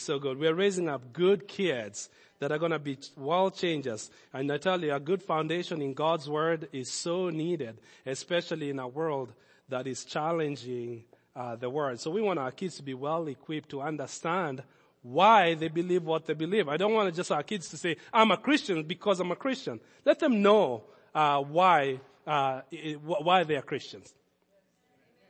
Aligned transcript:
is 0.00 0.06
so 0.06 0.18
good. 0.18 0.38
We're 0.38 0.54
raising 0.54 0.88
up 0.88 1.12
good 1.12 1.46
kids 1.46 2.08
that 2.38 2.50
are 2.50 2.58
going 2.58 2.72
to 2.72 2.78
be 2.78 2.96
world 3.16 3.54
changers. 3.54 4.10
And 4.32 4.50
I 4.50 4.56
tell 4.56 4.82
you, 4.82 4.94
a 4.94 5.00
good 5.00 5.22
foundation 5.22 5.82
in 5.82 5.92
God's 5.92 6.28
word 6.28 6.68
is 6.72 6.90
so 6.90 7.28
needed, 7.28 7.78
especially 8.06 8.70
in 8.70 8.78
a 8.78 8.88
world 8.88 9.32
that 9.68 9.86
is 9.86 10.04
challenging 10.04 11.04
uh, 11.36 11.56
the 11.56 11.68
word. 11.68 12.00
So 12.00 12.10
we 12.10 12.22
want 12.22 12.38
our 12.38 12.50
kids 12.50 12.76
to 12.76 12.82
be 12.82 12.94
well 12.94 13.28
equipped 13.28 13.68
to 13.70 13.82
understand 13.82 14.62
why 15.02 15.54
they 15.54 15.68
believe 15.68 16.04
what 16.04 16.26
they 16.26 16.34
believe. 16.34 16.68
I 16.68 16.76
don't 16.76 16.94
want 16.94 17.14
just 17.14 17.30
our 17.30 17.42
kids 17.42 17.68
to 17.70 17.76
say, 17.76 17.96
I'm 18.12 18.30
a 18.30 18.36
Christian 18.36 18.82
because 18.84 19.20
I'm 19.20 19.30
a 19.30 19.36
Christian. 19.36 19.80
Let 20.04 20.18
them 20.18 20.42
know 20.42 20.84
uh, 21.14 21.40
why 21.40 22.00
uh, 22.26 22.60
why 23.02 23.44
they 23.44 23.56
are 23.56 23.62
Christians. 23.62 24.12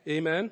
Amen. 0.09 0.50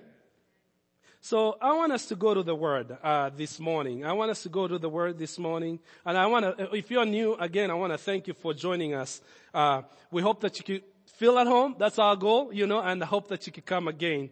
So 1.21 1.57
I 1.61 1.75
want 1.75 1.93
us 1.93 2.07
to 2.07 2.17
go 2.17 2.33
to 2.33 2.43
the 2.43 2.55
Word 2.55 2.97
uh, 3.03 3.31
this 3.31 3.59
morning. 3.59 4.05
I 4.05 4.13
want 4.13 4.31
us 4.31 4.45
to 4.45 4.49
go 4.49 4.69
to 4.69 4.79
the 4.79 4.89
Word 4.89 5.19
this 5.19 5.39
morning, 5.39 5.81
and 6.05 6.17
I 6.17 6.27
want 6.27 6.59
to. 6.59 6.75
If 6.75 6.91
you're 6.91 7.05
new, 7.05 7.35
again, 7.35 7.71
I 7.71 7.75
want 7.75 7.93
to 7.93 7.99
thank 7.99 8.29
you 8.29 8.35
for 8.35 8.55
joining 8.55 8.95
us. 8.95 9.21
Uh, 9.53 9.83
we 10.13 10.23
hope 10.23 10.41
that 10.43 10.59
you 10.59 10.65
could 10.65 10.85
feel 11.17 11.37
at 11.39 11.49
home. 11.49 11.75
That's 11.77 11.99
our 11.99 12.15
goal, 12.15 12.53
you 12.53 12.67
know, 12.67 12.81
and 12.81 13.03
I 13.03 13.07
hope 13.07 13.29
that 13.29 13.47
you 13.47 13.53
could 13.53 13.67
come 13.67 13.89
again. 13.89 14.31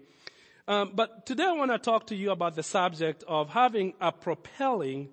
Um, 0.68 0.92
but 0.94 1.26
today 1.26 1.44
I 1.44 1.52
want 1.52 1.72
to 1.72 1.78
talk 1.78 2.06
to 2.08 2.16
you 2.16 2.30
about 2.30 2.54
the 2.54 2.62
subject 2.62 3.24
of 3.26 3.50
having 3.50 3.94
a 4.00 4.12
propelling 4.12 5.08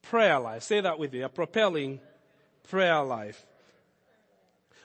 prayer 0.00 0.38
life. 0.38 0.62
Say 0.62 0.80
that 0.80 0.98
with 0.98 1.12
me, 1.12 1.20
a 1.20 1.28
propelling 1.28 2.00
prayer 2.68 3.02
life. 3.02 3.44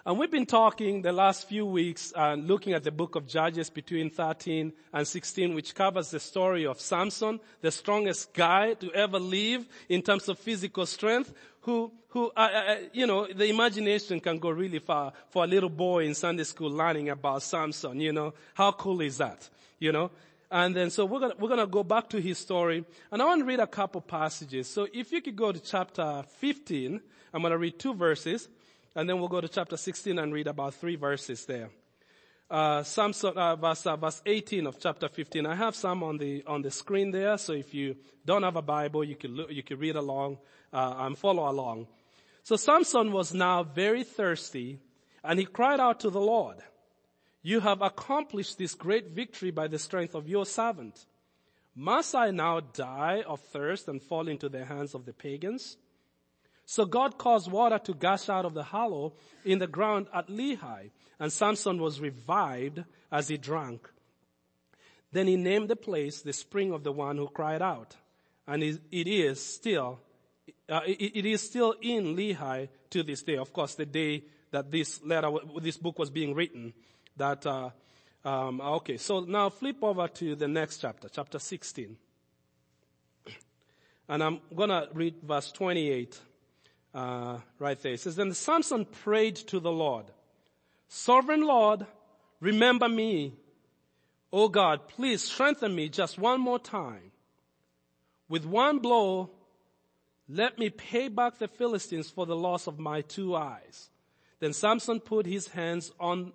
And 0.07 0.17
we've 0.17 0.31
been 0.31 0.45
talking 0.45 1.01
the 1.01 1.11
last 1.11 1.49
few 1.49 1.65
weeks, 1.65 2.13
uh, 2.15 2.35
looking 2.35 2.71
at 2.71 2.85
the 2.85 2.93
book 2.93 3.15
of 3.15 3.27
Judges 3.27 3.69
between 3.69 4.09
13 4.09 4.71
and 4.93 5.05
16, 5.05 5.53
which 5.53 5.75
covers 5.75 6.11
the 6.11 6.19
story 6.21 6.65
of 6.65 6.79
Samson, 6.79 7.41
the 7.59 7.71
strongest 7.71 8.33
guy 8.33 8.75
to 8.75 8.89
ever 8.93 9.19
live 9.19 9.67
in 9.89 10.01
terms 10.01 10.29
of 10.29 10.39
physical 10.39 10.85
strength, 10.85 11.33
who, 11.59 11.91
who, 12.07 12.31
uh, 12.37 12.39
uh, 12.39 12.45
uh 12.45 12.75
you 12.93 13.05
know, 13.05 13.27
the 13.27 13.47
imagination 13.49 14.21
can 14.21 14.39
go 14.39 14.49
really 14.49 14.79
far 14.79 15.11
for 15.27 15.43
a 15.43 15.47
little 15.47 15.67
boy 15.69 16.05
in 16.05 16.15
Sunday 16.15 16.45
school 16.45 16.71
learning 16.71 17.09
about 17.09 17.43
Samson, 17.43 17.99
you 17.99 18.13
know. 18.13 18.33
How 18.53 18.71
cool 18.71 19.01
is 19.01 19.17
that? 19.17 19.49
You 19.77 19.91
know? 19.91 20.09
And 20.49 20.73
then, 20.73 20.89
so 20.89 21.03
we're 21.03 21.19
gonna, 21.19 21.35
we're 21.37 21.49
gonna 21.49 21.67
go 21.67 21.83
back 21.83 22.07
to 22.11 22.21
his 22.21 22.37
story, 22.37 22.85
and 23.11 23.21
I 23.21 23.25
want 23.25 23.41
to 23.41 23.45
read 23.45 23.59
a 23.59 23.67
couple 23.67 23.99
passages. 23.99 24.69
So 24.69 24.87
if 24.93 25.11
you 25.11 25.21
could 25.21 25.35
go 25.35 25.51
to 25.51 25.59
chapter 25.59 26.23
15, 26.37 27.01
I'm 27.33 27.41
gonna 27.41 27.57
read 27.57 27.77
two 27.77 27.93
verses. 27.93 28.47
And 28.97 29.07
then 29.07 29.19
we'll 29.19 29.29
go 29.29 29.39
to 29.39 29.47
chapter 29.47 29.77
16 29.77 30.17
and 30.17 30.33
read 30.33 30.47
about 30.47 30.73
three 30.73 30.95
verses 30.95 31.45
there. 31.45 31.69
Uh, 32.49 32.81
Samson, 32.81 33.37
uh, 33.37 33.55
verse, 33.55 33.85
uh, 33.85 33.95
verse 33.95 34.23
18 34.25 34.65
of 34.65 34.79
chapter 34.79 35.07
15. 35.07 35.45
I 35.45 35.53
have 35.53 35.75
some 35.75 36.01
on 36.01 36.17
the, 36.17 36.43
on 36.47 36.63
the 36.63 36.71
screen 36.71 37.11
there. 37.11 37.37
So 37.37 37.53
if 37.53 37.75
you 37.75 37.95
don't 38.25 38.41
have 38.41 38.55
a 38.55 38.63
Bible, 38.63 39.03
you 39.03 39.15
can 39.15 39.35
look, 39.35 39.51
you 39.51 39.61
can 39.61 39.77
read 39.77 39.97
along, 39.97 40.39
uh, 40.73 40.95
and 40.97 41.15
follow 41.15 41.47
along. 41.47 41.85
So 42.41 42.55
Samson 42.55 43.11
was 43.11 43.35
now 43.35 43.61
very 43.61 44.03
thirsty 44.03 44.79
and 45.23 45.37
he 45.37 45.45
cried 45.45 45.79
out 45.79 45.99
to 45.99 46.09
the 46.09 46.19
Lord, 46.19 46.57
you 47.43 47.59
have 47.59 47.83
accomplished 47.83 48.57
this 48.57 48.73
great 48.73 49.11
victory 49.11 49.51
by 49.51 49.67
the 49.67 49.77
strength 49.77 50.15
of 50.15 50.27
your 50.27 50.47
servant. 50.47 51.05
Must 51.75 52.15
I 52.15 52.31
now 52.31 52.61
die 52.61 53.23
of 53.27 53.41
thirst 53.41 53.89
and 53.89 54.01
fall 54.01 54.27
into 54.27 54.49
the 54.49 54.65
hands 54.65 54.95
of 54.95 55.05
the 55.05 55.13
pagans? 55.13 55.77
So 56.69 56.83
God 56.83 57.17
caused 57.17 57.49
water 57.49 57.79
to 57.79 57.93
gush 57.93 58.27
out 58.27 58.43
of 58.43 58.53
the 58.53 58.61
hollow 58.61 59.13
in 59.45 59.59
the 59.59 59.67
ground 59.67 60.07
at 60.13 60.27
Lehi, 60.27 60.91
and 61.17 61.31
Samson 61.31 61.81
was 61.81 62.01
revived 62.01 62.83
as 63.09 63.29
he 63.29 63.37
drank. 63.37 63.89
Then 65.13 65.27
he 65.27 65.37
named 65.37 65.69
the 65.69 65.77
place 65.77 66.21
the 66.21 66.33
spring 66.33 66.73
of 66.73 66.83
the 66.83 66.91
one 66.91 67.15
who 67.15 67.29
cried 67.29 67.61
out. 67.61 67.95
And 68.45 68.61
it 68.61 68.81
is 68.91 69.41
still, 69.41 70.01
uh, 70.67 70.81
it, 70.85 71.25
is 71.25 71.41
still 71.41 71.73
in 71.81 72.17
Lehi 72.17 72.67
to 72.89 73.01
this 73.01 73.23
day. 73.23 73.37
Of 73.37 73.53
course, 73.53 73.75
the 73.75 73.85
day 73.85 74.25
that 74.51 74.69
this 74.69 75.01
letter, 75.05 75.31
this 75.61 75.77
book 75.77 75.97
was 75.97 76.09
being 76.09 76.35
written, 76.35 76.73
that, 77.15 77.45
uh, 77.45 77.69
um, 78.25 78.59
okay, 78.59 78.97
so 78.97 79.21
now 79.21 79.49
flip 79.49 79.77
over 79.81 80.09
to 80.09 80.35
the 80.35 80.49
next 80.49 80.79
chapter, 80.79 81.07
chapter 81.07 81.39
16. 81.39 81.95
And 84.09 84.21
I'm 84.21 84.41
gonna 84.53 84.89
read 84.93 85.15
verse 85.23 85.49
28 85.53 86.19
uh, 86.97 87.37
right 87.59 87.79
there. 87.83 87.93
It 87.93 87.99
says, 87.99 88.15
Then 88.15 88.33
Samson 88.33 88.85
prayed 88.85 89.35
to 89.47 89.59
the 89.59 89.71
Lord, 89.71 90.05
Sovereign 90.87 91.41
Lord, 91.41 91.85
remember 92.39 92.89
me. 92.89 93.33
Oh 94.33 94.49
God, 94.49 94.87
please 94.87 95.21
strengthen 95.23 95.75
me 95.75 95.89
just 95.89 96.17
one 96.17 96.41
more 96.41 96.59
time. 96.59 97.11
With 98.27 98.45
one 98.45 98.79
blow, 98.79 99.29
let 100.27 100.57
me 100.57 100.69
pay 100.69 101.07
back 101.07 101.37
the 101.37 101.47
Philistines 101.47 102.09
for 102.09 102.25
the 102.25 102.35
loss 102.35 102.67
of 102.67 102.79
my 102.79 103.01
two 103.01 103.35
eyes. 103.35 103.89
Then 104.39 104.53
Samson 104.53 104.99
put 104.99 105.25
his 105.25 105.47
hands 105.49 105.91
on 105.99 106.33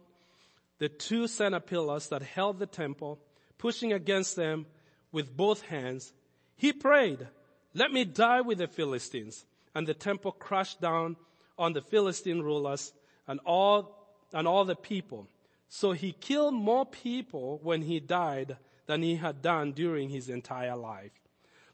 the 0.79 0.89
two 0.89 1.27
center 1.27 1.61
pillars 1.61 2.09
that 2.09 2.23
held 2.23 2.59
the 2.59 2.67
temple, 2.67 3.19
pushing 3.59 3.93
against 3.93 4.37
them 4.37 4.67
with 5.11 5.37
both 5.37 5.63
hands. 5.63 6.13
He 6.57 6.73
prayed, 6.73 7.27
let 7.75 7.93
me 7.93 8.05
die 8.05 8.41
with 8.41 8.59
the 8.59 8.69
Philistines 8.69 9.45
and 9.75 9.87
the 9.87 9.95
temple 9.95 10.33
crashed 10.33 10.81
down 10.81 11.17
on 11.59 11.73
the 11.73 11.81
Philistine 11.81 12.41
rulers 12.41 12.93
and 13.27 13.41
all, 13.45 14.07
and 14.33 14.47
all 14.47 14.65
the 14.65 14.77
people. 14.77 15.29
So 15.69 15.93
he 15.93 16.13
killed 16.13 16.55
more 16.55 16.85
people 16.85 17.61
when 17.63 17.83
he 17.83 18.01
died 18.01 18.57
than 18.87 19.03
he 19.03 19.17
had 19.17 19.43
done 19.43 19.73
during 19.73 20.11
his 20.11 20.29
entire 20.29 20.77
life. 20.77 21.13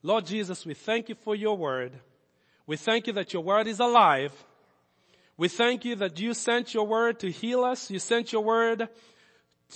Lord 0.02 0.26
Jesus, 0.26 0.64
we 0.64 0.74
thank 0.74 1.08
you 1.08 1.16
for 1.16 1.34
your 1.34 1.56
word. 1.56 1.92
We 2.66 2.76
thank 2.76 3.06
you 3.06 3.12
that 3.14 3.32
your 3.32 3.42
word 3.42 3.66
is 3.66 3.80
alive. 3.80 4.32
We 5.36 5.48
thank 5.48 5.84
you 5.84 5.96
that 5.96 6.20
you 6.20 6.34
sent 6.34 6.74
your 6.74 6.86
word 6.86 7.20
to 7.20 7.30
heal 7.30 7.64
us. 7.64 7.90
You 7.90 7.98
sent 7.98 8.32
your 8.32 8.44
word 8.44 8.88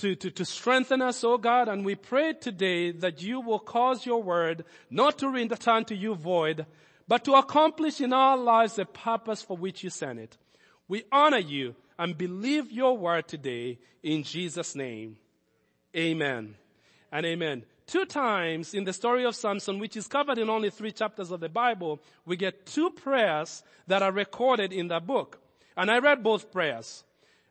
to, 0.01 0.15
to, 0.15 0.31
to 0.31 0.45
strengthen 0.45 1.03
us, 1.03 1.23
oh 1.23 1.39
God, 1.39 1.69
and 1.69 1.85
we 1.85 1.95
pray 1.95 2.33
today 2.33 2.93
that 2.93 3.23
you 3.23 3.41
will 3.41 3.59
cause 3.59 4.07
your 4.07 4.23
word 4.23 4.65
not 4.91 5.19
to 5.19 5.29
return 5.29 5.85
to 5.87 5.95
you 5.95 6.15
void, 6.15 6.67
but 7.09 7.25
to 7.25 7.35
accomplish 7.35 8.01
in 8.01 8.13
our 8.13 8.37
lives 8.37 8.77
the 8.77 8.85
purpose 8.85 9.43
for 9.43 9.57
which 9.57 9.83
you 9.83 9.91
sent 9.91 10.19
it. 10.19 10.39
We 10.89 11.05
honor 11.11 11.39
you 11.39 11.75
and 11.99 12.17
believe 12.17 12.71
your 12.71 12.97
word 12.97 13.29
today 13.29 13.79
in 14.03 14.23
Jesus 14.23 14.75
name. 14.75 15.17
Amen 15.97 16.55
and 17.11 17.27
amen. 17.27 17.65
Two 17.87 18.05
times 18.07 18.75
in 18.75 18.85
the 18.85 18.93
story 18.93 19.25
of 19.25 19.37
Samson, 19.37 19.79
which 19.79 19.97
is 19.97 20.07
covered 20.07 20.39
in 20.39 20.49
only 20.49 20.71
three 20.71 20.93
chapters 20.93 21.31
of 21.31 21.41
the 21.41 21.49
Bible, 21.49 22.01
we 22.25 22.37
get 22.37 22.65
two 22.65 22.91
prayers 22.91 23.63
that 23.87 24.03
are 24.03 24.13
recorded 24.13 24.73
in 24.73 24.89
that 24.89 25.07
book. 25.07 25.41
And 25.77 25.91
I 25.91 25.99
read 25.99 26.23
both 26.23 26.51
prayers. 26.51 27.05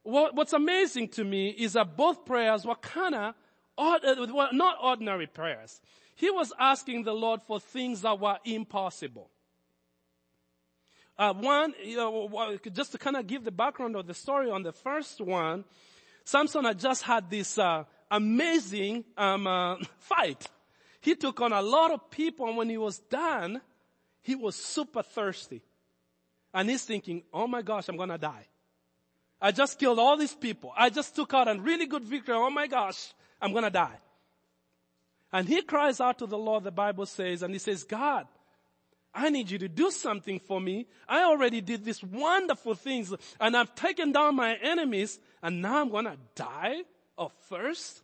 what's 0.03 0.53
amazing 0.53 1.09
to 1.09 1.23
me 1.23 1.50
is 1.50 1.73
that 1.73 1.95
both 1.95 2.25
prayers 2.25 2.66
were 2.66 2.75
kind 2.75 3.13
of 3.13 3.35
uh, 3.78 4.47
not 4.51 4.78
ordinary 4.81 5.28
prayers. 5.28 5.79
He 6.16 6.29
was 6.29 6.53
asking 6.59 7.03
the 7.03 7.13
Lord 7.13 7.41
for 7.41 7.59
things 7.59 8.01
that 8.01 8.19
were 8.19 8.38
impossible. 8.45 9.29
Uh, 11.22 11.34
one, 11.34 11.72
you 11.84 11.96
know, 11.96 12.58
just 12.74 12.94
to 12.94 12.98
kind 12.98 13.16
of 13.16 13.28
give 13.28 13.44
the 13.44 13.52
background 13.52 13.96
of 13.96 14.08
the 14.08 14.14
story 14.16 14.50
on 14.50 14.64
the 14.64 14.72
first 14.72 15.22
one, 15.22 15.64
Samson 16.24 16.66
had 16.66 16.80
just 16.80 17.04
had 17.04 17.30
this 17.30 17.59
uh, 17.59 17.84
amazing 18.09 19.04
um, 19.16 19.46
uh, 19.46 19.76
fight. 20.00 20.48
He 21.00 21.14
took 21.14 21.40
on 21.40 21.54
a 21.54 21.62
lot 21.62 21.92
of 21.92 22.10
people, 22.10 22.48
and 22.48 22.58
when 22.58 22.70
he 22.70 22.78
was 22.80 22.98
done, 22.98 23.62
he 24.24 24.34
was 24.34 24.56
super 24.56 25.04
thirsty. 25.04 25.62
And 26.56 26.68
he's 26.68 26.86
thinking, 26.86 27.22
oh 27.31 27.46
my 27.46 27.62
gosh, 27.62 27.88
I'm 27.88 27.98
gonna 27.98 28.18
die. 28.18 28.48
I 29.40 29.52
just 29.52 29.78
killed 29.78 30.00
all 30.00 30.18
these 30.18 30.34
people. 30.34 30.74
I 30.76 30.90
just 30.90 31.16
took 31.16 31.36
out 31.36 31.48
a 31.48 31.54
really 31.54 31.86
good 31.86 32.04
victory. 32.04 32.34
Oh 32.34 32.50
my 32.50 32.66
gosh, 32.66 33.14
I'm 33.40 33.54
gonna 33.54 33.70
die. 33.70 34.00
And 35.31 35.48
he 35.48 35.62
cries 35.62 36.02
out 36.02 36.18
to 36.18 36.26
the 36.26 36.40
Lord, 36.40 36.64
the 36.64 36.72
Bible 36.72 37.06
says, 37.06 37.44
and 37.44 37.54
he 37.54 37.60
says, 37.60 37.84
God, 37.84 38.26
I 39.14 39.30
need 39.30 39.52
you 39.52 39.58
to 39.60 39.68
do 39.68 39.92
something 39.92 40.40
for 40.40 40.62
me. 40.62 40.88
I 41.08 41.24
already 41.24 41.60
did 41.60 41.84
these 41.84 42.04
wonderful 42.04 42.75
things 42.75 43.13
and 43.40 43.58
I've 43.58 43.75
taken 43.75 44.12
down 44.12 44.36
my 44.36 44.56
enemies 44.56 45.19
and 45.44 45.62
now 45.62 45.81
I'm 45.81 45.90
going 45.90 46.06
to 46.06 46.18
die 46.36 46.84
of 47.18 47.34
thirst. 47.50 48.04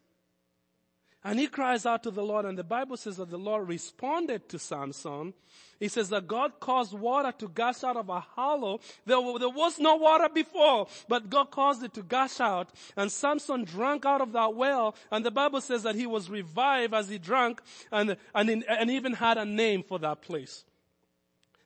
And 1.23 1.39
he 1.39 1.47
cries 1.47 1.85
out 1.85 2.03
to 2.03 2.11
the 2.11 2.23
Lord 2.23 2.45
and 2.45 2.57
the 2.57 2.63
Bible 2.63 2.97
says 2.97 3.17
that 3.17 3.29
the 3.29 3.37
Lord 3.37 3.67
responded 3.67 4.49
to 4.49 4.59
Samson. 4.59 5.33
He 5.79 5.87
says 5.87 6.09
that 6.09 6.27
God 6.27 6.59
caused 6.59 6.93
water 6.93 7.33
to 7.39 7.47
gush 7.47 7.83
out 7.83 7.97
of 7.97 8.09
a 8.09 8.19
hollow. 8.19 8.79
There, 9.05 9.17
there 9.39 9.49
was 9.49 9.79
no 9.79 9.95
water 9.95 10.29
before, 10.33 10.87
but 11.07 11.29
God 11.29 11.51
caused 11.51 11.83
it 11.83 11.93
to 11.95 12.03
gush 12.03 12.39
out. 12.39 12.69
And 12.95 13.11
Samson 13.11 13.63
drank 13.63 14.05
out 14.05 14.21
of 14.21 14.33
that 14.33 14.55
well. 14.55 14.95
And 15.11 15.25
the 15.25 15.31
Bible 15.31 15.61
says 15.61 15.83
that 15.83 15.95
he 15.95 16.05
was 16.05 16.29
revived 16.29 16.93
as 16.93 17.09
he 17.09 17.17
drank 17.17 17.61
and, 17.91 18.17
and, 18.33 18.63
and 18.67 18.91
even 18.91 19.13
had 19.13 19.37
a 19.37 19.45
name 19.45 19.83
for 19.83 19.99
that 19.99 20.21
place. 20.21 20.65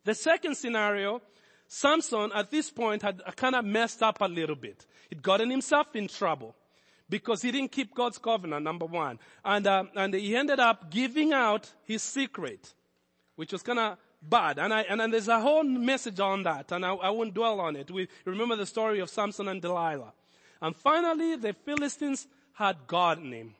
The 0.03 0.15
second 0.15 0.56
scenario, 0.56 1.21
Samson 1.68 2.31
at 2.33 2.51
this 2.51 2.69
point 2.69 3.01
had 3.01 3.21
kind 3.36 3.56
of 3.56 3.65
messed 3.65 4.01
up 4.01 4.21
a 4.21 4.27
little 4.27 4.56
bit. 4.56 4.86
He'd 5.09 5.21
gotten 5.21 5.50
himself 5.50 5.95
in 5.95 6.07
trouble 6.07 6.56
because 7.09 7.42
he 7.42 7.51
didn't 7.51 7.71
keep 7.71 7.94
God's 7.94 8.18
covenant, 8.18 8.63
number 8.63 8.86
one. 8.86 9.19
And, 9.45 9.68
uh, 9.68 9.83
and 9.95 10.13
he 10.13 10.36
ended 10.36 10.59
up 10.59 10.89
giving 10.89 11.33
out 11.33 11.71
his 11.83 12.01
secret, 12.01 12.74
which 13.36 13.51
was 13.51 13.62
kind 13.62 13.80
of 13.80 13.98
bad. 14.21 14.57
And 14.59 14.74
I, 14.74 14.81
and 14.81 15.13
there's 15.13 15.27
a 15.27 15.39
whole 15.39 15.63
message 15.63 16.19
on 16.19 16.44
that, 16.44 16.71
and 16.71 16.86
I, 16.86 16.94
I 16.94 17.09
won't 17.09 17.33
dwell 17.33 17.59
on 17.59 17.75
it. 17.75 17.92
We 17.92 18.07
remember 18.25 18.56
the 18.56 18.65
story 18.65 19.00
of 19.00 19.09
Samson 19.09 19.48
and 19.48 19.62
Delilah. 19.62 20.13
And 20.62 20.75
finally, 20.75 21.36
the 21.36 21.53
Philistines 21.53 22.27
had 22.53 22.88
gotten 22.88 23.31
him. 23.31 23.56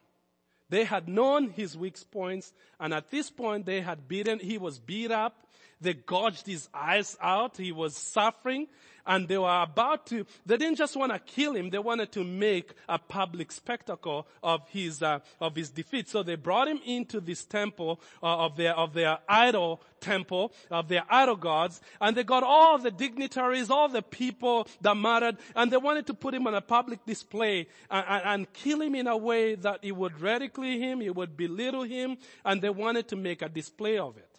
They 0.69 0.85
had 0.85 1.09
known 1.09 1.49
his 1.49 1.77
weak 1.77 1.97
points, 2.11 2.53
and 2.79 2.93
at 2.93 3.11
this 3.11 3.29
point 3.29 3.65
they 3.65 3.81
had 3.81 4.07
beaten, 4.07 4.39
he 4.39 4.57
was 4.57 4.79
beat 4.79 5.11
up, 5.11 5.35
they 5.81 5.94
gouged 5.94 6.45
his 6.45 6.69
eyes 6.74 7.18
out, 7.22 7.57
he 7.57 7.72
was 7.72 7.95
suffering, 7.95 8.68
and 9.06 9.28
they 9.28 9.38
were 9.38 9.62
about 9.62 10.06
to, 10.07 10.25
they 10.45 10.57
didn't 10.57 10.78
just 10.78 10.95
want 10.95 11.12
to 11.12 11.19
kill 11.19 11.56
him, 11.56 11.69
they 11.69 11.80
wanted 11.80 12.12
to 12.13 12.24
make 12.24 12.74
a 12.88 13.00
public 13.00 13.51
spectacle 13.51 14.28
of 14.44 14.68
his, 14.69 15.01
uh, 15.01 15.19
of 15.39 15.56
his 15.56 15.69
defeat. 15.69 16.07
So 16.07 16.24
they 16.24 16.36
brought 16.36 16.68
him 16.68 16.80
into 16.86 17.19
this 17.19 17.44
temple 17.45 18.00
uh, 18.22 18.45
of 18.45 18.57
their, 18.57 18.75
of 18.75 18.94
their 18.94 19.19
idol 19.28 19.81
temple, 20.00 20.54
of 20.69 20.88
their 20.88 21.04
idol 21.10 21.36
gods, 21.36 21.81
and 22.00 22.16
they 22.16 22.24
got 22.24 22.44
all 22.44 22.77
the 22.77 22.92
dignitaries, 22.92 23.69
all 23.69 23.88
the 23.88 24.01
people 24.01 24.68
that 24.81 24.95
mattered, 24.95 25.38
and 25.56 25.72
they 25.72 25.77
wanted 25.77 26.07
to 26.07 26.13
put 26.13 26.34
him 26.34 26.48
on 26.48 26.56
a 26.56 26.62
public 26.62 27.06
display 27.06 27.68
and, 27.89 28.06
and, 28.07 28.24
and 28.25 28.54
kill 28.54 28.81
him 28.81 28.95
in 28.95 29.07
a 29.07 29.18
way 29.18 29.56
that 29.56 29.80
it 29.81 29.95
would 29.95 30.19
ridicule 30.19 30.77
him, 30.77 31.01
it 31.01 31.16
would 31.16 31.38
belittle 31.38 31.84
him, 31.84 32.18
and 32.45 32.62
they 32.62 32.69
wanted 32.69 33.07
to 33.07 33.16
make 33.16 33.42
a 33.42 33.50
display 33.50 33.98
of 33.98 34.18
it. 34.18 34.31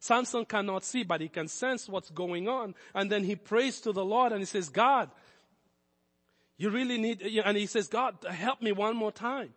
Samson 0.00 0.44
cannot 0.44 0.84
see, 0.84 1.02
but 1.02 1.20
he 1.20 1.28
can 1.28 1.48
sense 1.48 1.88
what's 1.88 2.10
going 2.10 2.48
on. 2.48 2.74
And 2.94 3.10
then 3.10 3.24
he 3.24 3.36
prays 3.36 3.80
to 3.80 3.92
the 3.92 4.04
Lord 4.04 4.32
and 4.32 4.40
he 4.40 4.46
says, 4.46 4.68
God, 4.68 5.10
you 6.56 6.70
really 6.70 6.98
need, 6.98 7.22
and 7.22 7.56
he 7.56 7.66
says, 7.66 7.88
God, 7.88 8.16
help 8.28 8.62
me 8.62 8.72
one 8.72 8.96
more 8.96 9.12
time. 9.12 9.50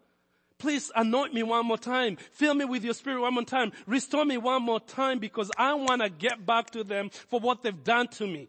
Please 0.58 0.92
anoint 0.96 1.34
me 1.34 1.42
one 1.42 1.66
more 1.66 1.78
time. 1.78 2.18
Fill 2.34 2.54
me 2.54 2.66
with 2.66 2.84
your 2.84 2.94
spirit 2.94 3.20
one 3.20 3.34
more 3.34 3.44
time. 3.44 3.72
Restore 3.88 4.26
me 4.26 4.38
one 4.38 4.62
more 4.62 4.80
time 4.80 5.18
because 5.18 5.50
I 5.58 5.74
want 5.74 6.04
to 6.04 6.10
get 6.10 6.46
back 6.46 6.70
to 6.72 6.84
them 6.84 7.10
for 7.10 7.40
what 7.40 7.64
they've 7.64 7.84
done 7.84 8.08
to 8.10 8.28
me. 8.28 8.48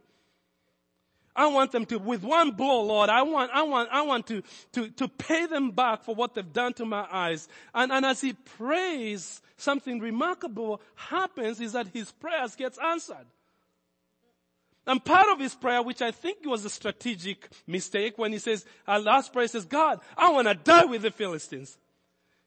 I 1.35 1.47
want 1.47 1.73
them 1.73 1.87
to, 1.87 1.99
with 1.99 2.23
one 2.23 2.51
blow, 2.51 2.83
Lord, 2.83 3.09
I 3.09 3.23
want, 3.23 3.51
I 3.55 3.63
want, 3.63 3.89
I 3.91 4.03
want 4.03 4.27
to, 4.27 4.43
to, 4.73 4.89
to 4.91 5.09
pay 5.09 5.47
them 5.47 5.71
back 5.71 6.03
for 6.05 6.15
what 6.15 6.35
they've 6.35 6.53
done 6.53 6.75
to 6.75 6.85
my 6.85 7.07
eyes. 7.11 7.49
And, 7.75 7.91
and 7.91 8.05
as 8.05 8.21
he 8.21 8.35
prays, 8.35 9.41
something 9.57 9.99
remarkable 9.99 10.83
happens 10.95 11.61
is 11.61 11.73
that 11.73 11.89
his 11.89 12.13
prayers 12.13 12.55
gets 12.55 12.79
answered. 12.79 13.27
And 14.87 15.03
part 15.03 15.29
of 15.29 15.39
his 15.39 15.55
prayer, 15.55 15.83
which 15.83 16.03
I 16.03 16.11
think 16.11 16.45
was 16.45 16.65
a 16.65 16.71
strategic 16.71 17.49
mistake 17.67 18.19
when 18.19 18.33
he 18.33 18.39
says, 18.39 18.67
our 18.87 18.99
last 18.99 19.33
prayer 19.33 19.49
says, 19.49 19.65
God, 19.65 20.01
I 20.17 20.31
want 20.33 20.49
to 20.49 20.55
die 20.55 20.85
with 20.85 21.03
the 21.03 21.11
Philistines. 21.11 21.79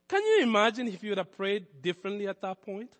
Can 0.08 0.22
you 0.22 0.44
imagine 0.44 0.88
if 0.88 1.02
you 1.02 1.12
would 1.12 1.18
have 1.18 1.36
prayed 1.36 1.66
differently 1.82 2.28
at 2.28 2.42
that 2.42 2.62
point? 2.62 2.92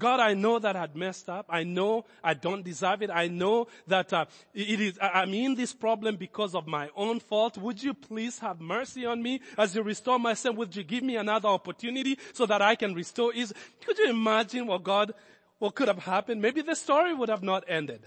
God, 0.00 0.18
I 0.18 0.32
know 0.32 0.58
that 0.58 0.76
I'd 0.76 0.96
messed 0.96 1.28
up. 1.28 1.46
I 1.50 1.62
know 1.62 2.06
I 2.24 2.32
don't 2.32 2.64
deserve 2.64 3.02
it. 3.02 3.10
I 3.10 3.28
know 3.28 3.68
that 3.86 4.12
uh, 4.12 4.24
it 4.54 4.80
is. 4.80 4.98
I'm 5.00 5.32
in 5.34 5.54
this 5.54 5.74
problem 5.74 6.16
because 6.16 6.54
of 6.54 6.66
my 6.66 6.88
own 6.96 7.20
fault. 7.20 7.58
Would 7.58 7.82
you 7.82 7.92
please 7.92 8.38
have 8.38 8.60
mercy 8.60 9.04
on 9.04 9.22
me 9.22 9.40
as 9.58 9.76
you 9.76 9.82
restore 9.82 10.18
my 10.18 10.34
son? 10.34 10.56
Would 10.56 10.74
you 10.74 10.82
give 10.82 11.04
me 11.04 11.16
another 11.16 11.48
opportunity 11.48 12.18
so 12.32 12.46
that 12.46 12.62
I 12.62 12.74
can 12.74 12.94
restore 12.94 13.32
Is 13.34 13.52
Could 13.84 13.98
you 13.98 14.08
imagine 14.08 14.66
what 14.66 14.82
God, 14.82 15.12
what 15.58 15.74
could 15.74 15.88
have 15.88 15.98
happened? 15.98 16.40
Maybe 16.40 16.62
the 16.62 16.74
story 16.74 17.12
would 17.14 17.28
have 17.28 17.42
not 17.42 17.64
ended. 17.68 18.00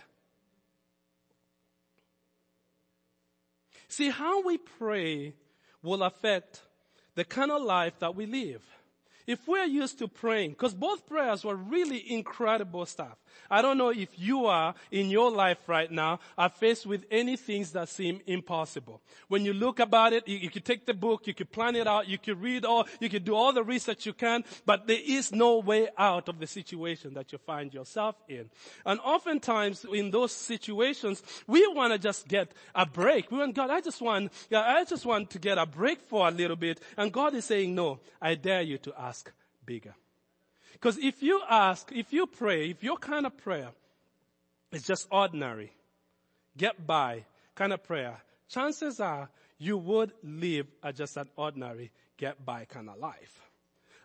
See, 3.88 4.10
how 4.10 4.42
we 4.42 4.58
pray 4.58 5.36
will 5.84 6.02
affect 6.02 6.62
the 7.14 7.24
kind 7.24 7.52
of 7.52 7.62
life 7.62 7.94
that 8.00 8.16
we 8.16 8.26
live. 8.26 8.64
If 9.26 9.48
we're 9.48 9.66
used 9.66 10.00
to 10.00 10.08
praying, 10.08 10.52
because 10.52 10.74
both 10.74 11.08
prayers 11.08 11.44
were 11.44 11.56
really 11.56 12.12
incredible 12.12 12.86
stuff. 12.86 13.18
I 13.50 13.62
don't 13.62 13.78
know 13.78 13.90
if 13.90 14.10
you 14.18 14.46
are 14.46 14.76
in 14.92 15.10
your 15.10 15.32
life 15.32 15.58
right 15.68 15.92
now 15.92 16.20
are 16.38 16.50
faced 16.50 16.86
with 16.86 17.06
any 17.12 17.36
things 17.36 17.72
that 17.72 17.90
seem 17.90 18.22
impossible. 18.28 19.02
When 19.28 19.46
you 19.46 19.54
look 19.54 19.80
about 19.80 20.14
it, 20.14 20.28
you, 20.28 20.38
you 20.38 20.50
take 20.50 20.86
the 20.86 20.94
book, 20.94 21.28
you 21.28 21.34
could 21.34 21.52
plan 21.52 21.76
it 21.76 21.88
out, 21.88 22.08
you 22.08 22.18
could 22.18 22.42
read 22.42 22.66
all, 22.66 22.88
you 23.00 23.10
could 23.10 23.26
do 23.26 23.36
all 23.36 23.54
the 23.54 23.64
research 23.64 24.06
you 24.06 24.14
can, 24.14 24.44
but 24.66 24.88
there 24.88 25.00
is 25.04 25.32
no 25.32 25.60
way 25.60 25.90
out 25.98 26.30
of 26.30 26.40
the 26.40 26.48
situation 26.48 27.14
that 27.14 27.32
you 27.32 27.38
find 27.38 27.74
yourself 27.74 28.16
in. 28.28 28.50
And 28.86 29.00
oftentimes 29.02 29.86
in 29.92 30.12
those 30.12 30.32
situations, 30.32 31.24
we 31.48 31.66
want 31.68 31.94
to 31.94 32.00
just 32.00 32.28
get 32.28 32.52
a 32.76 32.86
break. 32.86 33.32
We 33.32 33.40
want 33.40 33.56
God, 33.56 33.70
I 33.70 33.82
just 33.82 34.02
want, 34.02 34.32
yeah, 34.50 34.62
I 34.62 34.84
just 34.84 35.06
want 35.06 35.30
to 35.32 35.40
get 35.40 35.58
a 35.58 35.66
break 35.66 36.02
for 36.02 36.28
a 36.28 36.32
little 36.32 36.56
bit. 36.56 36.82
And 36.98 37.12
God 37.12 37.34
is 37.34 37.46
saying, 37.46 37.74
no, 37.74 38.00
I 38.22 38.36
dare 38.36 38.62
you 38.62 38.78
to 38.80 38.94
ask 38.98 39.13
bigger. 39.66 39.96
Because 40.74 40.98
if 40.98 41.22
you 41.22 41.42
ask, 41.50 41.92
if 41.94 42.12
you 42.12 42.28
pray, 42.28 42.70
if 42.70 42.84
your 42.84 42.98
kind 42.98 43.26
of 43.26 43.38
prayer 43.38 43.70
is 44.72 44.84
just 44.84 45.08
ordinary, 45.12 45.72
get 46.58 46.86
by 46.86 47.26
kind 47.56 47.74
of 47.74 47.84
prayer, 47.84 48.22
chances 48.50 49.00
are 49.00 49.30
you 49.58 49.78
would 49.78 50.12
live 50.24 50.68
just 50.96 51.16
an 51.18 51.30
ordinary 51.36 51.92
get 52.18 52.44
by 52.46 52.66
kind 52.66 52.90
of 52.90 52.98
life. 52.98 53.42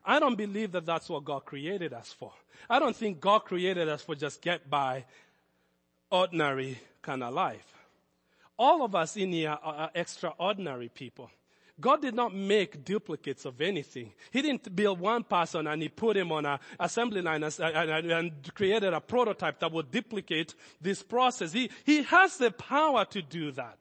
I 0.05 0.21
don't 0.21 0.37
believe 0.37 0.73
that 0.73 0.87
that's 0.87 1.09
what 1.09 1.25
God 1.25 1.45
created 1.45 1.93
us 1.93 2.13
for. 2.13 2.33
I 2.71 2.79
don't 2.79 2.97
think 2.97 3.21
God 3.21 3.41
created 3.41 3.89
us 3.89 4.03
for 4.03 4.15
just 4.15 4.41
get 4.41 4.71
by 4.71 5.05
ordinary 6.11 6.79
kind 7.03 7.23
of 7.23 7.35
life. 7.35 7.75
All 8.59 8.83
of 8.83 8.95
us 8.95 9.17
in 9.17 9.33
here 9.33 9.59
are 9.63 9.91
extraordinary 9.95 10.89
people. 10.89 11.31
God 11.81 12.03
did 12.03 12.15
not 12.15 12.35
make 12.35 12.85
duplicates 12.85 13.45
of 13.45 13.61
anything. 13.61 14.13
He 14.31 14.43
didn't 14.43 14.75
build 14.75 14.99
one 14.99 15.23
person 15.23 15.67
and 15.67 15.81
he 15.81 15.89
put 15.89 16.17
him 16.17 16.33
on 16.33 16.45
an 16.45 16.59
assembly 16.81 17.23
line 17.23 17.45
uh, 17.45 17.51
and, 17.61 17.91
and, 17.91 18.11
and, 18.11 18.55
created 18.55 18.93
a 18.93 19.01
prototype 19.01 19.61
that 19.61 19.71
would 19.73 19.91
duplicate 19.91 20.55
this 20.81 21.03
process. 21.03 21.53
He, 21.53 21.71
he 21.85 22.03
has 22.03 22.37
the 22.37 22.51
power 22.51 23.05
to 23.07 23.23
do 23.23 23.53
that. 23.53 23.79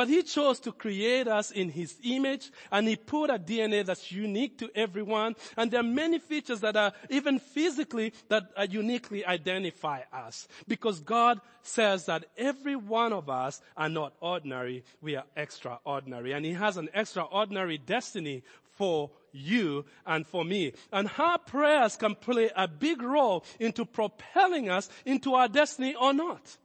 But 0.00 0.08
he 0.08 0.22
chose 0.22 0.58
to 0.60 0.72
create 0.72 1.28
us 1.28 1.50
in 1.50 1.68
his 1.68 1.94
image 2.02 2.50
and 2.72 2.88
he 2.88 2.96
put 2.96 3.28
a 3.28 3.38
DNA 3.38 3.84
that's 3.84 4.10
unique 4.10 4.56
to 4.60 4.70
everyone. 4.74 5.36
And 5.58 5.70
there 5.70 5.80
are 5.80 5.82
many 5.82 6.18
features 6.18 6.60
that 6.60 6.74
are 6.74 6.94
even 7.10 7.38
physically 7.38 8.14
that 8.30 8.44
uniquely 8.72 9.26
identify 9.26 10.00
us. 10.10 10.48
Because 10.66 11.00
God 11.00 11.42
says 11.62 12.06
that 12.06 12.24
every 12.38 12.76
one 12.76 13.12
of 13.12 13.28
us 13.28 13.60
are 13.76 13.90
not 13.90 14.14
ordinary. 14.20 14.84
We 15.02 15.16
are 15.16 15.26
extraordinary. 15.36 16.32
And 16.32 16.46
he 16.46 16.54
has 16.54 16.78
an 16.78 16.88
extraordinary 16.94 17.76
destiny 17.76 18.42
for 18.78 19.10
you 19.32 19.84
and 20.06 20.26
for 20.26 20.46
me. 20.46 20.72
And 20.90 21.10
our 21.18 21.36
prayers 21.36 21.96
can 21.96 22.14
play 22.14 22.48
a 22.56 22.66
big 22.66 23.02
role 23.02 23.44
into 23.58 23.84
propelling 23.84 24.70
us 24.70 24.88
into 25.04 25.34
our 25.34 25.48
destiny 25.48 25.94
or 25.94 26.14
not. 26.14 26.56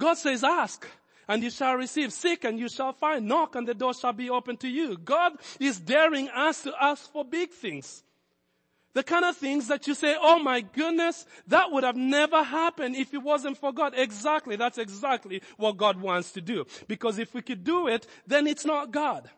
God 0.00 0.14
says 0.14 0.42
ask 0.42 0.84
and 1.28 1.42
you 1.42 1.50
shall 1.50 1.74
receive. 1.74 2.12
Seek 2.12 2.44
and 2.44 2.58
you 2.58 2.68
shall 2.68 2.92
find. 2.92 3.26
Knock 3.26 3.54
and 3.54 3.66
the 3.66 3.74
door 3.74 3.94
shall 3.94 4.12
be 4.12 4.30
open 4.30 4.56
to 4.58 4.68
you. 4.68 4.96
God 4.98 5.32
is 5.60 5.80
daring 5.80 6.28
us 6.30 6.62
to 6.62 6.72
ask 6.80 7.10
for 7.12 7.24
big 7.24 7.50
things. 7.50 8.02
The 8.94 9.02
kind 9.02 9.24
of 9.24 9.36
things 9.36 9.68
that 9.68 9.86
you 9.86 9.94
say, 9.94 10.16
oh 10.20 10.38
my 10.38 10.60
goodness, 10.60 11.24
that 11.46 11.70
would 11.72 11.82
have 11.82 11.96
never 11.96 12.42
happened 12.42 12.94
if 12.94 13.14
it 13.14 13.22
wasn't 13.22 13.56
for 13.56 13.72
God. 13.72 13.94
Exactly. 13.96 14.56
That's 14.56 14.76
exactly 14.76 15.40
what 15.56 15.78
God 15.78 16.00
wants 16.00 16.32
to 16.32 16.42
do. 16.42 16.66
Because 16.88 17.18
if 17.18 17.32
we 17.32 17.40
could 17.40 17.64
do 17.64 17.88
it, 17.88 18.06
then 18.26 18.46
it's 18.46 18.66
not 18.66 18.90
God. 18.90 19.30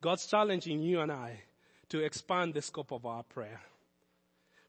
God's 0.00 0.26
challenging 0.26 0.80
you 0.80 1.00
and 1.00 1.12
I 1.12 1.42
to 1.88 2.00
expand 2.00 2.54
the 2.54 2.62
scope 2.62 2.92
of 2.92 3.04
our 3.04 3.22
prayer 3.22 3.60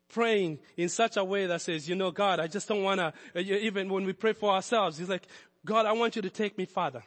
praying 0.10 0.60
in 0.76 0.90
such 0.90 1.18
a 1.18 1.24
way 1.24 1.46
that 1.48 1.62
says, 1.62 1.88
you 1.88 1.96
know, 1.96 2.12
God, 2.12 2.40
I 2.40 2.48
just 2.48 2.68
don't 2.68 2.84
want 2.84 3.00
to, 3.00 3.14
uh, 3.36 3.40
even 3.40 3.90
when 3.90 4.06
we 4.06 4.14
pray 4.14 4.34
for 4.34 4.52
ourselves, 4.52 4.98
He's 4.98 5.10
like, 5.10 5.28
God, 5.66 5.86
I 5.86 5.92
want 5.94 6.16
you 6.16 6.22
to 6.22 6.30
take 6.30 6.58
me 6.58 6.66
farther 6.66 7.04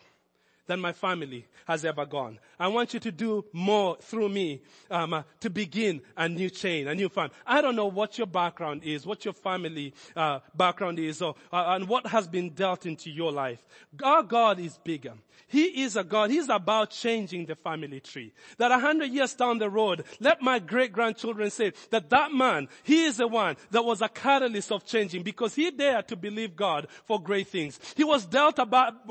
than 0.71 0.81
my 0.81 0.93
family 0.93 1.45
has 1.67 1.85
ever 1.85 2.07
gone. 2.07 2.39
I 2.57 2.69
want 2.69 2.95
you 2.95 3.01
to 3.01 3.11
do 3.11 3.45
more 3.53 3.97
through 4.01 4.29
me 4.29 4.63
um, 4.89 5.15
uh, 5.15 5.23
to 5.41 5.51
begin 5.51 6.01
a 6.17 6.29
new 6.29 6.49
chain, 6.49 6.87
a 6.87 6.95
new 6.95 7.09
family. 7.09 7.35
I 7.45 7.61
don't 7.61 7.75
know 7.75 7.89
what 7.89 8.19
your 8.19 8.29
background 8.29 8.85
is, 8.85 9.05
what 9.05 9.25
your 9.25 9.35
family 9.35 9.93
uh, 10.15 10.39
background 10.55 11.01
is, 11.01 11.23
or, 11.23 11.35
uh, 11.53 11.75
and 11.75 11.89
what 11.89 12.07
has 12.07 12.29
been 12.29 12.51
dealt 12.51 12.87
into 12.87 13.11
your 13.11 13.33
life. 13.33 13.67
Our 14.01 14.23
God 14.23 14.61
is 14.61 14.79
bigger. 14.79 15.15
He 15.49 15.83
is 15.83 15.97
a 15.97 16.05
God. 16.05 16.31
He's 16.31 16.49
about 16.49 16.91
changing 16.91 17.47
the 17.47 17.57
family 17.57 17.99
tree. 17.99 18.33
That 18.59 18.71
a 18.71 18.79
hundred 18.79 19.11
years 19.11 19.35
down 19.35 19.59
the 19.59 19.69
road, 19.69 20.05
let 20.21 20.41
my 20.41 20.61
great 20.61 20.93
grandchildren 20.93 21.51
say 21.51 21.73
that 21.91 22.09
that 22.11 22.33
man, 22.33 22.69
he 22.85 23.07
is 23.07 23.17
the 23.17 23.27
one 23.27 23.57
that 23.73 23.85
was 23.85 24.01
a 24.01 24.09
catalyst 24.09 24.71
of 24.71 24.87
changing 24.87 25.25
because 25.25 25.57
he 25.57 25.73
dared 25.73 26.07
to 26.07 26.15
believe 26.15 26.55
God 26.55 26.87
for 27.05 27.21
great 27.21 27.49
things. 27.49 27.81
He 27.97 28.05
was 28.05 28.27
dealt 28.27 28.61
about 28.61 29.09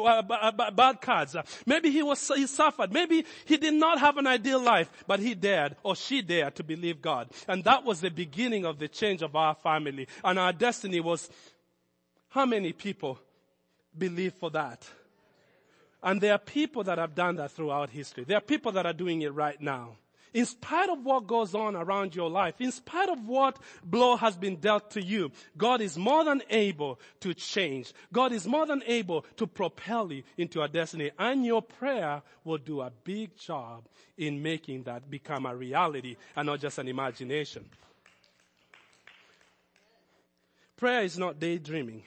bad 0.77 1.01
cards. 1.01 1.35
Maybe 1.65 1.89
he 1.91 2.03
was, 2.03 2.31
he 2.35 2.47
suffered. 2.47 2.91
Maybe 2.91 3.25
he 3.45 3.57
did 3.57 3.73
not 3.73 3.99
have 3.99 4.17
an 4.17 4.27
ideal 4.27 4.61
life, 4.61 4.89
but 5.07 5.19
he 5.19 5.35
dared 5.35 5.75
or 5.83 5.95
she 5.95 6.21
dared 6.21 6.55
to 6.55 6.63
believe 6.63 7.01
God. 7.01 7.29
And 7.47 7.63
that 7.63 7.83
was 7.83 8.01
the 8.01 8.11
beginning 8.11 8.65
of 8.65 8.79
the 8.79 8.87
change 8.87 9.21
of 9.21 9.35
our 9.35 9.55
family. 9.55 10.07
And 10.23 10.39
our 10.39 10.53
destiny 10.53 10.99
was, 10.99 11.29
how 12.29 12.45
many 12.45 12.73
people 12.73 13.19
believe 13.97 14.33
for 14.33 14.51
that? 14.51 14.87
And 16.01 16.21
there 16.21 16.33
are 16.33 16.39
people 16.39 16.83
that 16.85 16.97
have 16.97 17.15
done 17.15 17.35
that 17.37 17.51
throughout 17.51 17.89
history. 17.89 18.23
There 18.23 18.37
are 18.37 18.41
people 18.41 18.71
that 18.73 18.85
are 18.85 18.93
doing 18.93 19.21
it 19.21 19.33
right 19.33 19.59
now. 19.59 19.97
In 20.33 20.45
spite 20.45 20.89
of 20.89 21.03
what 21.03 21.27
goes 21.27 21.55
on 21.55 21.75
around 21.75 22.15
your 22.15 22.29
life, 22.29 22.55
in 22.59 22.71
spite 22.71 23.09
of 23.09 23.27
what 23.27 23.57
blow 23.83 24.15
has 24.15 24.35
been 24.35 24.57
dealt 24.57 24.91
to 24.91 25.01
you, 25.01 25.31
God 25.57 25.81
is 25.81 25.97
more 25.97 26.23
than 26.23 26.41
able 26.49 26.99
to 27.21 27.33
change. 27.33 27.93
God 28.13 28.31
is 28.31 28.47
more 28.47 28.65
than 28.65 28.83
able 28.85 29.25
to 29.37 29.47
propel 29.47 30.11
you 30.11 30.23
into 30.37 30.61
a 30.61 30.67
destiny. 30.67 31.11
And 31.17 31.45
your 31.45 31.61
prayer 31.61 32.21
will 32.43 32.57
do 32.57 32.81
a 32.81 32.91
big 33.03 33.37
job 33.37 33.87
in 34.17 34.41
making 34.41 34.83
that 34.83 35.09
become 35.09 35.45
a 35.45 35.55
reality 35.55 36.15
and 36.35 36.45
not 36.45 36.59
just 36.59 36.77
an 36.77 36.87
imagination. 36.87 37.65
Prayer 40.77 41.03
is 41.03 41.17
not 41.17 41.39
daydreaming. 41.39 42.03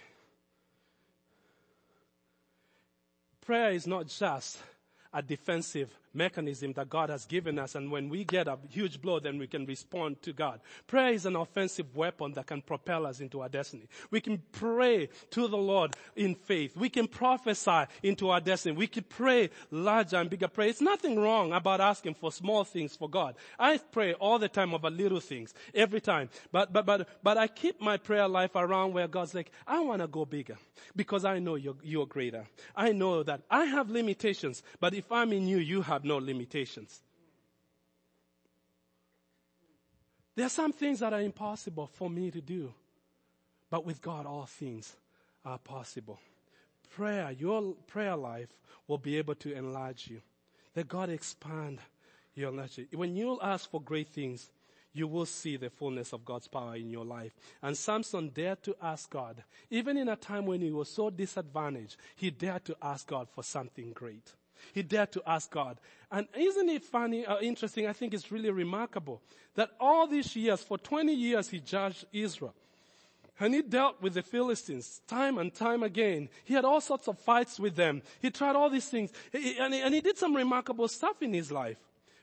Prayer 3.45 3.73
is 3.73 3.87
not 3.87 4.07
just 4.07 4.59
a 5.13 5.21
defensive 5.21 5.91
mechanism 6.15 6.73
that 6.75 6.89
God 6.89 7.11
has 7.11 7.25
given 7.25 7.59
us. 7.59 7.75
And 7.75 7.91
when 7.91 8.09
we 8.09 8.25
get 8.25 8.49
a 8.49 8.59
huge 8.71 9.01
blow, 9.01 9.21
then 9.21 9.39
we 9.39 9.47
can 9.47 9.67
respond 9.67 10.23
to 10.23 10.33
God. 10.33 10.61
Prayer 10.87 11.13
is 11.13 11.27
an 11.27 11.37
offensive 11.37 11.95
weapon 11.95 12.33
that 12.33 12.47
can 12.47 12.63
propel 12.63 13.07
us 13.07 13.21
into 13.21 13.41
our 13.41 13.49
destiny. 13.49 13.89
We 14.11 14.21
can 14.21 14.43
pray 14.53 15.09
to 15.31 15.49
the 15.49 15.57
Lord 15.57 15.97
in 16.17 16.35
faith. 16.35 16.77
We 16.77 16.89
can 16.89 17.09
prophesy 17.09 17.85
into 18.03 18.31
our 18.31 18.41
destiny. 18.41 18.77
We 18.77 18.87
can 18.87 19.05
pray 19.05 19.51
larger 19.71 20.17
and 20.17 20.31
bigger 20.31 20.49
prayer. 20.49 20.69
It's 20.69 20.81
nothing 20.81 21.19
wrong 21.19 21.53
about 21.53 21.81
asking 21.81 22.15
for 22.15 22.33
small 22.33 22.65
things 22.65 22.97
for 22.97 23.09
God. 23.09 23.35
I 23.59 23.79
pray 23.79 24.15
all 24.15 24.39
the 24.39 24.49
time 24.49 24.75
over 24.75 24.91
little 24.91 25.21
things, 25.21 25.55
every 25.75 26.01
time. 26.01 26.29
But, 26.51 26.73
but, 26.73 26.87
but, 26.87 27.09
but 27.23 27.39
I 27.39 27.47
keep 27.49 27.81
my 27.81 27.97
prayer 27.97 28.29
life 28.29 28.55
around 28.55 28.93
where 28.93 29.09
God's 29.09 29.35
like, 29.35 29.51
I 29.67 29.81
want 29.81 30.03
to 30.03 30.09
go 30.09 30.25
bigger 30.25 30.57
because 30.97 31.25
I 31.25 31.39
know 31.39 31.55
you're, 31.55 31.77
you're 31.83 32.07
greater. 32.07 32.47
I 32.77 32.93
know 32.93 33.23
that 33.23 33.43
I 33.51 33.65
have 33.65 33.91
limitations, 33.91 34.63
but 34.81 34.95
if 34.95 35.11
I'm 35.11 35.33
in 35.33 35.47
you, 35.47 35.59
you 35.59 35.83
have 35.83 36.02
have 36.03 36.09
no 36.09 36.17
limitations. 36.17 37.01
There 40.35 40.47
are 40.47 40.51
some 40.51 40.73
things 40.73 41.01
that 41.01 41.13
are 41.13 41.21
impossible 41.21 41.87
for 41.87 42.11
me 42.11 42.31
to 42.31 42.41
do, 42.41 42.73
but 43.71 43.85
with 43.85 44.01
God, 44.03 44.27
all 44.27 44.47
things 44.47 44.97
are 45.45 45.59
possible. 45.59 46.19
Prayer, 46.97 47.31
your 47.33 47.75
prayer 47.87 48.17
life 48.17 48.49
will 48.89 48.99
be 48.99 49.17
able 49.17 49.35
to 49.37 49.53
enlarge 49.53 50.09
you. 50.09 50.21
Let 50.75 50.89
God 50.89 51.11
expand 51.11 51.79
your 52.35 52.51
knowledge. 52.51 52.81
When 52.95 53.15
you 53.15 53.39
ask 53.43 53.71
for 53.71 53.81
great 53.81 54.09
things, 54.09 54.51
you 54.95 55.07
will 55.07 55.27
see 55.27 55.57
the 55.57 55.71
fullness 55.71 56.13
of 56.13 56.25
God's 56.25 56.49
power 56.49 56.77
in 56.77 56.91
your 56.91 57.05
life. 57.05 57.33
And 57.63 57.77
Samson 57.77 58.31
dared 58.31 58.63
to 58.65 58.77
ask 58.83 59.09
God, 59.09 59.43
even 59.71 59.97
in 59.97 60.09
a 60.09 60.17
time 60.17 60.47
when 60.47 60.61
he 60.61 60.71
was 60.71 60.91
so 60.91 61.11
disadvantaged, 61.11 61.97
he 62.17 62.31
dared 62.31 62.65
to 62.67 62.77
ask 62.83 63.07
God 63.07 63.29
for 63.35 63.43
something 63.43 63.93
great. 63.93 64.33
He 64.73 64.83
dared 64.83 65.13
to 65.13 65.23
ask 65.27 65.51
God. 65.51 65.79
And 66.11 66.27
isn't 66.35 66.69
it 66.69 66.85
funny 66.85 67.27
or 67.27 67.39
uh, 67.39 67.41
interesting? 67.41 67.87
I 67.87 67.93
think 67.93 68.15
it's 68.15 68.31
really 68.31 68.51
remarkable 68.51 69.23
that 69.55 69.71
all 69.81 70.07
these 70.07 70.35
years, 70.37 70.63
for 70.63 70.79
20 70.79 71.13
years, 71.15 71.49
he 71.49 71.61
judged 71.61 72.05
Israel. 72.13 72.55
And 73.41 73.55
he 73.55 73.63
dealt 73.63 74.01
with 74.01 74.15
the 74.15 74.23
Philistines 74.23 75.01
time 75.09 75.39
and 75.39 75.53
time 75.53 75.83
again. 75.83 76.29
He 76.45 76.55
had 76.55 76.65
all 76.65 76.81
sorts 76.81 77.09
of 77.09 77.19
fights 77.19 77.59
with 77.59 77.75
them. 77.75 78.03
He 78.21 78.31
tried 78.31 78.57
all 78.57 78.71
these 78.71 78.89
things. 78.89 79.11
And 79.33 79.75
he, 79.75 79.81
and 79.81 79.95
he 79.95 80.01
did 80.01 80.19
some 80.19 80.37
remarkable 80.37 80.87
stuff 80.87 81.23
in 81.23 81.33
his 81.33 81.51
life. 81.51 81.79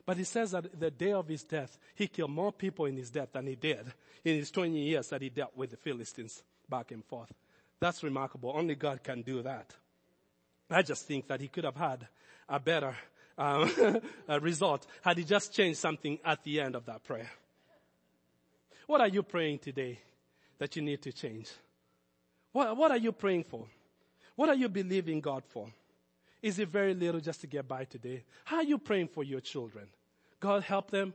But 0.06 0.18
he 0.18 0.24
says 0.24 0.52
that 0.52 0.80
the 0.80 0.92
day 0.92 1.12
of 1.12 1.28
his 1.28 1.44
death, 1.44 1.78
he 1.96 2.08
killed 2.08 2.32
more 2.32 2.52
people 2.52 2.86
in 2.86 2.96
his 2.96 3.10
death 3.10 3.34
than 3.34 3.48
he 3.48 3.56
did 3.56 3.86
in 4.24 4.38
his 4.38 4.50
20 4.50 4.78
years 4.78 5.10
that 5.10 5.22
he 5.22 5.30
dealt 5.30 5.56
with 5.56 5.72
the 5.72 5.78
Philistines 5.78 6.42
back 6.70 6.92
and 6.92 7.04
forth. 7.04 7.32
That's 7.80 8.04
remarkable. 8.04 8.54
Only 8.56 8.76
God 8.76 9.04
can 9.04 9.22
do 9.22 9.42
that. 9.42 9.76
I 10.70 10.82
just 10.84 11.08
think 11.08 11.28
that 11.28 11.42
he 11.42 11.48
could 11.48 11.64
have 11.64 11.76
had 11.76 12.08
a 12.50 12.60
better 12.60 12.96
um, 13.38 14.02
result 14.42 14.86
had 15.02 15.18
he 15.18 15.24
just 15.24 15.54
changed 15.54 15.80
something 15.80 16.20
at 16.26 16.44
the 16.44 16.60
end 16.60 16.76
of 16.76 16.86
that 16.86 17.04
prayer. 17.04 17.30
What 18.88 19.02
are 19.02 19.08
you 19.08 19.24
praying 19.24 19.60
today 19.60 20.00
that 20.58 20.76
you 20.76 20.82
need 20.82 21.02
to 21.04 21.12
change? 21.12 21.50
What, 22.52 22.76
what 22.76 22.92
are 22.92 22.98
you 22.98 23.12
praying 23.12 23.44
for? 23.44 23.66
What 24.36 24.50
are 24.50 24.56
you 24.56 24.68
believing 24.70 25.22
God 25.22 25.44
for? 25.48 25.70
Is 26.42 26.60
it 26.60 26.70
very 26.70 26.94
little 26.94 27.20
just 27.20 27.42
to 27.42 27.48
get 27.48 27.68
by 27.68 27.86
today? 27.86 28.24
How 28.46 28.58
are 28.58 28.64
you 28.64 28.78
praying 28.78 29.10
for 29.10 29.24
your 29.24 29.42
children? 29.42 29.88
God 30.40 30.64
help 30.64 30.90
them 30.90 31.14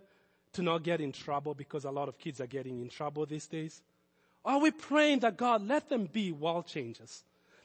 to 0.53 0.63
not 0.63 0.83
get 0.83 1.01
in 1.01 1.13
trouble 1.13 1.55
because 1.55 1.85
a 1.85 1.91
lot 1.91 2.09
of 2.09 2.19
kids 2.19 2.41
are 2.41 2.47
getting 2.47 2.81
in 2.81 2.89
trouble 2.89 3.27
these 3.27 3.47
days. 3.47 3.83
Are 4.45 4.59
we 4.59 4.71
praying 4.71 5.21
that 5.21 5.37
God 5.37 5.67
let 5.67 5.89
them 5.89 6.09
be 6.13 6.31
world 6.31 6.67
changers? 6.67 7.25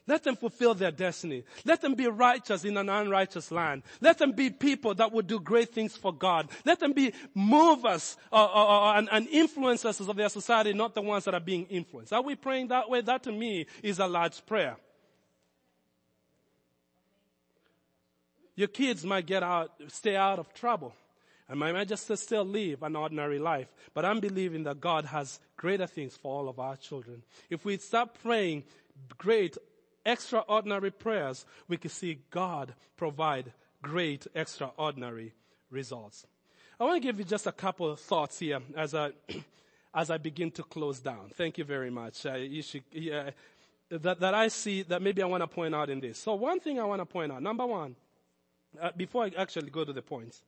Let 0.09 0.23
them 0.23 0.35
fulfill 0.35 0.73
their 0.73 0.89
destiny. 0.89 1.43
Let 1.65 1.81
them 1.81 1.93
be 1.93 2.07
righteous 2.07 2.65
in 2.65 2.75
an 2.77 2.89
unrighteous 2.89 3.51
land. 3.51 3.83
Let 4.01 4.17
them 4.17 4.31
be 4.31 4.49
people 4.49 4.95
that 4.95 5.11
would 5.11 5.27
do 5.27 5.39
great 5.39 5.69
things 5.69 5.95
for 5.95 6.11
God. 6.11 6.49
Let 6.65 6.79
them 6.79 6.93
be 6.93 7.13
movers 7.35 8.17
uh, 8.33 8.43
uh, 8.43 8.47
uh, 8.47 8.93
and, 8.95 9.07
and 9.11 9.27
influencers 9.27 10.09
of 10.09 10.15
their 10.15 10.29
society, 10.29 10.73
not 10.73 10.95
the 10.95 11.03
ones 11.03 11.25
that 11.25 11.35
are 11.35 11.39
being 11.39 11.67
influenced. 11.67 12.11
Are 12.11 12.23
we 12.23 12.33
praying 12.33 12.69
that 12.69 12.89
way? 12.89 13.01
That 13.01 13.21
to 13.23 13.31
me 13.31 13.67
is 13.83 13.99
a 13.99 14.07
large 14.07 14.43
prayer. 14.47 14.77
Your 18.55 18.67
kids 18.67 19.05
might 19.05 19.27
get 19.27 19.43
out, 19.43 19.71
stay 19.89 20.15
out 20.15 20.39
of 20.39 20.51
trouble. 20.55 20.95
And 21.47 21.59
might 21.59 21.87
just 21.87 22.11
still 22.17 22.45
live 22.45 22.81
an 22.81 22.95
ordinary 22.95 23.37
life. 23.37 23.67
But 23.93 24.05
I'm 24.05 24.19
believing 24.19 24.63
that 24.63 24.81
God 24.81 25.05
has 25.05 25.39
greater 25.55 25.85
things 25.85 26.15
for 26.15 26.31
all 26.31 26.49
of 26.49 26.59
our 26.59 26.77
children. 26.77 27.21
If 27.49 27.63
we 27.63 27.77
start 27.77 28.09
praying 28.23 28.63
great 29.17 29.57
extraordinary 30.05 30.91
prayers, 30.91 31.45
we 31.67 31.77
can 31.77 31.89
see 31.89 32.19
God 32.31 32.73
provide 32.97 33.53
great 33.81 34.27
extraordinary 34.35 35.33
results. 35.69 36.25
I 36.79 36.85
want 36.85 37.01
to 37.01 37.05
give 37.05 37.19
you 37.19 37.25
just 37.25 37.47
a 37.47 37.51
couple 37.51 37.89
of 37.89 37.99
thoughts 37.99 38.39
here 38.39 38.61
as 38.75 38.95
I, 38.95 39.11
as 39.93 40.09
I 40.09 40.17
begin 40.17 40.51
to 40.51 40.63
close 40.63 40.99
down. 40.99 41.31
Thank 41.35 41.57
you 41.57 41.63
very 41.63 41.89
much. 41.89 42.25
Uh, 42.25 42.35
you 42.35 42.61
should, 42.61 42.83
that, 43.89 44.19
that 44.19 44.33
I 44.33 44.47
see 44.47 44.83
that 44.83 45.01
maybe 45.01 45.21
I 45.21 45.25
want 45.25 45.41
to 45.41 45.47
point 45.47 45.75
out 45.75 45.89
in 45.89 45.99
this. 45.99 46.19
So 46.19 46.35
one 46.35 46.59
thing 46.59 46.79
I 46.79 46.85
want 46.85 47.01
to 47.01 47.05
point 47.05 47.31
out, 47.31 47.41
number 47.41 47.65
one, 47.65 47.95
uh, 48.79 48.91
before 48.95 49.25
I 49.25 49.31
actually 49.37 49.69
go 49.71 49.83
to 49.83 49.91
the 49.91 50.01
points, 50.01 50.43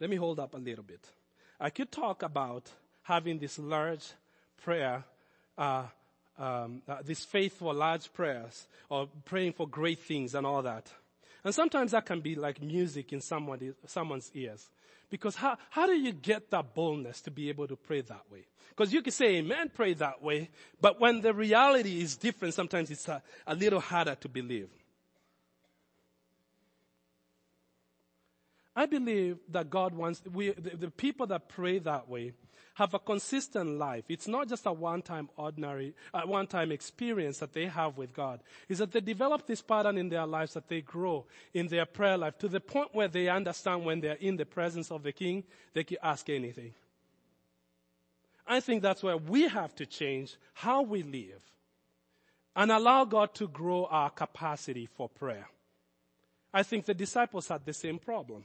let 0.00 0.10
me 0.10 0.16
hold 0.16 0.40
up 0.40 0.54
a 0.54 0.58
little 0.58 0.84
bit. 0.84 1.06
I 1.58 1.70
could 1.70 1.92
talk 1.92 2.22
about 2.22 2.70
having 3.02 3.38
this 3.38 3.58
large 3.58 4.12
prayer 4.62 5.04
uh, 5.56 5.84
um, 6.40 6.82
uh, 6.88 6.96
these 7.04 7.24
faithful 7.24 7.72
large 7.74 8.12
prayers 8.12 8.66
or 8.88 9.08
praying 9.26 9.52
for 9.52 9.68
great 9.68 10.00
things 10.00 10.34
and 10.34 10.46
all 10.46 10.62
that. 10.62 10.90
And 11.44 11.54
sometimes 11.54 11.92
that 11.92 12.06
can 12.06 12.20
be 12.20 12.34
like 12.34 12.62
music 12.62 13.12
in 13.12 13.20
somebody, 13.20 13.72
someone's 13.86 14.30
ears. 14.34 14.68
Because 15.10 15.36
how, 15.36 15.58
how 15.70 15.86
do 15.86 15.92
you 15.92 16.12
get 16.12 16.50
that 16.50 16.74
boldness 16.74 17.20
to 17.22 17.30
be 17.30 17.48
able 17.48 17.68
to 17.68 17.76
pray 17.76 18.00
that 18.00 18.22
way? 18.30 18.46
Because 18.70 18.92
you 18.92 19.02
can 19.02 19.12
say 19.12 19.36
amen, 19.36 19.70
pray 19.74 19.94
that 19.94 20.22
way, 20.22 20.48
but 20.80 21.00
when 21.00 21.20
the 21.20 21.34
reality 21.34 22.00
is 22.00 22.16
different, 22.16 22.54
sometimes 22.54 22.90
it's 22.90 23.08
a, 23.08 23.22
a 23.46 23.54
little 23.54 23.80
harder 23.80 24.14
to 24.14 24.28
believe. 24.28 24.70
I 28.74 28.86
believe 28.86 29.38
that 29.50 29.68
God 29.68 29.94
wants, 29.94 30.22
we, 30.32 30.52
the, 30.52 30.76
the 30.76 30.90
people 30.90 31.26
that 31.26 31.48
pray 31.48 31.80
that 31.80 32.08
way 32.08 32.32
have 32.80 32.94
a 32.94 32.98
consistent 32.98 33.78
life. 33.78 34.04
It's 34.08 34.26
not 34.26 34.48
just 34.48 34.64
a 34.64 34.72
one-time 34.72 35.28
ordinary, 35.36 35.94
uh, 36.14 36.22
one-time 36.22 36.72
experience 36.72 37.36
that 37.38 37.52
they 37.52 37.66
have 37.66 37.98
with 37.98 38.14
God. 38.14 38.40
Is 38.70 38.78
that 38.78 38.90
they 38.90 39.00
develop 39.00 39.46
this 39.46 39.60
pattern 39.60 39.98
in 39.98 40.08
their 40.08 40.26
lives 40.26 40.54
that 40.54 40.66
they 40.66 40.80
grow 40.80 41.26
in 41.52 41.68
their 41.68 41.84
prayer 41.84 42.16
life 42.16 42.38
to 42.38 42.48
the 42.48 42.58
point 42.58 42.88
where 42.94 43.08
they 43.08 43.28
understand 43.28 43.84
when 43.84 44.00
they're 44.00 44.14
in 44.14 44.38
the 44.38 44.46
presence 44.46 44.90
of 44.90 45.02
the 45.02 45.12
King, 45.12 45.44
they 45.74 45.84
can 45.84 45.98
ask 46.02 46.30
anything. 46.30 46.72
I 48.46 48.60
think 48.60 48.80
that's 48.82 49.02
where 49.02 49.18
we 49.18 49.46
have 49.48 49.74
to 49.74 49.84
change 49.84 50.36
how 50.54 50.80
we 50.80 51.02
live 51.02 51.42
and 52.56 52.72
allow 52.72 53.04
God 53.04 53.34
to 53.34 53.46
grow 53.46 53.84
our 53.90 54.08
capacity 54.08 54.86
for 54.86 55.10
prayer. 55.10 55.48
I 56.52 56.62
think 56.62 56.86
the 56.86 56.94
disciples 56.94 57.48
had 57.48 57.66
the 57.66 57.74
same 57.74 57.98
problem. 57.98 58.44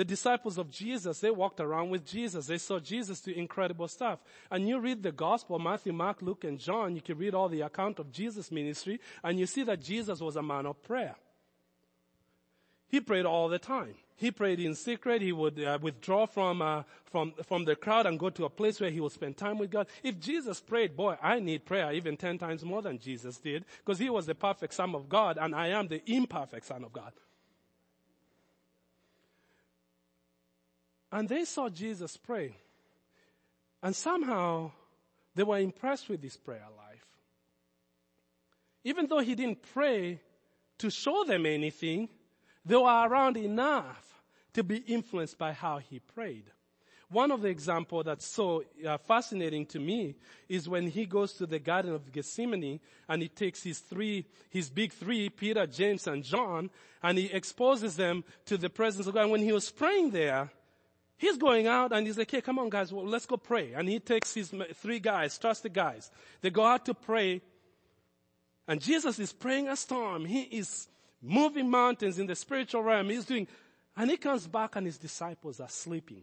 The 0.00 0.04
disciples 0.06 0.56
of 0.56 0.70
Jesus, 0.70 1.20
they 1.20 1.30
walked 1.30 1.60
around 1.60 1.90
with 1.90 2.06
Jesus. 2.06 2.46
They 2.46 2.56
saw 2.56 2.78
Jesus 2.78 3.20
do 3.20 3.32
incredible 3.32 3.86
stuff. 3.86 4.20
And 4.50 4.66
you 4.66 4.80
read 4.80 5.02
the 5.02 5.12
gospel, 5.12 5.58
Matthew, 5.58 5.92
Mark, 5.92 6.22
Luke, 6.22 6.44
and 6.44 6.58
John, 6.58 6.94
you 6.94 7.02
can 7.02 7.18
read 7.18 7.34
all 7.34 7.50
the 7.50 7.60
account 7.60 7.98
of 7.98 8.10
Jesus' 8.10 8.50
ministry, 8.50 8.98
and 9.22 9.38
you 9.38 9.44
see 9.44 9.62
that 9.64 9.82
Jesus 9.82 10.22
was 10.22 10.36
a 10.36 10.42
man 10.42 10.64
of 10.64 10.82
prayer. 10.82 11.16
He 12.88 12.98
prayed 13.02 13.26
all 13.26 13.50
the 13.50 13.58
time. 13.58 13.92
He 14.16 14.30
prayed 14.30 14.58
in 14.58 14.74
secret. 14.74 15.20
He 15.20 15.32
would 15.32 15.62
uh, 15.62 15.78
withdraw 15.82 16.24
from, 16.24 16.62
uh, 16.62 16.84
from, 17.04 17.34
from 17.44 17.66
the 17.66 17.76
crowd 17.76 18.06
and 18.06 18.18
go 18.18 18.30
to 18.30 18.46
a 18.46 18.48
place 18.48 18.80
where 18.80 18.90
he 18.90 19.00
would 19.00 19.12
spend 19.12 19.36
time 19.36 19.58
with 19.58 19.70
God. 19.70 19.86
If 20.02 20.18
Jesus 20.18 20.60
prayed, 20.60 20.96
boy, 20.96 21.18
I 21.22 21.40
need 21.40 21.66
prayer 21.66 21.92
even 21.92 22.16
10 22.16 22.38
times 22.38 22.64
more 22.64 22.80
than 22.80 22.98
Jesus 22.98 23.36
did 23.36 23.66
because 23.84 23.98
he 23.98 24.08
was 24.08 24.24
the 24.24 24.34
perfect 24.34 24.72
son 24.72 24.94
of 24.94 25.10
God 25.10 25.36
and 25.38 25.54
I 25.54 25.66
am 25.66 25.88
the 25.88 26.00
imperfect 26.10 26.64
son 26.64 26.84
of 26.84 26.92
God. 26.94 27.12
And 31.12 31.28
they 31.28 31.44
saw 31.44 31.68
Jesus 31.68 32.16
pray. 32.16 32.56
And 33.82 33.96
somehow 33.96 34.72
they 35.34 35.42
were 35.42 35.58
impressed 35.58 36.08
with 36.08 36.22
his 36.22 36.36
prayer 36.36 36.66
life. 36.76 37.06
Even 38.84 39.06
though 39.06 39.20
he 39.20 39.34
didn't 39.34 39.62
pray 39.74 40.20
to 40.78 40.90
show 40.90 41.24
them 41.24 41.46
anything, 41.46 42.08
they 42.64 42.76
were 42.76 43.08
around 43.08 43.36
enough 43.36 44.22
to 44.54 44.62
be 44.62 44.78
influenced 44.78 45.38
by 45.38 45.52
how 45.52 45.78
he 45.78 45.98
prayed. 45.98 46.44
One 47.10 47.32
of 47.32 47.42
the 47.42 47.48
examples 47.48 48.04
that's 48.04 48.26
so 48.26 48.62
uh, 48.86 48.96
fascinating 48.98 49.66
to 49.66 49.80
me 49.80 50.14
is 50.48 50.68
when 50.68 50.86
he 50.86 51.06
goes 51.06 51.32
to 51.34 51.46
the 51.46 51.58
Garden 51.58 51.92
of 51.92 52.12
Gethsemane 52.12 52.78
and 53.08 53.22
he 53.22 53.28
takes 53.28 53.64
his 53.64 53.80
three, 53.80 54.26
his 54.48 54.70
big 54.70 54.92
three, 54.92 55.28
Peter, 55.28 55.66
James, 55.66 56.06
and 56.06 56.22
John, 56.22 56.70
and 57.02 57.18
he 57.18 57.26
exposes 57.26 57.96
them 57.96 58.22
to 58.46 58.56
the 58.56 58.70
presence 58.70 59.08
of 59.08 59.14
God. 59.14 59.22
And 59.22 59.30
when 59.32 59.42
he 59.42 59.52
was 59.52 59.70
praying 59.70 60.10
there, 60.10 60.50
he's 61.20 61.36
going 61.36 61.66
out 61.66 61.92
and 61.92 62.06
he's 62.06 62.16
like, 62.16 62.30
hey, 62.30 62.40
come 62.40 62.58
on 62.58 62.70
guys, 62.70 62.92
well, 62.92 63.06
let's 63.06 63.26
go 63.26 63.36
pray. 63.36 63.74
And 63.74 63.88
he 63.88 64.00
takes 64.00 64.32
his 64.32 64.52
three 64.74 64.98
guys, 64.98 65.38
trusted 65.38 65.74
guys. 65.74 66.10
They 66.40 66.48
go 66.50 66.64
out 66.64 66.86
to 66.86 66.94
pray. 66.94 67.42
And 68.66 68.80
Jesus 68.80 69.18
is 69.18 69.32
praying 69.32 69.68
a 69.68 69.76
storm. 69.76 70.24
He 70.24 70.42
is 70.42 70.88
moving 71.20 71.68
mountains 71.70 72.18
in 72.18 72.26
the 72.26 72.34
spiritual 72.34 72.82
realm. 72.82 73.10
He's 73.10 73.26
doing, 73.26 73.46
and 73.96 74.10
he 74.10 74.16
comes 74.16 74.46
back 74.46 74.76
and 74.76 74.86
his 74.86 74.96
disciples 74.96 75.60
are 75.60 75.68
sleeping. 75.68 76.22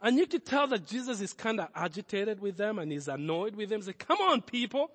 And 0.00 0.16
you 0.16 0.26
could 0.26 0.46
tell 0.46 0.66
that 0.68 0.86
Jesus 0.86 1.20
is 1.20 1.34
kind 1.34 1.60
of 1.60 1.68
agitated 1.74 2.40
with 2.40 2.56
them 2.56 2.78
and 2.78 2.90
he's 2.90 3.08
annoyed 3.08 3.56
with 3.56 3.68
them. 3.68 3.80
He's 3.80 3.88
like, 3.88 3.98
come 4.06 4.20
on 4.20 4.40
people. 4.40 4.90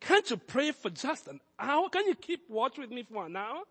Can't 0.00 0.28
you 0.28 0.36
pray 0.36 0.72
for 0.72 0.90
just 0.90 1.28
an 1.28 1.40
hour? 1.58 1.88
Can 1.88 2.06
you 2.06 2.14
keep 2.14 2.50
watch 2.50 2.76
with 2.76 2.90
me 2.90 3.04
for 3.04 3.26
an 3.26 3.36
hour? 3.36 3.62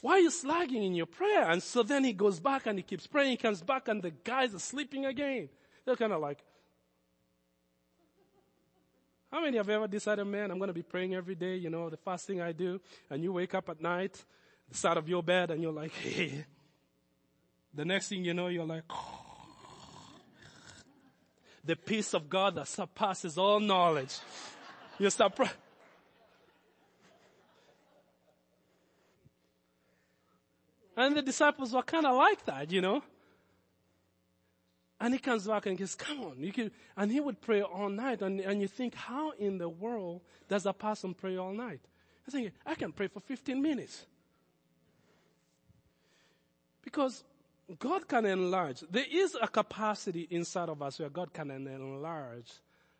Why 0.00 0.12
are 0.12 0.20
you 0.20 0.30
slagging 0.30 0.86
in 0.86 0.94
your 0.94 1.06
prayer? 1.06 1.50
And 1.50 1.62
so 1.62 1.82
then 1.82 2.04
he 2.04 2.12
goes 2.12 2.38
back 2.38 2.66
and 2.66 2.78
he 2.78 2.82
keeps 2.82 3.06
praying. 3.06 3.32
He 3.32 3.36
comes 3.36 3.62
back 3.62 3.88
and 3.88 4.00
the 4.02 4.10
guys 4.10 4.54
are 4.54 4.60
sleeping 4.60 5.06
again. 5.06 5.48
They're 5.84 5.96
kind 5.96 6.12
of 6.12 6.20
like, 6.20 6.38
how 9.30 9.42
many 9.42 9.56
have 9.56 9.68
ever 9.68 9.86
decided, 9.88 10.24
man, 10.24 10.50
I'm 10.50 10.58
going 10.58 10.68
to 10.68 10.74
be 10.74 10.82
praying 10.82 11.14
every 11.14 11.34
day, 11.34 11.56
you 11.56 11.68
know, 11.68 11.90
the 11.90 11.98
first 11.98 12.26
thing 12.26 12.40
I 12.40 12.52
do, 12.52 12.80
and 13.10 13.22
you 13.22 13.32
wake 13.32 13.54
up 13.54 13.68
at 13.68 13.80
night, 13.80 14.24
the 14.70 14.76
side 14.76 14.96
of 14.96 15.08
your 15.08 15.22
bed, 15.22 15.50
and 15.50 15.62
you're 15.62 15.72
like, 15.72 15.92
hey, 15.92 16.46
the 17.74 17.84
next 17.84 18.08
thing 18.08 18.24
you 18.24 18.32
know, 18.32 18.46
you're 18.46 18.64
like, 18.64 18.84
the 21.62 21.76
peace 21.76 22.14
of 22.14 22.30
God 22.30 22.54
that 22.54 22.68
surpasses 22.68 23.36
all 23.36 23.60
knowledge. 23.60 24.16
You 24.98 25.10
start 25.10 25.36
praying. 25.36 25.52
And 30.98 31.16
the 31.16 31.22
disciples 31.22 31.72
were 31.72 31.82
kind 31.82 32.04
of 32.06 32.16
like 32.16 32.44
that, 32.46 32.72
you 32.72 32.80
know. 32.80 33.04
And 35.00 35.14
he 35.14 35.20
comes 35.20 35.46
back 35.46 35.66
and 35.66 35.78
goes, 35.78 35.94
come 35.94 36.20
on, 36.22 36.42
you 36.42 36.52
can, 36.52 36.72
and 36.96 37.12
he 37.12 37.20
would 37.20 37.40
pray 37.40 37.62
all 37.62 37.88
night. 37.88 38.20
And, 38.20 38.40
and 38.40 38.60
you 38.60 38.66
think, 38.66 38.96
how 38.96 39.30
in 39.38 39.58
the 39.58 39.68
world 39.68 40.22
does 40.48 40.66
a 40.66 40.72
person 40.72 41.14
pray 41.14 41.36
all 41.36 41.52
night? 41.52 41.78
I 42.26 42.32
think, 42.32 42.52
I 42.66 42.74
can 42.74 42.90
pray 42.90 43.06
for 43.06 43.20
15 43.20 43.62
minutes. 43.62 44.06
Because 46.82 47.22
God 47.78 48.08
can 48.08 48.26
enlarge. 48.26 48.80
There 48.90 49.06
is 49.08 49.36
a 49.40 49.46
capacity 49.46 50.26
inside 50.30 50.68
of 50.68 50.82
us 50.82 50.98
where 50.98 51.10
God 51.10 51.32
can 51.32 51.52
enlarge 51.52 52.50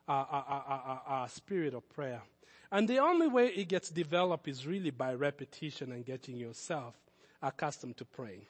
our, 0.07 0.25
our, 0.25 0.65
our, 0.69 1.03
our, 1.05 1.29
spirit 1.29 1.75
of 1.75 1.89
prayer. 1.89 2.23
And 2.71 2.87
the 2.87 3.01
only 3.01 3.27
way 3.27 3.49
it 3.49 3.67
gets 3.67 3.91
developed 3.91 4.47
is 4.47 4.69
really 4.69 4.91
by 4.91 5.15
repetition 5.15 5.91
and 5.91 6.07
getting 6.07 6.37
yourself 6.37 6.95
accustomed 7.43 7.97
to 7.99 8.05
praying. 8.05 8.47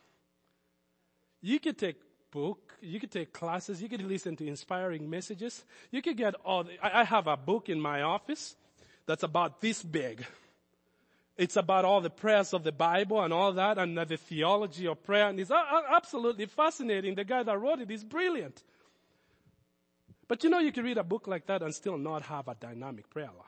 You 1.41 1.61
could 1.61 1.79
take 1.79 1.97
book, 2.31 2.75
you 2.81 3.01
could 3.01 3.11
take 3.11 3.33
classes, 3.33 3.81
you 3.81 3.89
could 3.89 4.03
listen 4.03 4.37
to 4.37 4.47
inspiring 4.47 5.09
messages. 5.09 5.65
You 5.91 6.03
could 6.03 6.17
get 6.17 6.35
all, 6.45 6.65
the, 6.65 6.73
I 6.83 7.05
have 7.05 7.27
a 7.27 7.37
book 7.37 7.69
in 7.69 7.81
my 7.81 8.03
office 8.03 8.57
that's 9.07 9.23
about 9.23 9.61
this 9.61 9.83
big. 9.83 10.25
It's 11.37 11.57
about 11.57 11.85
all 11.85 12.01
the 12.01 12.11
prayers 12.11 12.53
of 12.53 12.65
the 12.65 12.73
Bible 12.73 13.23
and 13.23 13.33
all 13.33 13.53
that 13.53 13.79
and 13.79 13.97
the 13.97 14.17
theology 14.17 14.89
of 14.89 15.03
prayer. 15.05 15.29
And 15.29 15.39
it's 15.39 15.53
absolutely 15.53 16.47
fascinating. 16.47 17.15
The 17.15 17.25
guy 17.25 17.45
that 17.45 17.59
wrote 17.59 17.81
it 17.81 17.91
is 17.91 18.03
brilliant. 18.03 18.61
But 20.27 20.43
you 20.43 20.51
know, 20.51 20.59
you 20.59 20.73
can 20.73 20.85
read 20.85 20.99
a 20.99 21.05
book 21.05 21.29
like 21.29 21.47
that 21.47 21.63
and 21.63 21.73
still 21.73 21.97
not 21.97 22.23
have 22.23 22.49
a 22.49 22.57
dynamic 22.57 23.09
prayer 23.09 23.31
life. 23.39 23.48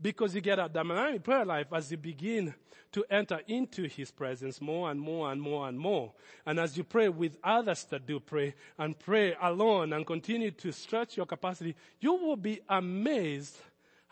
Because 0.00 0.34
you 0.34 0.40
get 0.40 0.58
a 0.58 0.68
dynamic 0.68 1.22
prayer 1.22 1.44
life 1.44 1.66
as 1.72 1.90
you 1.90 1.96
begin 1.96 2.54
to 2.92 3.04
enter 3.10 3.40
into 3.46 3.84
His 3.84 4.10
presence 4.10 4.60
more 4.60 4.90
and 4.90 5.00
more 5.00 5.30
and 5.30 5.40
more 5.40 5.68
and 5.68 5.78
more. 5.78 6.12
And 6.46 6.58
as 6.58 6.76
you 6.76 6.84
pray 6.84 7.08
with 7.08 7.36
others 7.44 7.84
that 7.84 8.06
do 8.06 8.18
pray 8.18 8.54
and 8.78 8.98
pray 8.98 9.36
alone 9.40 9.92
and 9.92 10.06
continue 10.06 10.50
to 10.52 10.72
stretch 10.72 11.16
your 11.16 11.26
capacity, 11.26 11.76
you 12.00 12.14
will 12.14 12.36
be 12.36 12.60
amazed 12.68 13.56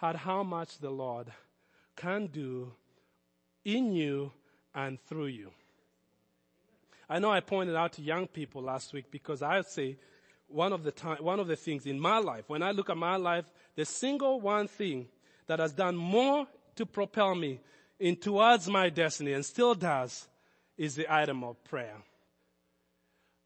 at 0.01 0.17
how 0.17 0.43
much 0.43 0.79
the 0.79 0.91
Lord 0.91 1.29
can 1.97 2.27
do 2.27 2.73
in 3.65 3.93
you 3.93 4.33
and 4.75 5.01
through 5.01 5.27
you. 5.27 5.51
I 7.09 7.19
know 7.19 7.31
I 7.31 7.41
pointed 7.41 7.75
out 7.75 7.95
to 7.95 8.03
young 8.03 8.27
people 8.27 8.63
last 8.63 8.93
week 8.93 9.07
because 9.11 9.43
I 9.43 9.63
say 9.63 9.97
one 10.47 10.73
of 10.73 10.85
the 10.85 10.93
time, 10.93 11.19
one 11.21 11.41
of 11.41 11.47
the 11.47 11.57
things 11.57 11.87
in 11.87 11.99
my 11.99 12.19
life, 12.19 12.45
when 12.49 12.63
I 12.63 12.71
look 12.71 12.91
at 12.91 12.97
my 12.97 13.17
life, 13.17 13.47
the 13.77 13.85
single 13.85 14.41
one 14.41 14.69
thing 14.69 15.09
that 15.49 15.59
has 15.59 15.73
done 15.73 15.97
more 15.97 16.47
to 16.77 16.87
propel 16.87 17.35
me 17.35 17.61
in 17.99 18.17
towards 18.17 18.69
my 18.69 18.89
destiny 18.89 19.33
and 19.33 19.45
still 19.45 19.75
does 19.75 20.29
is 20.77 20.95
the 20.95 21.13
item 21.13 21.43
of 21.43 21.63
prayer. 21.65 21.97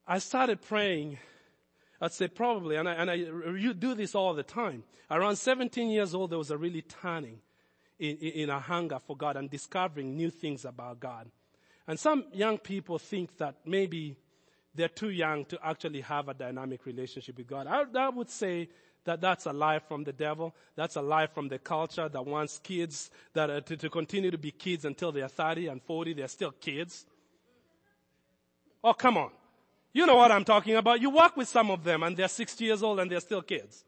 I 0.06 0.18
started 0.18 0.60
praying 0.60 1.18
I'd 2.02 2.12
say 2.12 2.26
probably, 2.26 2.74
and 2.74 2.88
I, 2.88 2.94
and 2.94 3.10
I 3.10 3.14
you 3.14 3.72
do 3.72 3.94
this 3.94 4.16
all 4.16 4.34
the 4.34 4.42
time. 4.42 4.82
Around 5.08 5.36
17 5.36 5.88
years 5.88 6.16
old, 6.16 6.30
there 6.30 6.38
was 6.38 6.50
a 6.50 6.58
really 6.58 6.82
turning 6.82 7.38
in, 8.00 8.16
in, 8.16 8.32
in 8.32 8.50
a 8.50 8.58
hunger 8.58 8.98
for 8.98 9.16
God 9.16 9.36
and 9.36 9.48
discovering 9.48 10.16
new 10.16 10.28
things 10.28 10.64
about 10.64 10.98
God. 10.98 11.30
And 11.86 12.00
some 12.00 12.24
young 12.32 12.58
people 12.58 12.98
think 12.98 13.36
that 13.38 13.54
maybe 13.64 14.16
they're 14.74 14.88
too 14.88 15.10
young 15.10 15.44
to 15.46 15.58
actually 15.62 16.00
have 16.00 16.28
a 16.28 16.34
dynamic 16.34 16.86
relationship 16.86 17.36
with 17.36 17.46
God. 17.46 17.66
I, 17.66 17.84
I 17.98 18.08
would 18.08 18.30
say 18.30 18.68
that 19.04 19.20
that's 19.20 19.46
a 19.46 19.52
lie 19.52 19.80
from 19.80 20.04
the 20.04 20.12
devil. 20.12 20.54
That's 20.76 20.96
a 20.96 21.02
lie 21.02 21.26
from 21.26 21.48
the 21.48 21.58
culture 21.58 22.08
that 22.08 22.26
wants 22.26 22.58
kids 22.58 23.10
that 23.34 23.66
to, 23.66 23.76
to 23.76 23.90
continue 23.90 24.30
to 24.30 24.38
be 24.38 24.50
kids 24.50 24.84
until 24.84 25.12
they're 25.12 25.28
30 25.28 25.68
and 25.68 25.82
40. 25.82 26.14
They're 26.14 26.28
still 26.28 26.52
kids. 26.52 27.04
Oh, 28.82 28.94
come 28.94 29.16
on. 29.16 29.30
You 29.92 30.06
know 30.06 30.16
what 30.16 30.32
I'm 30.32 30.44
talking 30.44 30.76
about. 30.76 31.00
You 31.00 31.10
work 31.10 31.36
with 31.36 31.48
some 31.48 31.70
of 31.70 31.84
them 31.84 32.02
and 32.02 32.16
they're 32.16 32.28
60 32.28 32.64
years 32.64 32.82
old 32.82 33.00
and 33.00 33.10
they're 33.10 33.20
still 33.20 33.42
kids. 33.42 33.84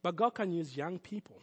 But 0.00 0.14
God 0.14 0.30
can 0.30 0.52
use 0.52 0.76
young 0.76 0.98
people. 0.98 1.40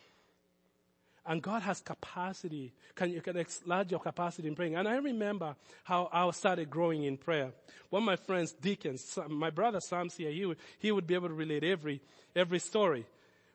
And 1.28 1.42
God 1.42 1.64
has 1.64 1.82
capacity. 1.82 2.72
Can 2.94 3.12
you 3.12 3.22
can 3.22 3.36
enlarge 3.36 3.90
your 3.90 4.00
capacity 4.00 4.48
in 4.48 4.56
praying? 4.56 4.76
And 4.76 4.88
I 4.88 4.98
remember 4.98 5.56
how 5.84 6.08
I 6.14 6.30
started 6.32 6.70
growing 6.70 7.04
in 7.04 7.18
prayer. 7.18 7.52
One 7.90 8.04
of 8.04 8.06
my 8.06 8.16
friends, 8.16 8.52
Dickens, 8.52 9.18
my 9.28 9.50
brother 9.50 9.80
Sam's 9.80 10.16
here. 10.16 10.30
He 10.30 10.46
would, 10.46 10.58
he 10.78 10.92
would 10.92 11.08
be 11.08 11.16
able 11.16 11.30
to 11.30 11.34
relate 11.34 11.64
every 11.64 12.02
every 12.36 12.60
story. 12.60 13.06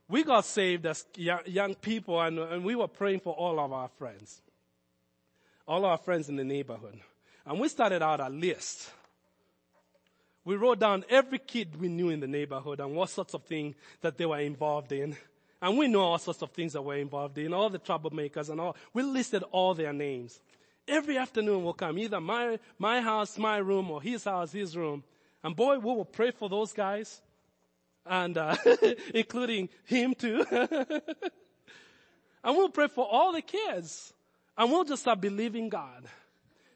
We 0.08 0.24
got 0.24 0.44
saved 0.44 0.86
as 0.86 1.04
young 1.14 1.76
people, 1.76 2.20
and, 2.20 2.38
and 2.40 2.64
we 2.64 2.74
were 2.74 2.88
praying 2.88 3.20
for 3.20 3.32
all 3.32 3.60
of 3.60 3.72
our 3.72 3.88
friends, 3.96 4.40
all 5.68 5.84
our 5.84 5.98
friends 5.98 6.28
in 6.28 6.34
the 6.34 6.42
neighborhood. 6.42 6.98
And 7.46 7.60
we 7.60 7.68
started 7.68 8.02
out 8.02 8.18
a 8.18 8.28
list. 8.28 8.90
We 10.44 10.56
wrote 10.56 10.80
down 10.80 11.04
every 11.08 11.38
kid 11.38 11.80
we 11.80 11.88
knew 11.88 12.08
in 12.08 12.18
the 12.18 12.26
neighborhood 12.26 12.80
and 12.80 12.96
what 12.96 13.10
sorts 13.10 13.34
of 13.34 13.44
things 13.44 13.76
that 14.00 14.18
they 14.18 14.26
were 14.26 14.40
involved 14.40 14.90
in. 14.90 15.16
And 15.62 15.76
we 15.76 15.88
know 15.88 16.00
all 16.00 16.18
sorts 16.18 16.42
of 16.42 16.50
things 16.50 16.72
that 16.72 16.82
we're 16.82 16.98
involved 16.98 17.36
in, 17.38 17.52
all 17.52 17.68
the 17.68 17.78
troublemakers 17.78 18.48
and 18.48 18.60
all. 18.60 18.76
We 18.94 19.02
listed 19.02 19.42
all 19.52 19.74
their 19.74 19.92
names. 19.92 20.40
Every 20.88 21.18
afternoon 21.18 21.62
we'll 21.64 21.74
come, 21.74 21.98
either 21.98 22.20
my, 22.20 22.58
my 22.78 23.00
house, 23.00 23.36
my 23.36 23.58
room, 23.58 23.90
or 23.90 24.00
his 24.00 24.24
house, 24.24 24.52
his 24.52 24.76
room. 24.76 25.04
And 25.44 25.54
boy, 25.54 25.78
we 25.78 25.84
will 25.94 26.04
pray 26.04 26.30
for 26.30 26.48
those 26.48 26.72
guys. 26.72 27.20
And, 28.06 28.38
uh, 28.38 28.56
including 29.14 29.68
him 29.84 30.14
too. 30.14 30.44
and 30.50 31.02
we'll 32.44 32.70
pray 32.70 32.88
for 32.88 33.06
all 33.06 33.32
the 33.32 33.42
kids. 33.42 34.14
And 34.56 34.70
we'll 34.70 34.84
just 34.84 35.02
start 35.02 35.20
believing 35.20 35.68
God 35.68 36.06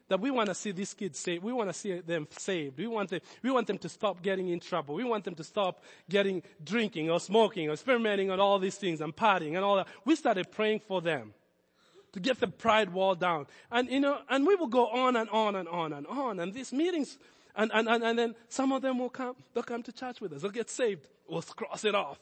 that 0.07 0.19
we 0.19 0.31
want 0.31 0.49
to 0.49 0.55
see 0.55 0.71
these 0.71 0.93
kids 0.93 1.19
saved. 1.19 1.43
We 1.43 1.53
want 1.53 1.69
to 1.69 1.73
see 1.73 1.99
them 1.99 2.27
saved. 2.37 2.77
We 2.77 2.87
want 2.87 3.09
them, 3.09 3.21
we 3.41 3.51
want 3.51 3.67
them 3.67 3.77
to 3.79 3.89
stop 3.89 4.21
getting 4.21 4.49
in 4.49 4.59
trouble. 4.59 4.95
We 4.95 5.03
want 5.03 5.23
them 5.23 5.35
to 5.35 5.43
stop 5.43 5.83
getting 6.09 6.43
drinking 6.63 7.09
or 7.09 7.19
smoking 7.19 7.69
or 7.69 7.73
experimenting 7.73 8.29
on 8.29 8.39
all 8.39 8.59
these 8.59 8.75
things 8.75 9.01
and 9.01 9.15
partying 9.15 9.55
and 9.55 9.65
all 9.65 9.77
that. 9.77 9.87
We 10.05 10.15
started 10.15 10.51
praying 10.51 10.81
for 10.87 11.01
them 11.01 11.33
to 12.13 12.19
get 12.19 12.39
the 12.39 12.47
pride 12.47 12.93
wall 12.93 13.15
down. 13.15 13.47
And 13.71 13.89
you 13.89 13.99
know, 13.99 14.19
and 14.29 14.45
we 14.45 14.55
will 14.55 14.67
go 14.67 14.87
on 14.87 15.15
and 15.15 15.29
on 15.29 15.55
and 15.55 15.67
on 15.67 15.91
and 15.91 16.05
on. 16.07 16.39
And 16.39 16.53
these 16.53 16.71
meetings, 16.71 17.17
and, 17.55 17.71
and, 17.73 17.89
and, 17.89 18.03
and 18.03 18.17
then 18.17 18.35
some 18.47 18.71
of 18.71 18.81
them 18.81 18.99
will 18.99 19.09
come, 19.09 19.35
they'll 19.53 19.63
come 19.63 19.83
to 19.83 19.91
church 19.91 20.21
with 20.21 20.33
us. 20.33 20.41
They'll 20.41 20.51
get 20.51 20.69
saved. 20.69 21.07
We'll 21.27 21.41
cross 21.41 21.83
it 21.83 21.95
off. 21.95 22.19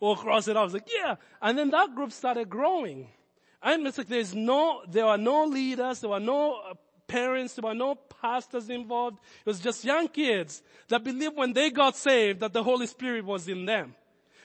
We'll 0.00 0.16
cross 0.16 0.46
it 0.46 0.56
off. 0.56 0.66
It's 0.66 0.74
like, 0.74 0.88
yeah. 0.94 1.16
And 1.42 1.58
then 1.58 1.70
that 1.70 1.94
group 1.94 2.12
started 2.12 2.48
growing. 2.48 3.08
And 3.62 3.86
it's 3.86 3.98
like 3.98 4.08
there's 4.08 4.34
no, 4.34 4.82
there 4.88 5.06
are 5.06 5.18
no 5.18 5.44
leaders, 5.44 6.00
there 6.00 6.10
were 6.10 6.20
no 6.20 6.60
parents, 7.08 7.54
there 7.54 7.68
were 7.68 7.74
no 7.74 7.96
pastors 7.96 8.70
involved. 8.70 9.18
It 9.44 9.46
was 9.46 9.58
just 9.58 9.84
young 9.84 10.06
kids 10.08 10.62
that 10.88 11.02
believed 11.02 11.36
when 11.36 11.52
they 11.52 11.70
got 11.70 11.96
saved 11.96 12.40
that 12.40 12.52
the 12.52 12.62
Holy 12.62 12.86
Spirit 12.86 13.24
was 13.24 13.48
in 13.48 13.64
them. 13.64 13.94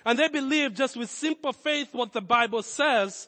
And 0.06 0.18
they 0.18 0.30
believed 0.30 0.76
just 0.76 0.98
with 0.98 1.10
simple 1.10 1.54
faith 1.54 1.90
what 1.94 2.14
the 2.14 2.22
Bible 2.22 2.64
says. 2.64 3.28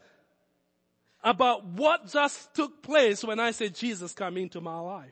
about 1.26 1.66
what 1.66 2.08
just 2.08 2.54
took 2.54 2.84
place 2.84 3.24
when 3.24 3.40
I 3.40 3.50
said 3.50 3.74
Jesus 3.74 4.14
come 4.14 4.38
into 4.38 4.62
my 4.62 4.80
life. 4.80 5.12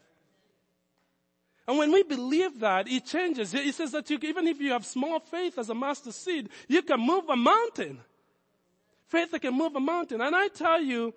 And 1.67 1.77
when 1.79 1.91
we 1.91 2.03
believe 2.03 2.59
that, 2.59 2.87
it 2.87 3.05
changes. 3.05 3.53
It 3.53 3.73
says 3.73 3.91
that 3.93 4.09
you, 4.09 4.19
even 4.21 4.47
if 4.47 4.61
you 4.61 4.71
have 4.73 4.85
small 4.85 5.19
faith 5.19 5.57
as 5.57 5.69
a 5.69 5.73
mustard 5.73 6.13
seed, 6.13 6.49
you 6.67 6.83
can 6.83 6.99
move 6.99 7.27
a 7.29 7.35
mountain. 7.35 7.99
Faith 9.07 9.31
that 9.31 9.41
can 9.41 9.57
move 9.57 9.75
a 9.75 9.79
mountain. 9.79 10.21
And 10.21 10.35
I 10.35 10.49
tell 10.49 10.81
you, 10.81 11.13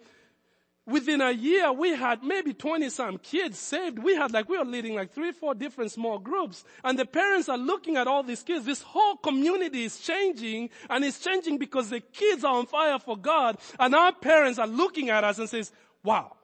within 0.87 1.20
a 1.20 1.33
year, 1.33 1.72
we 1.72 1.90
had 1.90 2.22
maybe 2.22 2.55
20 2.55 2.88
some 2.90 3.18
kids 3.18 3.59
saved. 3.59 3.99
We 3.99 4.14
had 4.14 4.33
like, 4.33 4.49
we 4.49 4.57
were 4.57 4.64
leading 4.64 4.94
like 4.94 5.12
three, 5.12 5.33
four 5.33 5.55
different 5.55 5.90
small 5.90 6.18
groups. 6.18 6.64
And 6.85 6.99
the 6.99 7.05
parents 7.05 7.49
are 7.49 7.59
looking 7.59 7.96
at 7.96 8.07
all 8.07 8.22
these 8.22 8.42
kids. 8.42 8.64
This 8.64 8.83
whole 8.83 9.16
community 9.16 9.85
is 9.85 9.99
changing 9.99 10.70
and 10.88 11.05
it's 11.05 11.18
changing 11.18 11.59
because 11.59 11.90
the 11.90 12.01
kids 12.01 12.44
are 12.44 12.55
on 12.55 12.66
fire 12.66 12.99
for 12.99 13.16
God. 13.16 13.59
And 13.79 13.94
our 13.94 14.12
parents 14.12 14.59
are 14.59 14.68
looking 14.68 15.11
at 15.11 15.25
us 15.25 15.38
and 15.38 15.49
says, 15.49 15.72
wow. 16.05 16.37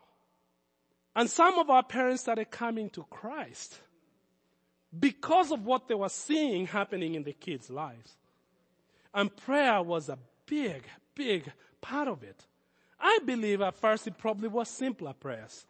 And 1.14 1.30
some 1.30 1.58
of 1.58 1.70
our 1.70 1.82
parents 1.82 2.22
started 2.22 2.50
coming 2.50 2.90
to 2.90 3.04
Christ 3.04 3.78
because 4.98 5.52
of 5.52 5.64
what 5.64 5.88
they 5.88 5.94
were 5.94 6.08
seeing 6.08 6.66
happening 6.66 7.14
in 7.14 7.22
the 7.22 7.32
kids' 7.32 7.70
lives. 7.70 8.16
And 9.14 9.34
prayer 9.34 9.82
was 9.82 10.08
a 10.08 10.18
big, 10.46 10.84
big 11.14 11.52
part 11.80 12.08
of 12.08 12.22
it. 12.22 12.44
I 13.02 13.18
believe 13.26 13.60
at 13.60 13.74
first 13.74 14.06
it 14.06 14.16
probably 14.16 14.48
was 14.48 14.68
simpler 14.68 15.12
prayers. 15.12 15.66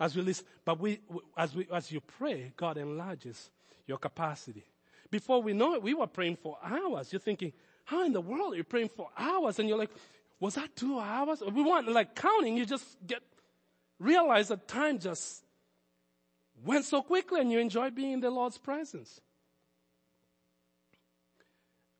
As 0.00 0.16
we 0.16 0.22
listen, 0.22 0.46
but 0.64 0.80
we, 0.80 1.00
as 1.36 1.54
we, 1.54 1.68
as 1.72 1.92
you 1.92 2.00
pray, 2.00 2.52
God 2.56 2.78
enlarges 2.78 3.50
your 3.86 3.98
capacity. 3.98 4.64
Before 5.10 5.42
we 5.42 5.52
know 5.52 5.74
it, 5.74 5.82
we 5.82 5.92
were 5.92 6.06
praying 6.06 6.36
for 6.36 6.56
hours. 6.64 7.12
You're 7.12 7.20
thinking, 7.20 7.52
how 7.84 8.04
in 8.04 8.14
the 8.14 8.20
world 8.20 8.54
are 8.54 8.56
you 8.56 8.64
praying 8.64 8.88
for 8.88 9.10
hours? 9.16 9.58
And 9.58 9.68
you're 9.68 9.78
like, 9.78 9.90
was 10.40 10.54
that 10.54 10.74
two 10.74 10.98
hours? 10.98 11.42
We 11.42 11.62
weren't 11.62 11.88
like 11.88 12.16
counting. 12.16 12.56
You 12.56 12.64
just 12.64 12.84
get, 13.06 13.22
realize 13.98 14.48
that 14.48 14.66
time 14.66 14.98
just 14.98 15.44
went 16.64 16.86
so 16.86 17.02
quickly 17.02 17.40
and 17.40 17.52
you 17.52 17.58
enjoy 17.58 17.90
being 17.90 18.12
in 18.12 18.20
the 18.20 18.30
Lord's 18.30 18.58
presence. 18.58 19.20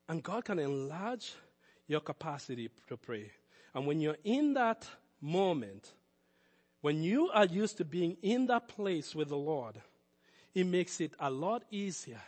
And 0.09 0.23
God 0.23 0.45
can 0.47 0.59
enlarge 0.59 1.35
your 1.87 2.01
capacity 2.01 2.71
to 2.89 2.97
pray. 2.97 3.31
And 3.75 3.87
when 3.87 4.01
you're 4.01 4.19
in 4.25 4.55
that 4.55 4.87
moment, 5.21 5.93
when 6.81 7.03
you 7.03 7.31
are 7.31 7.47
used 7.47 7.79
to 7.79 7.85
being 7.85 8.17
in 8.23 8.47
that 8.47 8.69
place 8.69 9.15
with 9.15 9.29
the 9.29 9.37
Lord, 9.37 9.81
it 10.55 10.67
makes 10.67 11.01
it 11.01 11.13
a 11.19 11.31
lot 11.31 11.63
easier 11.71 12.21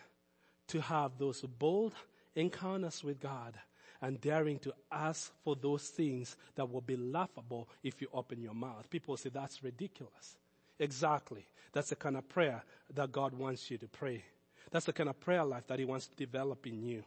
to 0.68 0.80
have 0.80 1.18
those 1.18 1.42
bold 1.42 1.94
encounters 2.34 3.04
with 3.04 3.20
God 3.20 3.54
and 4.00 4.20
daring 4.20 4.58
to 4.60 4.72
ask 4.90 5.32
for 5.42 5.56
those 5.56 5.88
things 5.88 6.36
that 6.54 6.70
will 6.70 6.80
be 6.80 6.96
laughable 6.96 7.68
if 7.82 8.00
you 8.00 8.08
open 8.12 8.40
your 8.40 8.54
mouth. 8.54 8.88
People 8.90 9.16
say 9.16 9.30
that's 9.30 9.62
ridiculous. 9.62 10.36
Exactly. 10.78 11.46
That's 11.72 11.90
the 11.90 11.96
kind 11.96 12.16
of 12.16 12.28
prayer 12.28 12.62
that 12.94 13.12
God 13.12 13.34
wants 13.34 13.70
you 13.70 13.78
to 13.78 13.88
pray. 13.88 14.24
That's 14.70 14.86
the 14.86 14.92
kind 14.92 15.08
of 15.08 15.20
prayer 15.20 15.44
life 15.44 15.66
that 15.66 15.78
He 15.78 15.84
wants 15.84 16.06
to 16.06 16.16
develop 16.16 16.66
in 16.66 16.82
you. 16.82 17.04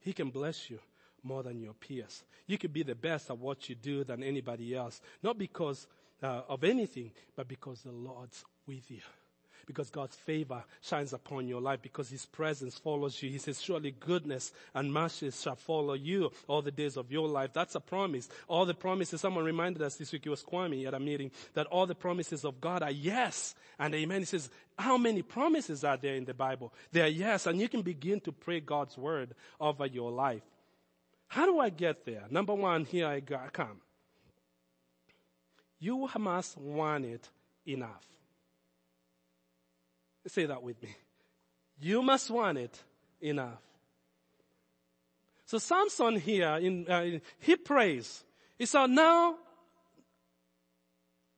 He 0.00 0.12
can 0.12 0.30
bless 0.30 0.70
you 0.70 0.78
more 1.22 1.42
than 1.42 1.60
your 1.60 1.74
peers. 1.74 2.24
You 2.46 2.58
could 2.58 2.72
be 2.72 2.82
the 2.82 2.94
best 2.94 3.30
at 3.30 3.38
what 3.38 3.68
you 3.68 3.74
do 3.74 4.04
than 4.04 4.22
anybody 4.22 4.74
else. 4.74 5.00
Not 5.22 5.38
because 5.38 5.86
uh, 6.22 6.42
of 6.48 6.64
anything, 6.64 7.12
but 7.36 7.48
because 7.48 7.82
the 7.82 7.92
Lord's 7.92 8.44
with 8.66 8.90
you. 8.90 9.00
Because 9.66 9.90
God's 9.90 10.16
favor 10.16 10.64
shines 10.80 11.12
upon 11.12 11.46
your 11.46 11.60
life, 11.60 11.80
because 11.80 12.10
His 12.10 12.26
presence 12.26 12.76
follows 12.76 13.22
you. 13.22 13.30
He 13.30 13.38
says, 13.38 13.60
surely 13.60 13.92
goodness 13.92 14.52
and 14.74 14.92
mercy 14.92 15.30
shall 15.30 15.54
follow 15.54 15.94
you 15.94 16.32
all 16.48 16.60
the 16.60 16.72
days 16.72 16.96
of 16.96 17.12
your 17.12 17.28
life. 17.28 17.52
That's 17.52 17.76
a 17.76 17.80
promise. 17.80 18.28
All 18.48 18.66
the 18.66 18.74
promises, 18.74 19.20
someone 19.20 19.44
reminded 19.44 19.80
us 19.82 19.94
this 19.94 20.10
week, 20.12 20.26
it 20.26 20.30
was 20.30 20.42
Kwame 20.42 20.86
at 20.88 20.94
a 20.94 20.98
meeting, 20.98 21.30
that 21.54 21.66
all 21.68 21.86
the 21.86 21.94
promises 21.94 22.44
of 22.44 22.60
God 22.60 22.82
are 22.82 22.90
yes 22.90 23.54
and 23.78 23.94
amen. 23.94 24.22
He 24.22 24.26
says, 24.26 24.50
how 24.76 24.98
many 24.98 25.22
promises 25.22 25.84
are 25.84 25.98
there 25.98 26.16
in 26.16 26.24
the 26.24 26.34
Bible? 26.34 26.72
They 26.90 27.02
are 27.02 27.06
yes, 27.06 27.46
and 27.46 27.60
you 27.60 27.68
can 27.68 27.82
begin 27.82 28.18
to 28.22 28.32
pray 28.32 28.58
God's 28.58 28.98
word 28.98 29.34
over 29.60 29.86
your 29.86 30.10
life. 30.10 30.42
How 31.30 31.46
do 31.46 31.60
I 31.60 31.70
get 31.70 32.04
there? 32.04 32.24
Number 32.28 32.52
one, 32.52 32.84
here 32.84 33.06
I 33.06 33.20
come. 33.20 33.80
You 35.78 36.08
must 36.18 36.58
want 36.58 37.04
it 37.04 37.28
enough. 37.64 38.04
Say 40.26 40.46
that 40.46 40.60
with 40.60 40.82
me. 40.82 40.88
You 41.80 42.02
must 42.02 42.30
want 42.32 42.58
it 42.58 42.82
enough. 43.20 43.62
So 45.46 45.58
Samson 45.58 46.16
here, 46.16 46.56
in, 46.56 46.88
uh, 46.88 47.20
he 47.38 47.54
prays. 47.54 48.24
He 48.58 48.66
said, 48.66 48.90
now, 48.90 49.36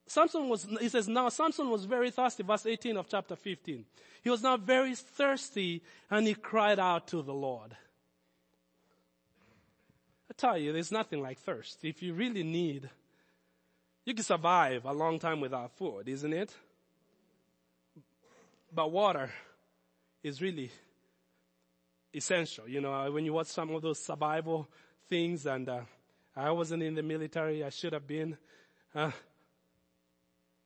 Samson 0.07 0.49
was, 0.49 0.67
he 0.81 0.89
says, 0.89 1.07
now 1.07 1.29
Samson 1.29 1.69
was 1.69 1.85
very 1.85 2.09
thirsty, 2.09 2.41
verse 2.41 2.65
18 2.65 2.97
of 2.97 3.07
chapter 3.07 3.35
15. 3.35 3.85
He 4.23 4.29
was 4.31 4.41
now 4.41 4.57
very 4.57 4.95
thirsty 4.95 5.83
and 6.09 6.25
he 6.25 6.33
cried 6.33 6.79
out 6.79 7.07
to 7.09 7.21
the 7.21 7.33
Lord. 7.33 7.75
I 10.33 10.35
tell 10.35 10.57
you, 10.57 10.73
there's 10.73 10.91
nothing 10.91 11.21
like 11.21 11.37
thirst. 11.37 11.85
If 11.85 12.01
you 12.01 12.15
really 12.15 12.41
need, 12.41 12.89
you 14.03 14.15
can 14.15 14.23
survive 14.23 14.83
a 14.83 14.91
long 14.91 15.19
time 15.19 15.39
without 15.39 15.77
food, 15.77 16.09
isn't 16.09 16.33
it? 16.33 16.55
But 18.73 18.91
water 18.91 19.29
is 20.23 20.41
really 20.41 20.71
essential. 22.15 22.67
You 22.67 22.81
know, 22.81 23.11
when 23.11 23.25
you 23.25 23.33
watch 23.33 23.47
some 23.47 23.69
of 23.75 23.83
those 23.83 23.99
survival 23.99 24.67
things 25.07 25.45
and 25.45 25.69
uh, 25.69 25.81
I 26.35 26.49
wasn't 26.49 26.81
in 26.81 26.95
the 26.95 27.03
military, 27.03 27.63
I 27.63 27.69
should 27.69 27.93
have 27.93 28.07
been. 28.07 28.35
Uh, 28.95 29.11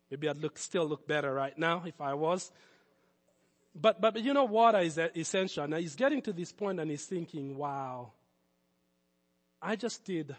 maybe 0.10 0.30
I'd 0.30 0.38
look, 0.38 0.58
still 0.58 0.86
look 0.86 1.06
better 1.06 1.34
right 1.34 1.58
now 1.58 1.84
if 1.86 2.00
I 2.00 2.14
was. 2.14 2.54
But, 3.76 4.00
but, 4.00 4.14
but 4.14 4.24
you 4.24 4.34
know, 4.34 4.46
water 4.46 4.80
is 4.80 4.98
essential. 4.98 5.68
Now 5.68 5.78
he's 5.78 5.98
getting 5.98 6.22
to 6.22 6.32
this 6.32 6.54
point 6.54 6.80
and 6.80 6.90
he's 6.90 7.06
thinking, 7.06 7.58
wow, 7.58 8.14
I 9.62 9.76
just 9.76 10.06
did 10.06 10.36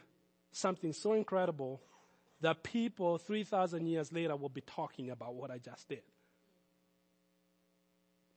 something 0.52 0.92
so 0.92 1.12
incredible 1.12 1.80
that 2.40 2.62
people 2.62 3.18
3,000 3.18 3.86
years 3.86 4.12
later 4.12 4.36
will 4.36 4.48
be 4.48 4.60
talking 4.60 5.10
about 5.10 5.34
what 5.34 5.50
I 5.50 5.58
just 5.58 5.88
did. 5.88 6.02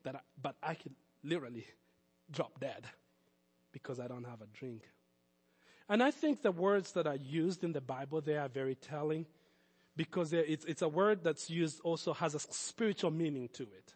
That 0.03 0.15
I, 0.15 0.19
but 0.41 0.55
I 0.63 0.73
could 0.73 0.95
literally 1.23 1.67
drop 2.31 2.59
dead 2.59 2.85
because 3.71 3.99
I 3.99 4.07
don't 4.07 4.23
have 4.23 4.41
a 4.41 4.47
drink. 4.57 4.81
And 5.87 6.01
I 6.01 6.09
think 6.09 6.41
the 6.41 6.51
words 6.51 6.93
that 6.93 7.05
are 7.05 7.15
used 7.15 7.63
in 7.63 7.73
the 7.73 7.81
Bible, 7.81 8.21
they 8.21 8.37
are 8.37 8.47
very 8.47 8.75
telling 8.75 9.25
because 9.95 10.33
it's, 10.33 10.65
it's 10.65 10.81
a 10.81 10.87
word 10.87 11.23
that's 11.23 11.49
used 11.49 11.81
also 11.81 12.13
has 12.13 12.33
a 12.33 12.39
spiritual 12.39 13.11
meaning 13.11 13.49
to 13.53 13.63
it. 13.63 13.93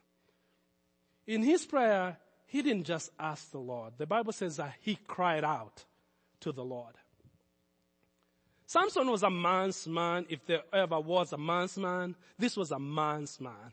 In 1.25 1.41
his 1.41 1.65
prayer, 1.65 2.17
he 2.45 2.61
didn't 2.61 2.83
just 2.83 3.09
ask 3.19 3.49
the 3.51 3.59
Lord. 3.59 3.93
The 3.97 4.05
Bible 4.05 4.33
says 4.33 4.57
that 4.57 4.75
he 4.81 4.99
cried 5.07 5.43
out 5.43 5.83
to 6.41 6.51
the 6.51 6.63
Lord. 6.63 6.95
Samson 8.65 9.09
was 9.09 9.23
a 9.23 9.29
man's 9.29 9.87
man. 9.87 10.25
If 10.29 10.45
there 10.45 10.63
ever 10.73 10.99
was 10.99 11.33
a 11.33 11.37
man's 11.37 11.77
man, 11.77 12.15
this 12.37 12.57
was 12.57 12.71
a 12.71 12.79
man's 12.79 13.39
man. 13.39 13.71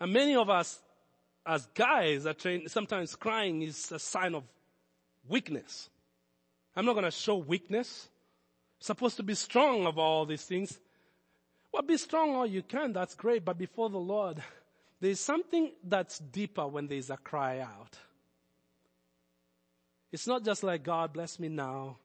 And 0.00 0.12
many 0.12 0.36
of 0.36 0.48
us, 0.48 0.80
as 1.44 1.66
guys, 1.74 2.26
are 2.26 2.34
trained, 2.34 2.70
sometimes 2.70 3.16
crying 3.16 3.62
is 3.62 3.90
a 3.92 3.98
sign 3.98 4.34
of 4.34 4.44
weakness. 5.28 5.90
I'm 6.74 6.86
not 6.86 6.92
going 6.92 7.04
to 7.04 7.10
show 7.10 7.36
weakness. 7.36 8.08
supposed 8.78 9.16
to 9.16 9.22
be 9.22 9.34
strong 9.34 9.86
of 9.86 9.98
all 9.98 10.24
these 10.24 10.44
things. 10.44 10.78
Well, 11.72 11.82
be 11.82 11.96
strong 11.96 12.34
all 12.34 12.46
you 12.46 12.62
can. 12.62 12.92
That's 12.92 13.14
great. 13.14 13.44
But 13.44 13.58
before 13.58 13.90
the 13.90 13.98
Lord, 13.98 14.42
there's 15.00 15.20
something 15.20 15.72
that's 15.84 16.18
deeper 16.18 16.66
when 16.66 16.86
there's 16.86 17.10
a 17.10 17.16
cry 17.16 17.60
out. 17.60 17.98
It's 20.12 20.26
not 20.26 20.44
just 20.44 20.62
like, 20.62 20.82
God 20.82 21.12
bless 21.12 21.38
me 21.38 21.48
now. 21.48 21.96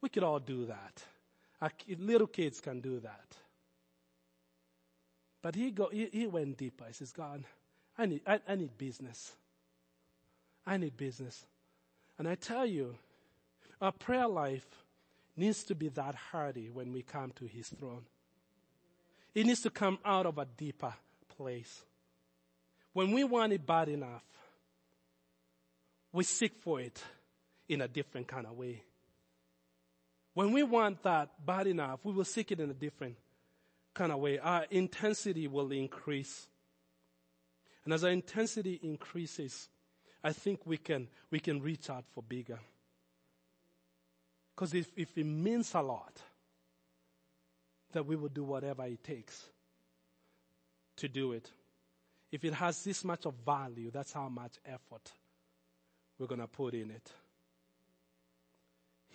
We 0.00 0.08
could 0.08 0.24
all 0.24 0.40
do 0.40 0.66
that. 0.66 1.02
Our 1.60 1.70
little 1.98 2.26
kids 2.26 2.60
can 2.60 2.80
do 2.80 3.00
that. 3.00 3.36
But 5.40 5.54
he, 5.54 5.70
go, 5.70 5.88
he, 5.90 6.08
he 6.12 6.26
went 6.26 6.56
deeper. 6.56 6.84
He 6.86 6.94
says, 6.94 7.12
God, 7.12 7.44
I 7.96 8.06
need, 8.06 8.22
I, 8.26 8.40
I 8.48 8.54
need 8.56 8.76
business. 8.76 9.32
I 10.66 10.76
need 10.76 10.96
business. 10.96 11.44
And 12.18 12.26
I 12.26 12.34
tell 12.34 12.66
you, 12.66 12.96
our 13.80 13.92
prayer 13.92 14.26
life 14.26 14.66
needs 15.36 15.64
to 15.64 15.74
be 15.74 15.88
that 15.90 16.14
hardy 16.14 16.70
when 16.70 16.92
we 16.92 17.02
come 17.02 17.32
to 17.36 17.46
his 17.46 17.68
throne. 17.68 18.04
It 19.34 19.46
needs 19.46 19.62
to 19.62 19.70
come 19.70 19.98
out 20.04 20.26
of 20.26 20.38
a 20.38 20.46
deeper 20.56 20.94
place. 21.36 21.82
When 22.92 23.12
we 23.12 23.24
want 23.24 23.52
it 23.52 23.66
bad 23.66 23.88
enough, 23.88 24.24
we 26.12 26.24
seek 26.24 26.54
for 26.62 26.80
it 26.80 27.02
in 27.68 27.80
a 27.80 27.88
different 27.88 28.28
kind 28.28 28.46
of 28.46 28.52
way. 28.52 28.82
When 30.34 30.52
we 30.52 30.62
want 30.62 31.02
that 31.04 31.44
bad 31.44 31.66
enough, 31.66 32.00
we 32.02 32.12
will 32.12 32.24
seek 32.24 32.52
it 32.52 32.60
in 32.60 32.70
a 32.70 32.74
different 32.74 33.16
kind 33.94 34.10
of 34.10 34.18
way. 34.18 34.38
Our 34.38 34.66
intensity 34.70 35.46
will 35.46 35.70
increase. 35.70 36.48
And 37.84 37.94
as 37.94 38.02
our 38.02 38.10
intensity 38.10 38.80
increases, 38.82 39.68
I 40.22 40.32
think 40.32 40.60
we 40.64 40.76
can, 40.76 41.08
we 41.30 41.38
can 41.38 41.62
reach 41.62 41.88
out 41.88 42.04
for 42.12 42.22
bigger. 42.22 42.58
Because 44.54 44.74
if, 44.74 44.88
if 44.96 45.16
it 45.16 45.24
means 45.24 45.74
a 45.74 45.82
lot, 45.82 46.20
that 47.92 48.04
we 48.06 48.16
will 48.16 48.28
do 48.28 48.44
whatever 48.44 48.84
it 48.84 49.02
takes 49.02 49.44
to 50.96 51.08
do 51.08 51.32
it. 51.32 51.50
If 52.30 52.44
it 52.44 52.54
has 52.54 52.82
this 52.82 53.04
much 53.04 53.26
of 53.26 53.34
value, 53.46 53.90
that's 53.92 54.12
how 54.12 54.28
much 54.28 54.54
effort 54.66 55.12
we're 56.18 56.26
going 56.26 56.40
to 56.40 56.48
put 56.48 56.74
in 56.74 56.90
it. 56.90 57.12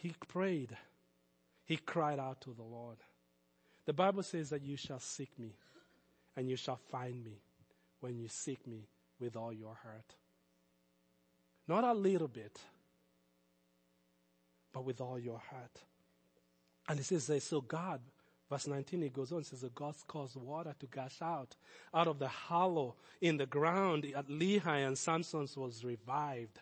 He 0.02 0.14
prayed. 0.28 0.76
He 1.66 1.78
cried 1.78 2.20
out 2.20 2.42
to 2.42 2.54
the 2.54 2.64
Lord. 2.64 2.98
The 3.86 3.94
Bible 3.94 4.24
says 4.24 4.50
that 4.50 4.62
you 4.62 4.78
shall 4.78 5.00
seek 5.00 5.38
me 5.38 5.56
and 6.36 6.50
you 6.50 6.56
shall 6.56 6.80
find 6.90 7.24
me 7.24 7.42
when 8.00 8.18
you 8.18 8.28
seek 8.28 8.66
me 8.66 8.88
with 9.20 9.36
all 9.36 9.52
your 9.52 9.78
heart. 9.84 10.16
Not 11.68 11.84
a 11.84 11.94
little 11.94 12.28
bit, 12.28 12.60
but 14.72 14.86
with 14.86 15.02
all 15.02 15.20
your 15.20 15.42
heart. 15.52 15.82
And 16.88 17.00
it 17.00 17.04
says, 17.04 17.44
so 17.44 17.62
God, 17.62 18.00
verse 18.50 18.68
19, 18.68 19.04
it 19.04 19.14
goes 19.14 19.32
on, 19.32 19.44
says, 19.44 19.66
God 19.76 19.96
caused 20.08 20.38
water 20.38 20.74
to 20.80 20.86
gush 20.88 21.22
out 21.22 21.56
out 21.94 22.08
of 22.08 22.20
the 22.20 22.28
hollow 22.28 22.96
in 23.22 23.38
the 23.38 23.46
ground 23.46 24.06
at 24.16 24.28
Lehi 24.28 24.88
and 24.88 24.98
Samson's 24.98 25.58
was 25.58 25.84
revived 25.84 26.60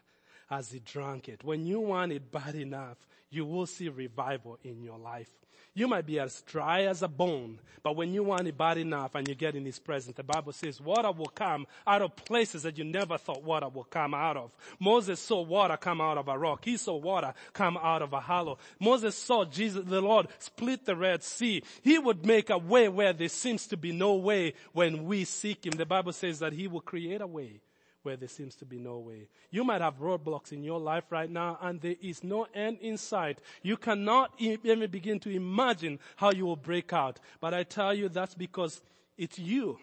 as 0.49 0.71
he 0.71 0.79
drank 0.79 1.29
it. 1.29 1.43
When 1.43 1.65
you 1.65 1.79
want 1.79 2.11
it 2.11 2.31
bad 2.31 2.55
enough, 2.55 2.97
you 3.29 3.45
will 3.45 3.65
see 3.65 3.89
revival 3.89 4.57
in 4.63 4.81
your 4.81 4.97
life. 4.97 5.29
You 5.73 5.87
might 5.87 6.07
be 6.07 6.19
as 6.19 6.41
dry 6.41 6.85
as 6.85 7.03
a 7.03 7.07
bone, 7.07 7.59
but 7.83 7.95
when 7.95 8.11
you 8.11 8.23
want 8.23 8.47
it 8.47 8.57
bad 8.57 8.79
enough 8.79 9.13
and 9.13 9.27
you 9.27 9.35
get 9.35 9.53
in 9.53 9.63
His 9.63 9.77
presence, 9.77 10.15
the 10.15 10.23
Bible 10.23 10.51
says 10.51 10.81
water 10.81 11.11
will 11.11 11.27
come 11.27 11.67
out 11.85 12.01
of 12.01 12.15
places 12.15 12.63
that 12.63 12.79
you 12.79 12.83
never 12.83 13.15
thought 13.19 13.43
water 13.43 13.69
will 13.69 13.83
come 13.83 14.15
out 14.15 14.37
of. 14.37 14.51
Moses 14.79 15.19
saw 15.19 15.43
water 15.43 15.77
come 15.77 16.01
out 16.01 16.17
of 16.17 16.29
a 16.29 16.37
rock. 16.37 16.65
He 16.65 16.77
saw 16.77 16.95
water 16.95 17.35
come 17.53 17.77
out 17.77 18.01
of 18.01 18.11
a 18.13 18.19
hollow. 18.19 18.57
Moses 18.79 19.15
saw 19.15 19.45
Jesus, 19.45 19.85
the 19.85 20.01
Lord, 20.01 20.29
split 20.39 20.83
the 20.85 20.95
Red 20.95 21.23
Sea. 21.23 21.61
He 21.83 21.99
would 21.99 22.25
make 22.25 22.49
a 22.49 22.57
way 22.57 22.89
where 22.89 23.13
there 23.13 23.29
seems 23.29 23.67
to 23.67 23.77
be 23.77 23.91
no 23.91 24.15
way 24.15 24.55
when 24.73 25.05
we 25.05 25.25
seek 25.25 25.63
Him. 25.63 25.73
The 25.73 25.85
Bible 25.85 26.13
says 26.13 26.39
that 26.39 26.53
He 26.53 26.67
will 26.67 26.81
create 26.81 27.21
a 27.21 27.27
way 27.27 27.61
where 28.03 28.15
there 28.15 28.29
seems 28.29 28.55
to 28.55 28.65
be 28.65 28.79
no 28.79 28.99
way. 28.99 29.27
You 29.51 29.63
might 29.63 29.81
have 29.81 29.99
roadblocks 29.99 30.51
in 30.51 30.63
your 30.63 30.79
life 30.79 31.05
right 31.09 31.29
now 31.29 31.57
and 31.61 31.81
there 31.81 31.95
is 32.01 32.23
no 32.23 32.47
end 32.53 32.77
in 32.81 32.97
sight. 32.97 33.39
You 33.61 33.77
cannot 33.77 34.33
even 34.37 34.89
begin 34.89 35.19
to 35.21 35.29
imagine 35.29 35.99
how 36.15 36.31
you 36.31 36.45
will 36.45 36.55
break 36.55 36.93
out. 36.93 37.19
But 37.39 37.53
I 37.53 37.63
tell 37.63 37.93
you 37.93 38.09
that's 38.09 38.35
because 38.35 38.81
it's 39.17 39.39
you. 39.39 39.79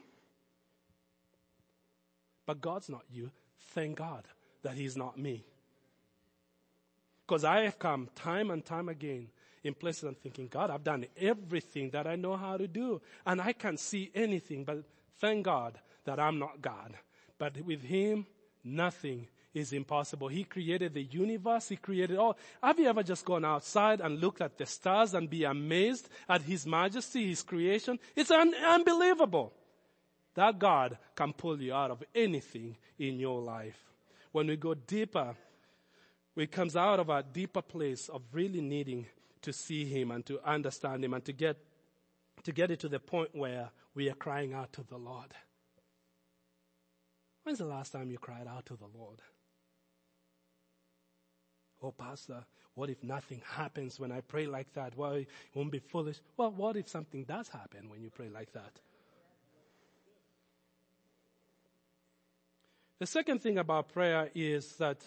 But 2.47 2.61
God's 2.61 2.89
not 2.89 3.05
you. 3.11 3.31
Thank 3.73 3.99
God 3.99 4.25
that 4.63 4.75
He's 4.75 4.97
not 4.97 5.19
me. 5.19 5.45
Because 7.27 7.45
I 7.45 7.63
have 7.63 7.79
come 7.79 8.09
time 8.15 8.51
and 8.51 8.65
time 8.65 8.89
again 8.89 9.29
in 9.63 9.75
places 9.75 10.05
I'm 10.05 10.15
thinking, 10.15 10.49
God, 10.49 10.71
I've 10.71 10.85
done 10.85 11.07
everything 11.19 11.91
that 11.91 12.07
I 12.07 12.17
know 12.17 12.37
how 12.37 12.57
to 12.57 12.69
do 12.69 13.01
and 13.27 13.41
I 13.41 13.53
can't 13.53 13.81
see 13.81 14.11
anything, 14.15 14.65
but 14.65 14.85
thank 15.21 15.45
God 15.45 15.79
that 16.05 16.21
I'm 16.21 16.39
not 16.39 16.61
God 16.61 16.95
but 17.39 17.61
with 17.63 17.83
him, 17.83 18.27
nothing 18.63 19.29
is 19.55 19.73
impossible. 19.73 20.29
He 20.29 20.45
created 20.45 20.95
the 20.95 21.03
universe. 21.03 21.69
He 21.69 21.77
created 21.77 22.19
all. 22.19 22.37
Have 22.63 22.79
you 22.79 22.89
ever 22.89 23.03
just 23.03 23.25
gone 23.25 23.45
outside 23.45 24.01
and 24.01 24.21
looked 24.21 24.41
at 24.41 24.59
the 24.59 24.67
stars 24.67 25.15
and 25.15 25.31
be 25.31 25.45
amazed 25.45 26.09
at 26.29 26.43
His 26.43 26.67
majesty, 26.67 27.29
His 27.29 27.43
creation? 27.43 27.99
It's 28.17 28.31
un- 28.31 28.55
unbelievable. 28.55 29.53
That 30.35 30.59
God 30.59 30.99
can 31.15 31.33
pull 31.33 31.63
you 31.63 31.73
out 31.73 31.93
of 31.93 32.03
anything 32.15 32.77
in 32.99 33.21
your 33.21 33.41
life. 33.41 33.79
When 34.33 34.49
we 34.49 34.57
go 34.57 34.75
deeper, 34.75 35.37
it 36.35 36.51
comes 36.51 36.75
out 36.75 36.99
of 36.99 37.09
a 37.09 37.23
deeper 37.23 37.63
place 37.63 38.09
of 38.09 38.23
really 38.33 38.61
needing 38.61 39.07
to 39.43 39.53
see 39.53 39.85
Him 39.85 40.11
and 40.11 40.27
to 40.27 40.41
understand 40.45 41.05
Him 41.05 41.15
and 41.15 41.25
to 41.25 41.33
get, 41.33 41.57
to 42.43 42.51
get 42.51 42.73
it 42.73 42.81
to 42.81 42.89
the 42.89 42.99
point 42.99 43.31
where 43.33 43.71
we 43.95 44.11
are 44.11 44.15
crying 44.15 44.53
out 44.53 44.73
to 44.73 44.83
the 44.83 44.97
Lord. 44.97 45.33
When's 47.45 47.59
the 47.59 47.67
last 47.67 47.93
time 47.93 48.11
you 48.11 48.19
cried 48.19 48.49
out 48.49 48.67
to 48.67 48.77
the 48.77 48.89
Lord? 48.99 49.21
Oh, 51.83 51.93
Pastor, 51.93 52.45
what 52.75 52.89
if 52.89 53.03
nothing 53.05 53.43
happens 53.47 54.01
when 54.01 54.11
I 54.11 54.23
pray 54.23 54.47
like 54.47 54.73
that? 54.73 54.97
Well, 54.97 55.13
it 55.13 55.29
won't 55.55 55.71
be 55.71 55.79
foolish. 55.79 56.19
Well, 56.37 56.51
what 56.51 56.77
if 56.77 56.89
something 56.89 57.25
does 57.25 57.49
happen 57.49 57.91
when 57.91 58.03
you 58.03 58.11
pray 58.11 58.31
like 58.31 58.53
that? 58.55 58.81
The 62.99 63.07
second 63.07 63.43
thing 63.43 63.59
about 63.59 63.93
prayer 63.93 64.31
is 64.35 64.77
that 64.77 65.03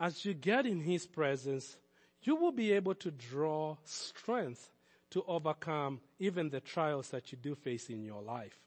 as 0.00 0.24
you 0.24 0.34
get 0.34 0.66
in 0.66 0.80
His 0.80 1.06
presence, 1.06 1.76
you 2.22 2.34
will 2.34 2.50
be 2.50 2.72
able 2.72 2.96
to 2.96 3.12
draw 3.12 3.76
strength 3.84 4.68
to 5.10 5.22
overcome 5.28 6.00
even 6.18 6.50
the 6.50 6.60
trials 6.60 7.10
that 7.10 7.30
you 7.30 7.38
do 7.38 7.54
face 7.54 7.88
in 7.88 8.04
your 8.04 8.20
life. 8.20 8.65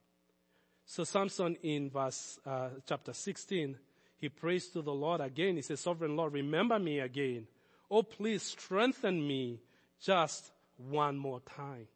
So 0.89 1.03
Samson 1.03 1.55
in 1.61 1.91
verse, 1.91 2.39
uh, 2.47 2.69
chapter 2.87 3.13
16, 3.13 3.77
he 4.17 4.27
prays 4.27 4.69
to 4.69 4.81
the 4.81 4.91
Lord 4.91 5.21
again. 5.21 5.55
He 5.55 5.61
says, 5.61 5.81
Sovereign 5.81 6.15
Lord, 6.15 6.33
remember 6.33 6.79
me 6.79 6.97
again. 6.97 7.45
Oh, 7.91 8.01
please 8.01 8.41
strengthen 8.41 9.25
me 9.25 9.59
just 10.01 10.49
one 10.77 11.15
more 11.15 11.41
time. 11.41 11.87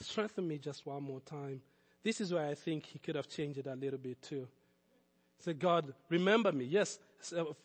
Strengthen 0.00 0.48
me 0.48 0.58
just 0.58 0.84
one 0.84 1.04
more 1.04 1.20
time. 1.20 1.62
This 2.02 2.20
is 2.20 2.32
where 2.32 2.48
I 2.48 2.54
think 2.54 2.84
he 2.84 2.98
could 2.98 3.14
have 3.14 3.28
changed 3.28 3.60
it 3.60 3.68
a 3.68 3.76
little 3.76 4.00
bit 4.00 4.20
too. 4.20 4.48
Say, 5.38 5.52
God, 5.52 5.94
remember 6.08 6.50
me. 6.50 6.64
Yes, 6.64 6.98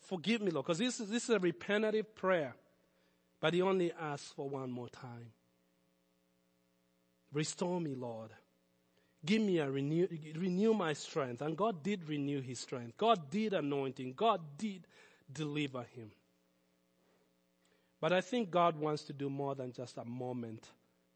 forgive 0.01 0.41
me, 0.43 0.51
Lord. 0.51 0.67
Because 0.67 0.77
this 0.77 0.99
is, 0.99 1.09
this 1.09 1.23
is 1.23 1.31
a 1.31 1.39
repentative 1.39 2.13
prayer. 2.13 2.53
But 3.39 3.55
he 3.55 3.63
only 3.63 3.91
asks 3.91 4.33
for 4.33 4.47
one 4.47 4.69
more 4.69 4.89
time. 4.89 5.31
Restore 7.31 7.79
me, 7.79 7.95
Lord. 7.95 8.31
Give 9.25 9.41
me 9.41 9.59
a 9.59 9.69
renew, 9.69 10.07
renew 10.35 10.73
my 10.73 10.93
strength. 10.93 11.41
And 11.41 11.57
God 11.57 11.83
did 11.83 12.07
renew 12.07 12.41
his 12.41 12.59
strength. 12.59 12.97
God 12.97 13.29
did 13.29 13.53
anoint 13.53 13.99
him. 13.99 14.13
God 14.15 14.41
did 14.57 14.87
deliver 15.31 15.83
him. 15.83 16.11
But 18.01 18.13
I 18.13 18.21
think 18.21 18.49
God 18.49 18.79
wants 18.79 19.03
to 19.03 19.13
do 19.13 19.29
more 19.29 19.55
than 19.55 19.73
just 19.73 19.97
a 19.97 20.05
moment 20.05 20.69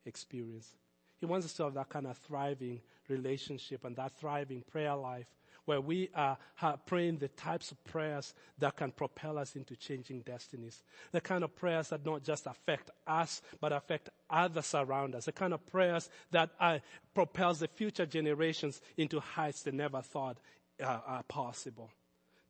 experience. 0.05 0.73
He 1.19 1.25
wants 1.25 1.45
us 1.45 1.53
to 1.53 1.63
have 1.63 1.73
that 1.75 1.89
kind 1.89 2.07
of 2.07 2.17
thriving 2.17 2.81
relationship 3.07 3.85
and 3.85 3.95
that 3.95 4.11
thriving 4.19 4.63
prayer 4.69 4.95
life 4.95 5.27
where 5.65 5.81
we 5.81 6.09
are 6.15 6.37
praying 6.85 7.17
the 7.17 7.29
types 7.29 7.71
of 7.71 7.83
prayers 7.85 8.33
that 8.59 8.75
can 8.75 8.91
propel 8.91 9.37
us 9.37 9.55
into 9.55 9.75
changing 9.75 10.21
destinies. 10.21 10.83
The 11.11 11.21
kind 11.21 11.43
of 11.43 11.55
prayers 11.55 11.89
that 11.89 12.05
not 12.05 12.23
just 12.23 12.47
affect 12.47 12.91
us, 13.07 13.41
but 13.59 13.71
affect 13.71 14.09
others 14.29 14.73
around 14.75 15.15
us. 15.15 15.25
The 15.25 15.31
kind 15.31 15.53
of 15.53 15.65
prayers 15.67 16.09
that 16.31 16.49
uh, 16.59 16.79
propels 17.13 17.59
the 17.59 17.67
future 17.67 18.05
generations 18.05 18.81
into 18.97 19.19
heights 19.19 19.61
they 19.61 19.71
never 19.71 20.01
thought 20.01 20.37
uh, 20.83 20.99
are 21.05 21.23
possible. 21.23 21.89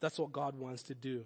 That's 0.00 0.18
what 0.18 0.32
God 0.32 0.58
wants 0.58 0.82
to 0.84 0.94
do. 0.94 1.24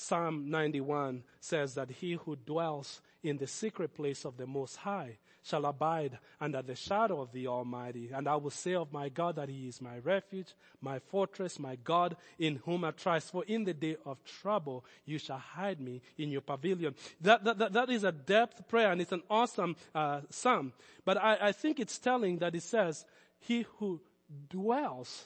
Psalm 0.00 0.48
91 0.48 1.24
says 1.40 1.74
that 1.74 1.90
he 1.90 2.12
who 2.12 2.36
dwells 2.36 3.00
in 3.24 3.36
the 3.36 3.48
secret 3.48 3.94
place 3.94 4.24
of 4.24 4.36
the 4.36 4.46
Most 4.46 4.76
High 4.76 5.18
shall 5.42 5.66
abide 5.66 6.20
under 6.40 6.62
the 6.62 6.76
shadow 6.76 7.20
of 7.20 7.32
the 7.32 7.48
Almighty. 7.48 8.10
And 8.14 8.28
I 8.28 8.36
will 8.36 8.52
say 8.52 8.74
of 8.74 8.92
my 8.92 9.08
God 9.08 9.34
that 9.36 9.48
he 9.48 9.66
is 9.66 9.82
my 9.82 9.98
refuge, 9.98 10.54
my 10.80 11.00
fortress, 11.00 11.58
my 11.58 11.74
God 11.82 12.16
in 12.38 12.60
whom 12.64 12.84
I 12.84 12.92
trust. 12.92 13.32
For 13.32 13.42
in 13.42 13.64
the 13.64 13.74
day 13.74 13.96
of 14.06 14.22
trouble, 14.22 14.84
you 15.04 15.18
shall 15.18 15.38
hide 15.38 15.80
me 15.80 16.00
in 16.16 16.30
your 16.30 16.42
pavilion. 16.42 16.94
That, 17.20 17.42
that, 17.42 17.58
that, 17.58 17.72
that 17.72 17.90
is 17.90 18.04
a 18.04 18.12
depth 18.12 18.68
prayer 18.68 18.92
and 18.92 19.00
it's 19.00 19.10
an 19.10 19.24
awesome 19.28 19.74
uh, 19.96 20.20
psalm. 20.30 20.74
But 21.04 21.16
I, 21.16 21.38
I 21.48 21.52
think 21.52 21.80
it's 21.80 21.98
telling 21.98 22.38
that 22.38 22.54
it 22.54 22.62
says, 22.62 23.04
he 23.40 23.66
who 23.78 24.00
dwells, 24.48 25.24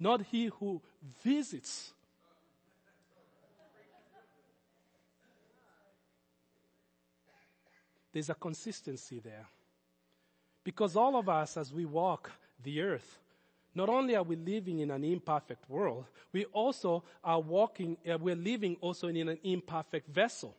not 0.00 0.22
he 0.22 0.46
who 0.46 0.80
visits. 1.22 1.93
There's 8.14 8.30
a 8.30 8.34
consistency 8.34 9.18
there. 9.18 9.46
Because 10.62 10.94
all 10.94 11.16
of 11.16 11.28
us, 11.28 11.56
as 11.56 11.72
we 11.72 11.84
walk 11.84 12.30
the 12.62 12.80
earth, 12.80 13.18
not 13.74 13.88
only 13.88 14.14
are 14.14 14.22
we 14.22 14.36
living 14.36 14.78
in 14.78 14.92
an 14.92 15.02
imperfect 15.02 15.68
world, 15.68 16.04
we 16.32 16.44
also 16.46 17.02
are 17.24 17.40
walking, 17.40 17.96
uh, 18.08 18.16
we're 18.16 18.36
living 18.36 18.76
also 18.80 19.08
in 19.08 19.28
an 19.28 19.38
imperfect 19.42 20.08
vessel. 20.08 20.54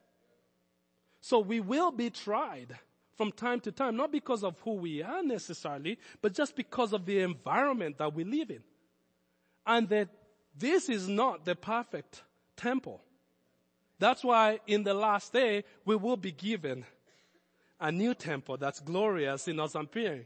So 1.21 1.39
we 1.39 1.61
will 1.61 1.91
be 1.91 2.09
tried 2.09 2.77
from 3.15 3.31
time 3.31 3.61
to 3.61 3.71
time, 3.71 3.95
not 3.95 4.11
because 4.11 4.43
of 4.43 4.59
who 4.59 4.73
we 4.73 5.01
are 5.01 5.23
necessarily, 5.23 5.97
but 6.21 6.33
just 6.33 6.57
because 6.57 6.91
of 6.91 7.05
the 7.05 7.21
environment 7.21 7.97
that 7.99 8.13
we 8.13 8.25
live 8.25 8.51
in. 8.51 8.63
And 9.65 9.87
that 9.89 10.09
this 10.57 10.89
is 10.89 11.07
not 11.07 11.45
the 11.45 11.55
perfect 11.55 12.21
temple. 12.57 13.01
That's 13.97 14.25
why 14.25 14.59
in 14.67 14.83
the 14.83 14.93
last 14.93 15.31
day, 15.31 15.63
we 15.85 15.95
will 15.95 16.17
be 16.17 16.33
given 16.33 16.85
a 17.85 17.91
new 17.91 18.15
temple 18.15 18.57
that's 18.57 18.79
glorious 18.79 19.47
in 19.47 19.59
us 19.59 19.75
appearing. 19.75 20.25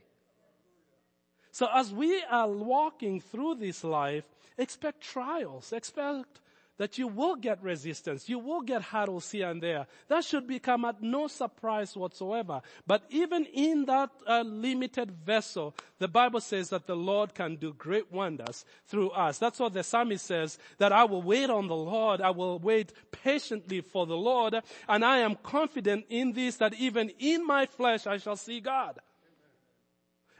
So 1.51 1.67
as 1.73 1.91
we 1.91 2.23
are 2.31 2.47
walking 2.47 3.19
through 3.19 3.55
this 3.55 3.83
life, 3.83 4.23
expect 4.57 5.01
trials, 5.01 5.73
expect 5.73 6.39
that 6.79 6.97
you 6.97 7.07
will 7.07 7.35
get 7.35 7.61
resistance. 7.61 8.27
You 8.27 8.39
will 8.39 8.61
get 8.61 8.81
hurdles 8.81 9.29
here 9.29 9.49
and 9.49 9.61
there. 9.61 9.85
That 10.07 10.23
should 10.23 10.47
become 10.47 10.85
at 10.85 11.03
no 11.03 11.27
surprise 11.27 11.95
whatsoever. 11.95 12.61
But 12.87 13.03
even 13.09 13.45
in 13.45 13.85
that 13.85 14.09
uh, 14.25 14.41
limited 14.41 15.11
vessel, 15.11 15.75
the 15.99 16.07
Bible 16.07 16.39
says 16.39 16.69
that 16.69 16.87
the 16.87 16.95
Lord 16.95 17.35
can 17.35 17.57
do 17.57 17.73
great 17.73 18.11
wonders 18.11 18.65
through 18.87 19.09
us. 19.09 19.37
That's 19.37 19.59
what 19.59 19.73
the 19.73 19.83
psalmist 19.83 20.25
says, 20.25 20.57
that 20.77 20.93
I 20.93 21.03
will 21.03 21.21
wait 21.21 21.49
on 21.49 21.67
the 21.67 21.75
Lord. 21.75 22.21
I 22.21 22.31
will 22.31 22.57
wait 22.59 22.93
patiently 23.11 23.81
for 23.81 24.05
the 24.05 24.17
Lord. 24.17 24.55
And 24.87 25.03
I 25.03 25.17
am 25.17 25.35
confident 25.35 26.05
in 26.09 26.31
this 26.31 26.55
that 26.57 26.73
even 26.75 27.11
in 27.19 27.45
my 27.45 27.65
flesh 27.65 28.07
I 28.07 28.17
shall 28.17 28.37
see 28.37 28.61
God. 28.61 28.99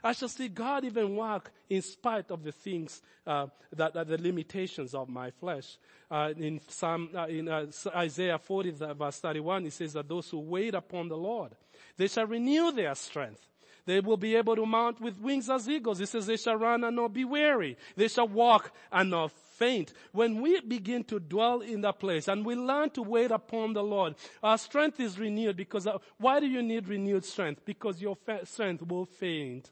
I 0.02 0.12
shall 0.12 0.28
see 0.28 0.48
God 0.48 0.84
even 0.84 1.16
work 1.16 1.52
in 1.68 1.82
spite 1.82 2.30
of 2.30 2.42
the 2.42 2.52
things 2.52 3.02
uh, 3.26 3.46
that 3.72 3.96
are 3.96 4.04
the 4.04 4.18
limitations 4.18 4.94
of 4.94 5.08
my 5.08 5.30
flesh. 5.30 5.78
Uh, 6.10 6.32
in 6.36 6.60
Psalm, 6.68 7.10
uh, 7.14 7.26
in 7.26 7.48
uh, 7.48 7.66
Isaiah 7.94 8.38
40 8.38 8.70
verse 8.94 9.18
31, 9.20 9.66
it 9.66 9.72
says 9.72 9.92
that 9.92 10.08
those 10.08 10.28
who 10.30 10.40
wait 10.40 10.74
upon 10.74 11.08
the 11.08 11.16
Lord, 11.16 11.52
they 11.96 12.08
shall 12.08 12.26
renew 12.26 12.72
their 12.72 12.94
strength. 12.94 13.46
They 13.86 14.00
will 14.00 14.16
be 14.16 14.36
able 14.36 14.56
to 14.56 14.66
mount 14.66 15.00
with 15.00 15.18
wings 15.18 15.48
as 15.48 15.68
eagles. 15.68 16.00
It 16.00 16.08
says 16.08 16.26
they 16.26 16.36
shall 16.36 16.56
run 16.56 16.84
and 16.84 16.96
not 16.96 17.12
be 17.12 17.24
weary. 17.24 17.76
They 17.96 18.08
shall 18.08 18.28
walk 18.28 18.72
and 18.92 19.10
not 19.10 19.32
faint. 19.32 19.92
When 20.12 20.40
we 20.40 20.60
begin 20.60 21.04
to 21.04 21.18
dwell 21.18 21.60
in 21.60 21.80
that 21.82 21.98
place 21.98 22.28
and 22.28 22.44
we 22.44 22.54
learn 22.54 22.90
to 22.90 23.02
wait 23.02 23.30
upon 23.30 23.72
the 23.72 23.82
Lord, 23.82 24.14
our 24.42 24.58
strength 24.58 25.00
is 25.00 25.18
renewed 25.18 25.56
because 25.56 25.86
uh, 25.86 25.98
why 26.18 26.40
do 26.40 26.46
you 26.46 26.62
need 26.62 26.88
renewed 26.88 27.24
strength? 27.24 27.64
Because 27.64 28.00
your 28.00 28.16
strength 28.44 28.82
will 28.86 29.06
faint 29.06 29.70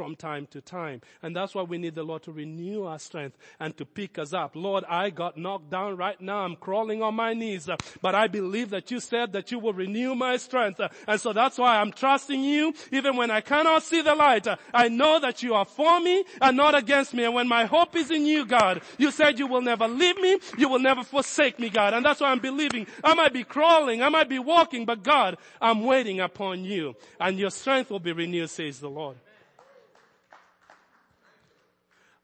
from 0.00 0.16
time 0.16 0.46
to 0.46 0.62
time. 0.62 1.02
And 1.22 1.36
that's 1.36 1.54
why 1.54 1.60
we 1.60 1.76
need 1.76 1.94
the 1.94 2.02
Lord 2.02 2.22
to 2.22 2.32
renew 2.32 2.84
our 2.84 2.98
strength 2.98 3.36
and 3.60 3.76
to 3.76 3.84
pick 3.84 4.18
us 4.18 4.32
up. 4.32 4.56
Lord, 4.56 4.82
I 4.88 5.10
got 5.10 5.36
knocked 5.36 5.68
down 5.68 5.98
right 5.98 6.18
now. 6.18 6.38
I'm 6.38 6.56
crawling 6.56 7.02
on 7.02 7.14
my 7.14 7.34
knees, 7.34 7.68
but 8.00 8.14
I 8.14 8.26
believe 8.26 8.70
that 8.70 8.90
you 8.90 8.98
said 8.98 9.34
that 9.34 9.52
you 9.52 9.58
will 9.58 9.74
renew 9.74 10.14
my 10.14 10.38
strength. 10.38 10.80
And 11.06 11.20
so 11.20 11.34
that's 11.34 11.58
why 11.58 11.76
I'm 11.76 11.92
trusting 11.92 12.42
you 12.42 12.72
even 12.90 13.14
when 13.14 13.30
I 13.30 13.42
cannot 13.42 13.82
see 13.82 14.00
the 14.00 14.14
light. 14.14 14.46
I 14.72 14.88
know 14.88 15.20
that 15.20 15.42
you 15.42 15.52
are 15.52 15.66
for 15.66 16.00
me 16.00 16.24
and 16.40 16.56
not 16.56 16.74
against 16.74 17.12
me. 17.12 17.24
And 17.24 17.34
when 17.34 17.46
my 17.46 17.66
hope 17.66 17.94
is 17.94 18.10
in 18.10 18.24
you, 18.24 18.46
God, 18.46 18.80
you 18.96 19.10
said 19.10 19.38
you 19.38 19.48
will 19.48 19.60
never 19.60 19.86
leave 19.86 20.16
me. 20.16 20.38
You 20.56 20.70
will 20.70 20.78
never 20.78 21.04
forsake 21.04 21.58
me, 21.58 21.68
God. 21.68 21.92
And 21.92 22.02
that's 22.02 22.22
why 22.22 22.30
I'm 22.30 22.38
believing. 22.38 22.86
I 23.04 23.12
might 23.12 23.34
be 23.34 23.44
crawling. 23.44 24.02
I 24.02 24.08
might 24.08 24.30
be 24.30 24.38
walking, 24.38 24.86
but 24.86 25.02
God, 25.02 25.36
I'm 25.60 25.84
waiting 25.84 26.20
upon 26.20 26.64
you 26.64 26.96
and 27.20 27.38
your 27.38 27.50
strength 27.50 27.90
will 27.90 28.00
be 28.00 28.12
renewed, 28.12 28.48
says 28.48 28.80
the 28.80 28.88
Lord. 28.88 29.18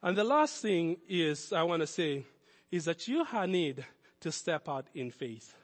And 0.03 0.17
the 0.17 0.25
last 0.25 0.63
thing 0.63 0.99
is, 1.09 1.53
I 1.53 1.63
want 1.63 1.81
to 1.81 1.87
say, 1.87 2.25
is 2.71 2.85
that 2.85 3.09
you 3.09 3.25
need 3.47 3.85
to 4.21 4.33
step 4.33 4.69
out 4.69 4.87
in 4.95 5.11
faith. 5.11 5.55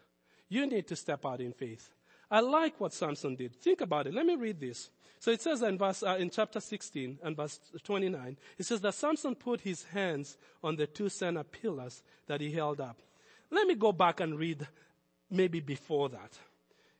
You 0.49 0.66
need 0.66 0.87
to 0.88 0.97
step 0.97 1.25
out 1.25 1.40
in 1.40 1.53
faith. 1.53 1.90
I 2.31 2.40
like 2.40 2.81
what 2.81 2.95
Samson 2.95 3.35
did. 3.37 3.55
Think 3.55 3.83
about 3.83 4.07
it. 4.07 4.14
Let 4.14 4.25
me 4.25 4.37
read 4.37 4.59
this. 4.59 4.90
So 5.18 5.31
it 5.31 5.40
says 5.40 5.62
in 5.62 5.79
verse, 5.79 6.03
uh, 6.03 6.16
in 6.18 6.31
chapter 6.31 6.61
16 6.61 7.18
and 7.23 7.37
verse 7.37 7.61
29, 7.85 8.37
it 8.59 8.64
says 8.64 8.81
that 8.81 8.95
Samson 8.95 9.35
put 9.35 9.61
his 9.61 9.85
hands 9.85 10.37
on 10.64 10.77
the 10.77 10.87
two 10.87 11.09
center 11.09 11.45
pillars 11.45 12.03
that 12.27 12.40
he 12.40 12.51
held 12.51 12.81
up. 12.81 12.99
Let 13.51 13.66
me 13.66 13.75
go 13.75 13.92
back 13.92 14.21
and 14.21 14.38
read 14.38 14.66
maybe 15.31 15.61
before 15.61 16.09
that. 16.09 16.38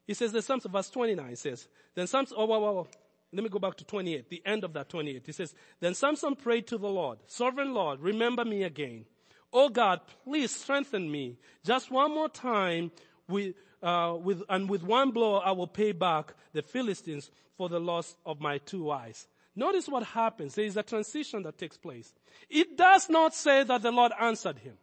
He 0.07 0.15
says 0.15 0.33
that 0.33 0.43
Samson, 0.43 0.71
verse 0.71 0.91
29 0.91 1.35
says, 1.37 1.67
then 1.95 2.07
Samson, 2.07 2.37
oh, 2.39 2.45
whoa, 2.45 2.59
whoa, 2.59 2.73
whoa. 2.73 2.89
Let 3.33 3.43
me 3.43 3.49
go 3.49 3.59
back 3.59 3.77
to 3.77 3.85
28, 3.85 4.29
the 4.29 4.43
end 4.45 4.63
of 4.63 4.75
that 4.75 4.91
28. 4.91 5.23
He 5.25 5.33
says, 5.33 5.55
Then 5.81 5.95
Samson 5.95 6.37
prayed 6.37 6.67
to 6.67 6.79
the 6.79 6.89
Lord, 6.89 7.19
Sovereign 7.27 7.73
Lord, 7.73 8.01
remember 8.01 8.45
me 8.45 8.63
again. 8.63 9.07
Oh 9.53 9.69
God, 9.69 10.01
please 10.25 10.51
strengthen 10.51 11.11
me. 11.11 11.39
Just 11.65 11.91
one 11.91 12.13
more 12.13 12.29
time 12.29 12.91
with, 13.29 13.55
uh, 13.83 14.17
with, 14.21 14.43
and 14.49 14.69
with 14.69 14.83
one 14.83 15.11
blow 15.11 15.37
I 15.37 15.53
will 15.53 15.67
pay 15.67 15.93
back 15.93 16.35
the 16.53 16.63
Philistines 16.63 17.31
for 17.57 17.69
the 17.69 17.81
loss 17.81 18.17
of 18.27 18.41
my 18.41 18.59
two 18.59 18.91
eyes. 18.91 19.27
Notice 19.55 19.89
what 19.89 20.05
happens. 20.05 20.55
There 20.55 20.65
is 20.65 20.77
a 20.77 20.83
transition 20.83 21.43
that 21.43 21.59
takes 21.59 21.77
place. 21.77 22.13
It 22.49 22.77
does 22.77 23.11
not 23.11 23.35
say 23.35 23.65
that 23.65 23.83
the 23.83 23.93
Lord 23.93 24.13
answered 24.19 24.59
him. 24.59 24.75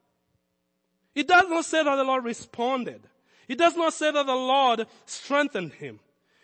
It 1.16 1.28
does 1.28 1.50
not 1.50 1.66
say 1.66 1.84
that 1.84 1.96
the 1.96 2.04
Lord 2.04 2.24
responded. 2.24 3.02
It 3.48 3.58
does 3.58 3.76
not 3.76 3.94
say 3.94 4.12
that 4.12 4.26
the 4.28 4.36
Lord 4.36 4.86
strengthened 5.06 5.74
him. 5.74 6.00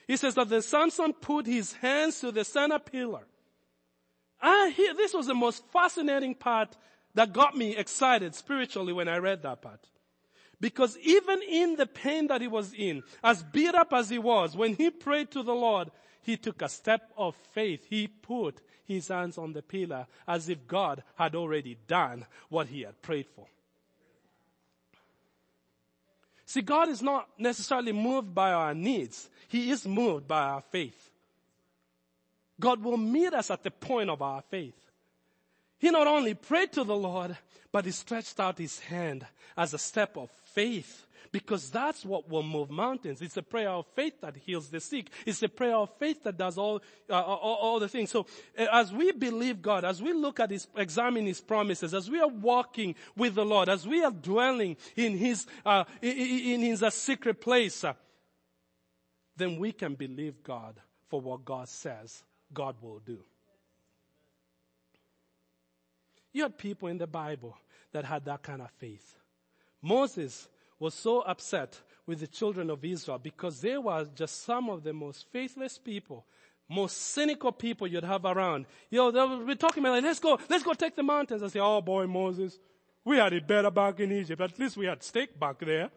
He 0.08 0.18
says 0.18 0.36
that 0.36 0.50
the 0.50 0.62
Samson 0.62 1.14
put 1.14 1.46
his 1.46 1.74
hands 1.74 2.20
to 2.20 2.32
the 2.32 2.46
center 2.46 2.80
pillar. 2.80 3.26
Ah, 4.42 4.72
he, 4.76 4.92
this 4.94 5.14
was 5.14 5.28
the 5.28 5.34
most 5.34 5.64
fascinating 5.72 6.36
part 6.36 6.76
that 7.16 7.34
got 7.34 7.56
me 7.56 7.76
excited 7.76 8.36
spiritually 8.36 8.94
when 8.94 9.08
I 9.08 9.18
read 9.18 9.42
that 9.44 9.62
part. 9.62 9.80
Because 10.60 10.98
even 11.00 11.42
in 11.42 11.76
the 11.76 11.86
pain 11.86 12.28
that 12.28 12.42
he 12.42 12.48
was 12.48 12.74
in, 12.74 13.04
as 13.24 13.44
beat 13.44 13.76
up 13.76 13.94
as 13.94 14.10
he 14.10 14.20
was, 14.20 14.56
when 14.56 14.76
he 14.76 14.90
prayed 14.90 15.32
to 15.32 15.44
the 15.44 15.56
Lord, 15.56 15.92
he 16.22 16.38
took 16.38 16.62
a 16.62 16.70
step 16.70 17.12
of 17.18 17.36
faith. 17.54 17.86
He 17.90 18.08
put 18.08 18.62
his 18.86 19.08
hands 19.08 19.38
on 19.38 19.54
the 19.54 19.62
pillar 19.62 20.08
as 20.28 20.50
if 20.50 20.68
God 20.68 21.04
had 21.16 21.36
already 21.36 21.78
done 21.88 22.26
what 22.50 22.68
he 22.68 22.82
had 22.82 23.02
prayed 23.02 23.28
for. 23.36 23.48
See, 26.46 26.62
God 26.62 26.90
is 26.90 27.02
not 27.02 27.28
necessarily 27.38 27.92
moved 27.92 28.34
by 28.34 28.54
our 28.54 28.74
needs. 28.74 29.30
He 29.48 29.72
is 29.72 29.88
moved 29.88 30.28
by 30.28 30.42
our 30.42 30.62
faith. 30.62 31.10
God 32.60 32.84
will 32.84 32.98
meet 32.98 33.34
us 33.34 33.52
at 33.52 33.64
the 33.64 33.72
point 33.72 34.10
of 34.10 34.22
our 34.22 34.42
faith. 34.42 34.76
He 35.78 35.92
not 35.92 36.08
only 36.08 36.34
prayed 36.34 36.72
to 36.74 36.84
the 36.84 36.96
Lord, 36.96 37.38
but 37.72 37.86
he 37.86 37.92
stretched 37.92 38.40
out 38.40 38.58
his 38.58 38.80
hand 38.80 39.26
as 39.58 39.74
a 39.74 39.78
step 39.78 40.18
of 40.18 40.30
faith 40.54 41.06
because 41.32 41.70
that's 41.70 42.06
what 42.06 42.30
will 42.30 42.44
move 42.44 42.70
mountains. 42.70 43.22
It's 43.22 43.36
a 43.36 43.44
prayer 43.44 43.70
of 43.70 43.86
faith 43.88 44.22
that 44.22 44.38
heals 44.38 44.70
the 44.70 44.80
sick. 44.80 45.10
It's 45.26 45.44
a 45.44 45.50
prayer 45.50 45.76
of 45.76 45.90
faith 46.00 46.24
that 46.24 46.38
does 46.38 46.58
all, 46.58 46.82
uh, 47.10 47.14
all, 47.14 47.58
all, 47.62 47.80
the 47.80 47.90
things. 47.90 48.10
So 48.10 48.26
uh, 48.58 48.68
as 48.72 48.94
we 48.94 49.12
believe 49.12 49.62
God, 49.62 49.84
as 49.84 50.02
we 50.02 50.14
look 50.14 50.40
at 50.40 50.50
his, 50.50 50.66
examine 50.78 51.26
his 51.26 51.42
promises, 51.42 51.94
as 51.94 52.10
we 52.10 52.22
are 52.22 52.30
walking 52.30 52.96
with 53.18 53.36
the 53.36 53.44
Lord, 53.44 53.68
as 53.68 53.86
we 53.86 54.02
are 54.02 54.12
dwelling 54.12 54.78
in 54.96 55.18
his, 55.18 55.46
uh, 55.66 55.84
in, 56.02 56.18
in 56.18 56.62
his 56.62 56.82
uh, 56.82 56.90
secret 56.90 57.42
place, 57.42 57.84
uh, 57.84 57.96
then 59.38 59.60
we 59.60 59.72
can 59.72 59.96
believe 59.96 60.44
God 60.44 60.76
for 61.10 61.22
what 61.22 61.46
God 61.46 61.68
says 61.68 62.24
God 62.54 62.76
will 62.82 63.00
do. 63.00 63.20
You 66.34 66.44
had 66.44 66.58
people 66.58 66.90
in 66.90 66.98
the 66.98 67.08
Bible 67.08 67.58
that 67.94 68.06
had 68.06 68.26
that 68.26 68.44
kind 68.44 68.62
of 68.62 68.70
faith. 68.72 69.16
Moses 69.82 70.48
was 70.80 70.94
so 70.94 71.22
upset 71.22 71.80
with 72.06 72.20
the 72.20 72.28
children 72.28 72.70
of 72.70 72.84
Israel 72.84 73.20
because 73.20 73.62
they 73.62 73.78
were 73.78 74.06
just 74.16 74.44
some 74.44 74.70
of 74.70 74.84
the 74.84 74.94
most 74.94 75.26
faithless 75.32 75.78
people, 75.78 76.26
most 76.70 76.98
cynical 76.98 77.52
people 77.52 77.88
you'd 77.88 78.04
have 78.04 78.26
around. 78.26 78.66
You 78.90 78.98
know, 78.98 79.12
they 79.12 79.46
were 79.46 79.56
talking 79.56 79.82
about, 79.82 79.94
like, 79.94 80.04
let's 80.04 80.20
go, 80.20 80.38
let's 80.50 80.64
go 80.64 80.74
take 80.74 80.96
the 80.96 81.04
mountains. 81.04 81.42
I 81.42 81.48
say, 81.48 81.60
oh 81.60 81.82
boy, 81.82 82.06
Moses, 82.06 82.60
we 83.04 83.18
had 83.18 83.34
it 83.34 83.48
better 83.48 83.72
back 83.72 84.00
in 84.00 84.12
Egypt. 84.12 84.42
At 84.42 84.60
least 84.60 84.76
we 84.76 84.88
had 84.88 85.04
steak 85.04 85.40
back 85.40 85.60
there. 85.60 85.90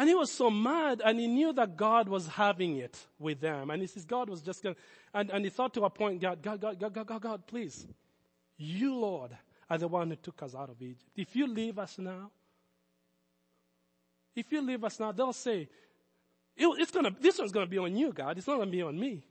And 0.00 0.08
he 0.08 0.14
was 0.14 0.32
so 0.32 0.48
mad 0.48 1.02
and 1.04 1.20
he 1.20 1.26
knew 1.26 1.52
that 1.52 1.76
God 1.76 2.08
was 2.08 2.26
having 2.26 2.78
it 2.78 2.98
with 3.18 3.42
them. 3.42 3.68
And 3.68 3.82
he 3.82 3.86
says, 3.86 4.06
God 4.06 4.30
was 4.30 4.40
just 4.40 4.62
going 4.62 4.74
and, 5.12 5.28
and 5.28 5.44
he 5.44 5.50
thought 5.50 5.74
to 5.74 5.82
a 5.84 5.90
point, 5.90 6.22
God, 6.22 6.40
God, 6.40 6.58
God, 6.58 6.80
God, 6.80 6.94
God, 6.94 7.06
God, 7.06 7.20
God, 7.20 7.46
please. 7.46 7.86
You, 8.56 8.96
Lord, 8.96 9.36
are 9.68 9.76
the 9.76 9.88
one 9.88 10.08
who 10.08 10.16
took 10.16 10.42
us 10.42 10.54
out 10.54 10.70
of 10.70 10.80
Egypt. 10.80 11.04
If 11.14 11.36
you 11.36 11.46
leave 11.46 11.78
us 11.78 11.98
now, 11.98 12.30
if 14.34 14.50
you 14.50 14.62
leave 14.62 14.82
us 14.84 14.98
now, 14.98 15.12
they'll 15.12 15.34
say, 15.34 15.68
it's 16.56 16.90
gonna, 16.90 17.14
this 17.20 17.38
one's 17.38 17.52
gonna 17.52 17.66
be 17.66 17.76
on 17.76 17.94
you, 17.94 18.10
God. 18.10 18.38
It's 18.38 18.46
not 18.46 18.56
gonna 18.56 18.70
be 18.70 18.80
on 18.80 18.98
me. 18.98 19.22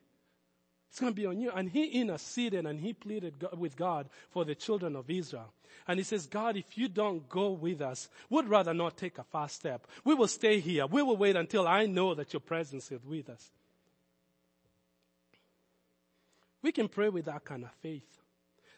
It's 0.89 0.99
gonna 0.99 1.11
be 1.11 1.25
on 1.25 1.39
you. 1.39 1.51
And 1.51 1.69
he 1.69 1.85
interceded 1.85 2.65
and 2.65 2.79
he 2.79 2.93
pleaded 2.93 3.45
with 3.57 3.75
God 3.75 4.09
for 4.31 4.43
the 4.45 4.55
children 4.55 4.95
of 4.95 5.09
Israel. 5.09 5.53
And 5.87 5.99
he 5.99 6.03
says, 6.03 6.27
God, 6.27 6.57
if 6.57 6.77
you 6.77 6.87
don't 6.87 7.27
go 7.29 7.51
with 7.51 7.81
us, 7.81 8.09
we'd 8.29 8.47
rather 8.47 8.73
not 8.73 8.97
take 8.97 9.17
a 9.17 9.23
fast 9.23 9.55
step. 9.55 9.87
We 10.03 10.13
will 10.13 10.27
stay 10.27 10.59
here. 10.59 10.85
We 10.85 11.01
will 11.01 11.17
wait 11.17 11.35
until 11.35 11.67
I 11.67 11.85
know 11.85 12.13
that 12.15 12.33
your 12.33 12.41
presence 12.41 12.91
is 12.91 13.03
with 13.05 13.29
us. 13.29 13.49
We 16.61 16.71
can 16.71 16.89
pray 16.89 17.09
with 17.09 17.25
that 17.25 17.45
kind 17.45 17.63
of 17.63 17.71
faith. 17.81 18.18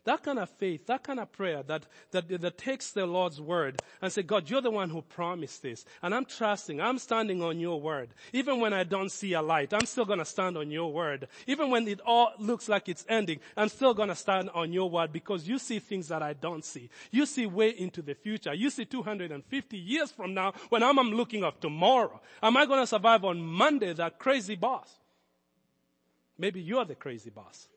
That 0.04 0.24
kind 0.24 0.40
of 0.40 0.50
faith, 0.50 0.88
that 0.88 1.04
kind 1.04 1.20
of 1.20 1.32
prayer 1.32 1.62
that, 1.62 1.86
that, 2.10 2.28
that 2.42 2.58
takes 2.58 2.92
the 2.92 3.06
Lord's 3.06 3.40
word 3.40 3.84
and 4.02 4.12
say, 4.12 4.24
God, 4.24 4.50
you're 4.50 4.62
the 4.62 4.72
one 4.72 4.90
who 4.90 5.04
promised 5.04 5.62
this. 5.62 5.86
And 6.02 6.16
I'm 6.16 6.26
trusting, 6.26 6.82
I'm 6.82 6.98
standing 6.98 7.44
on 7.44 7.60
your 7.60 7.80
word. 7.80 8.10
Even 8.34 8.60
when 8.60 8.74
I 8.74 8.84
don't 8.84 9.12
see 9.12 9.34
a 9.34 9.44
light, 9.44 9.74
I'm 9.74 9.86
still 9.86 10.06
gonna 10.06 10.26
stand 10.26 10.58
on 10.58 10.72
your 10.72 10.92
word. 10.92 11.28
Even 11.46 11.70
when 11.70 11.88
it 11.88 12.02
all 12.04 12.32
looks 12.40 12.68
like 12.68 12.90
it's 12.90 13.06
ending, 13.08 13.42
I'm 13.56 13.70
still 13.70 13.94
gonna 13.94 14.16
stand 14.16 14.50
on 14.56 14.74
your 14.74 14.90
word 14.90 15.14
because 15.14 15.48
you 15.48 15.60
see 15.60 15.78
things 15.78 16.08
that 16.08 16.24
I 16.24 16.34
don't 16.34 16.66
see. 16.66 16.90
You 17.12 17.28
see 17.28 17.46
way 17.46 17.70
into 17.70 18.02
the 18.02 18.16
future. 18.16 18.56
You 18.56 18.72
see 18.72 18.86
250 18.86 19.78
years 19.78 20.12
from 20.12 20.34
now 20.34 20.54
when 20.70 20.82
I'm, 20.82 20.98
I'm 20.98 21.12
looking 21.12 21.44
of 21.44 21.60
tomorrow. 21.60 22.20
Am 22.42 22.58
I 22.58 22.66
gonna 22.66 22.88
survive 22.88 23.24
on 23.24 23.40
Monday, 23.40 23.94
that 23.94 24.18
crazy 24.18 24.56
boss? 24.56 24.92
Maybe 26.40 26.60
you're 26.60 26.86
the 26.86 26.96
crazy 26.96 27.30
boss. 27.30 27.68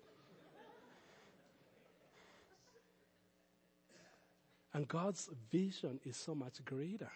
And 4.74 4.86
God's 4.88 5.30
vision 5.50 6.00
is 6.04 6.16
so 6.16 6.34
much 6.34 6.64
greater. 6.64 7.10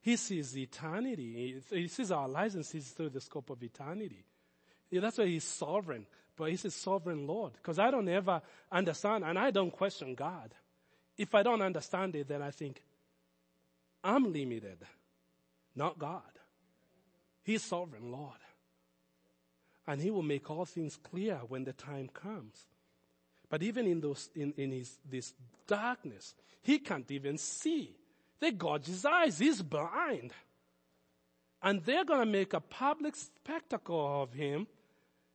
He 0.00 0.16
sees 0.16 0.56
eternity. 0.56 1.60
He 1.70 1.88
sees 1.88 2.12
our 2.12 2.28
lives 2.28 2.54
and 2.54 2.64
sees 2.64 2.90
through 2.90 3.08
the 3.10 3.20
scope 3.20 3.50
of 3.50 3.62
eternity. 3.62 4.24
Yeah, 4.90 5.00
that's 5.00 5.18
why 5.18 5.26
he's 5.26 5.44
sovereign. 5.44 6.06
But 6.36 6.50
he's 6.50 6.64
a 6.64 6.70
sovereign 6.70 7.26
Lord. 7.26 7.54
Because 7.54 7.78
I 7.78 7.90
don't 7.90 8.08
ever 8.08 8.42
understand 8.70 9.24
and 9.24 9.38
I 9.38 9.50
don't 9.50 9.72
question 9.72 10.14
God. 10.14 10.54
If 11.16 11.34
I 11.34 11.42
don't 11.42 11.62
understand 11.62 12.14
it, 12.14 12.28
then 12.28 12.42
I 12.42 12.52
think, 12.52 12.80
I'm 14.04 14.32
limited, 14.32 14.78
not 15.74 15.98
God. 15.98 16.22
He's 17.42 17.62
sovereign 17.62 18.12
Lord. 18.12 18.38
And 19.86 20.00
he 20.00 20.10
will 20.10 20.22
make 20.22 20.48
all 20.48 20.64
things 20.64 20.96
clear 20.96 21.40
when 21.48 21.64
the 21.64 21.72
time 21.72 22.08
comes. 22.08 22.66
But 23.50 23.62
even 23.62 23.86
in 23.86 24.00
those, 24.00 24.30
in, 24.34 24.52
in 24.56 24.72
his, 24.72 24.98
this 25.08 25.32
darkness, 25.66 26.34
he 26.62 26.78
can't 26.78 27.10
even 27.10 27.38
see. 27.38 27.96
They 28.40 28.50
gorge 28.50 28.86
his 28.86 29.04
eyes. 29.04 29.38
He's 29.38 29.62
blind. 29.62 30.32
And 31.62 31.82
they're 31.84 32.04
going 32.04 32.20
to 32.20 32.26
make 32.26 32.52
a 32.52 32.60
public 32.60 33.16
spectacle 33.16 34.22
of 34.22 34.32
him 34.32 34.66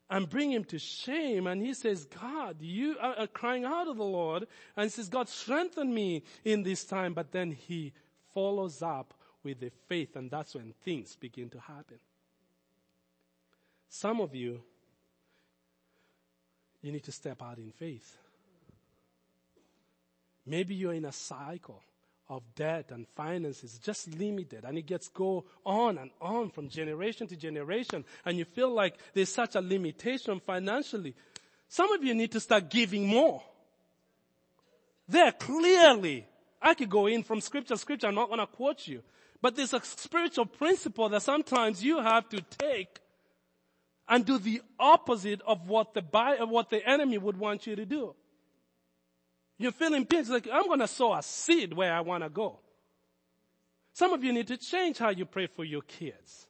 and 0.09 0.29
bring 0.29 0.51
him 0.51 0.63
to 0.65 0.79
shame. 0.79 1.47
And 1.47 1.61
he 1.61 1.73
says, 1.73 2.05
God, 2.05 2.57
you 2.61 2.97
are 3.01 3.27
crying 3.27 3.65
out 3.65 3.85
to 3.85 3.93
the 3.93 4.03
Lord. 4.03 4.47
And 4.77 4.83
he 4.85 4.89
says, 4.89 5.09
God, 5.09 5.27
strengthen 5.27 5.93
me 5.93 6.23
in 6.45 6.63
this 6.63 6.85
time. 6.85 7.13
But 7.13 7.31
then 7.31 7.51
he 7.51 7.93
follows 8.33 8.81
up 8.81 9.13
with 9.43 9.59
the 9.59 9.71
faith. 9.87 10.15
And 10.15 10.29
that's 10.29 10.55
when 10.55 10.73
things 10.85 11.15
begin 11.15 11.49
to 11.49 11.59
happen. 11.59 11.97
Some 13.89 14.21
of 14.21 14.33
you, 14.33 14.61
you 16.83 16.91
need 16.91 17.03
to 17.03 17.11
step 17.11 17.41
out 17.41 17.57
in 17.57 17.71
faith. 17.71 18.17
Maybe 20.45 20.75
you're 20.75 20.93
in 20.93 21.05
a 21.05 21.11
cycle 21.11 21.81
of 22.29 22.43
debt 22.55 22.91
and 22.91 23.07
finances 23.15 23.79
just 23.79 24.13
limited 24.17 24.63
and 24.65 24.77
it 24.77 24.85
gets 24.85 25.07
go 25.07 25.45
on 25.65 25.97
and 25.97 26.11
on 26.21 26.49
from 26.49 26.69
generation 26.69 27.27
to 27.27 27.35
generation 27.35 28.03
and 28.25 28.37
you 28.37 28.45
feel 28.45 28.73
like 28.73 28.95
there's 29.13 29.33
such 29.33 29.55
a 29.55 29.61
limitation 29.61 30.39
financially. 30.39 31.15
Some 31.69 31.91
of 31.93 32.03
you 32.03 32.13
need 32.13 32.31
to 32.33 32.39
start 32.39 32.69
giving 32.69 33.07
more. 33.07 33.41
There 35.07 35.31
clearly, 35.31 36.25
I 36.61 36.73
could 36.73 36.89
go 36.89 37.07
in 37.07 37.23
from 37.23 37.41
scripture, 37.41 37.75
scripture, 37.77 38.07
I'm 38.07 38.15
not 38.15 38.27
going 38.27 38.39
to 38.39 38.47
quote 38.47 38.87
you, 38.87 39.01
but 39.41 39.55
there's 39.55 39.73
a 39.73 39.81
spiritual 39.83 40.45
principle 40.45 41.09
that 41.09 41.21
sometimes 41.21 41.83
you 41.83 42.01
have 42.01 42.27
to 42.29 42.41
take 42.41 42.99
and 44.07 44.25
do 44.25 44.37
the 44.37 44.61
opposite 44.79 45.41
of 45.47 45.67
what 45.67 45.93
the, 45.93 46.01
what 46.47 46.69
the 46.69 46.87
enemy 46.87 47.17
would 47.17 47.37
want 47.37 47.65
you 47.65 47.75
to 47.75 47.85
do. 47.85 48.15
You're 49.57 49.71
feeling 49.71 50.05
peace, 50.05 50.29
like, 50.29 50.47
I'm 50.51 50.67
gonna 50.67 50.87
sow 50.87 51.13
a 51.13 51.23
seed 51.23 51.73
where 51.73 51.93
I 51.93 52.01
wanna 52.01 52.29
go. 52.29 52.59
Some 53.93 54.11
of 54.11 54.23
you 54.23 54.33
need 54.33 54.47
to 54.47 54.57
change 54.57 54.97
how 54.97 55.09
you 55.09 55.25
pray 55.25 55.47
for 55.47 55.63
your 55.63 55.83
kids. 55.83 56.47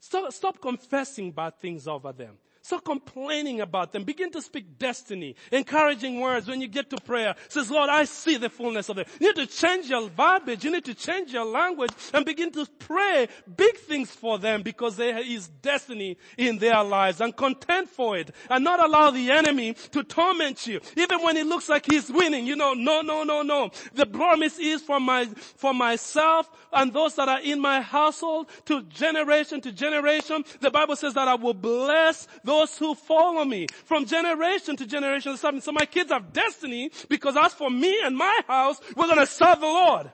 Stop, 0.00 0.32
stop 0.32 0.60
confessing 0.60 1.32
bad 1.32 1.60
things 1.60 1.88
over 1.88 2.12
them. 2.12 2.38
Stop 2.68 2.84
complaining 2.84 3.62
about 3.62 3.92
them. 3.92 4.04
Begin 4.04 4.30
to 4.30 4.42
speak 4.42 4.78
destiny, 4.78 5.36
encouraging 5.50 6.20
words 6.20 6.46
when 6.46 6.60
you 6.60 6.68
get 6.68 6.90
to 6.90 6.98
prayer. 6.98 7.34
Says, 7.48 7.70
Lord, 7.70 7.88
I 7.88 8.04
see 8.04 8.36
the 8.36 8.50
fullness 8.50 8.90
of 8.90 8.98
it. 8.98 9.08
You 9.18 9.28
need 9.28 9.36
to 9.36 9.46
change 9.46 9.88
your 9.88 10.06
verbiage. 10.10 10.64
You 10.64 10.72
need 10.72 10.84
to 10.84 10.92
change 10.92 11.32
your 11.32 11.46
language 11.46 11.92
and 12.12 12.26
begin 12.26 12.50
to 12.50 12.66
pray 12.78 13.28
big 13.56 13.78
things 13.78 14.10
for 14.10 14.38
them 14.38 14.60
because 14.60 14.96
there 14.96 15.16
is 15.16 15.48
destiny 15.48 16.18
in 16.36 16.58
their 16.58 16.84
lives 16.84 17.22
and 17.22 17.34
contend 17.34 17.88
for 17.88 18.18
it 18.18 18.32
and 18.50 18.64
not 18.64 18.84
allow 18.84 19.10
the 19.12 19.30
enemy 19.30 19.72
to 19.92 20.04
torment 20.04 20.66
you. 20.66 20.78
Even 20.94 21.22
when 21.22 21.38
it 21.38 21.46
looks 21.46 21.70
like 21.70 21.86
he's 21.86 22.10
winning, 22.10 22.46
you 22.46 22.54
know, 22.54 22.74
no, 22.74 23.00
no, 23.00 23.24
no, 23.24 23.40
no. 23.40 23.70
The 23.94 24.04
promise 24.04 24.58
is 24.58 24.82
for 24.82 25.00
my, 25.00 25.24
for 25.24 25.72
myself 25.72 26.50
and 26.70 26.92
those 26.92 27.14
that 27.14 27.30
are 27.30 27.40
in 27.40 27.62
my 27.62 27.80
household 27.80 28.50
to 28.66 28.82
generation 28.82 29.62
to 29.62 29.72
generation. 29.72 30.44
The 30.60 30.70
Bible 30.70 30.96
says 30.96 31.14
that 31.14 31.28
I 31.28 31.34
will 31.34 31.54
bless 31.54 32.28
those 32.44 32.57
those 32.58 32.78
who 32.78 32.94
follow 32.94 33.44
me 33.44 33.66
from 33.84 34.04
generation 34.04 34.76
to 34.76 34.86
generation. 34.86 35.36
So 35.36 35.72
my 35.72 35.86
kids 35.86 36.10
have 36.10 36.32
destiny 36.32 36.90
because 37.08 37.36
as 37.36 37.54
for 37.54 37.70
me 37.70 38.00
and 38.02 38.16
my 38.16 38.40
house, 38.46 38.80
we're 38.96 39.06
going 39.06 39.18
to 39.18 39.26
serve 39.26 39.60
the 39.60 39.66
Lord. 39.66 40.10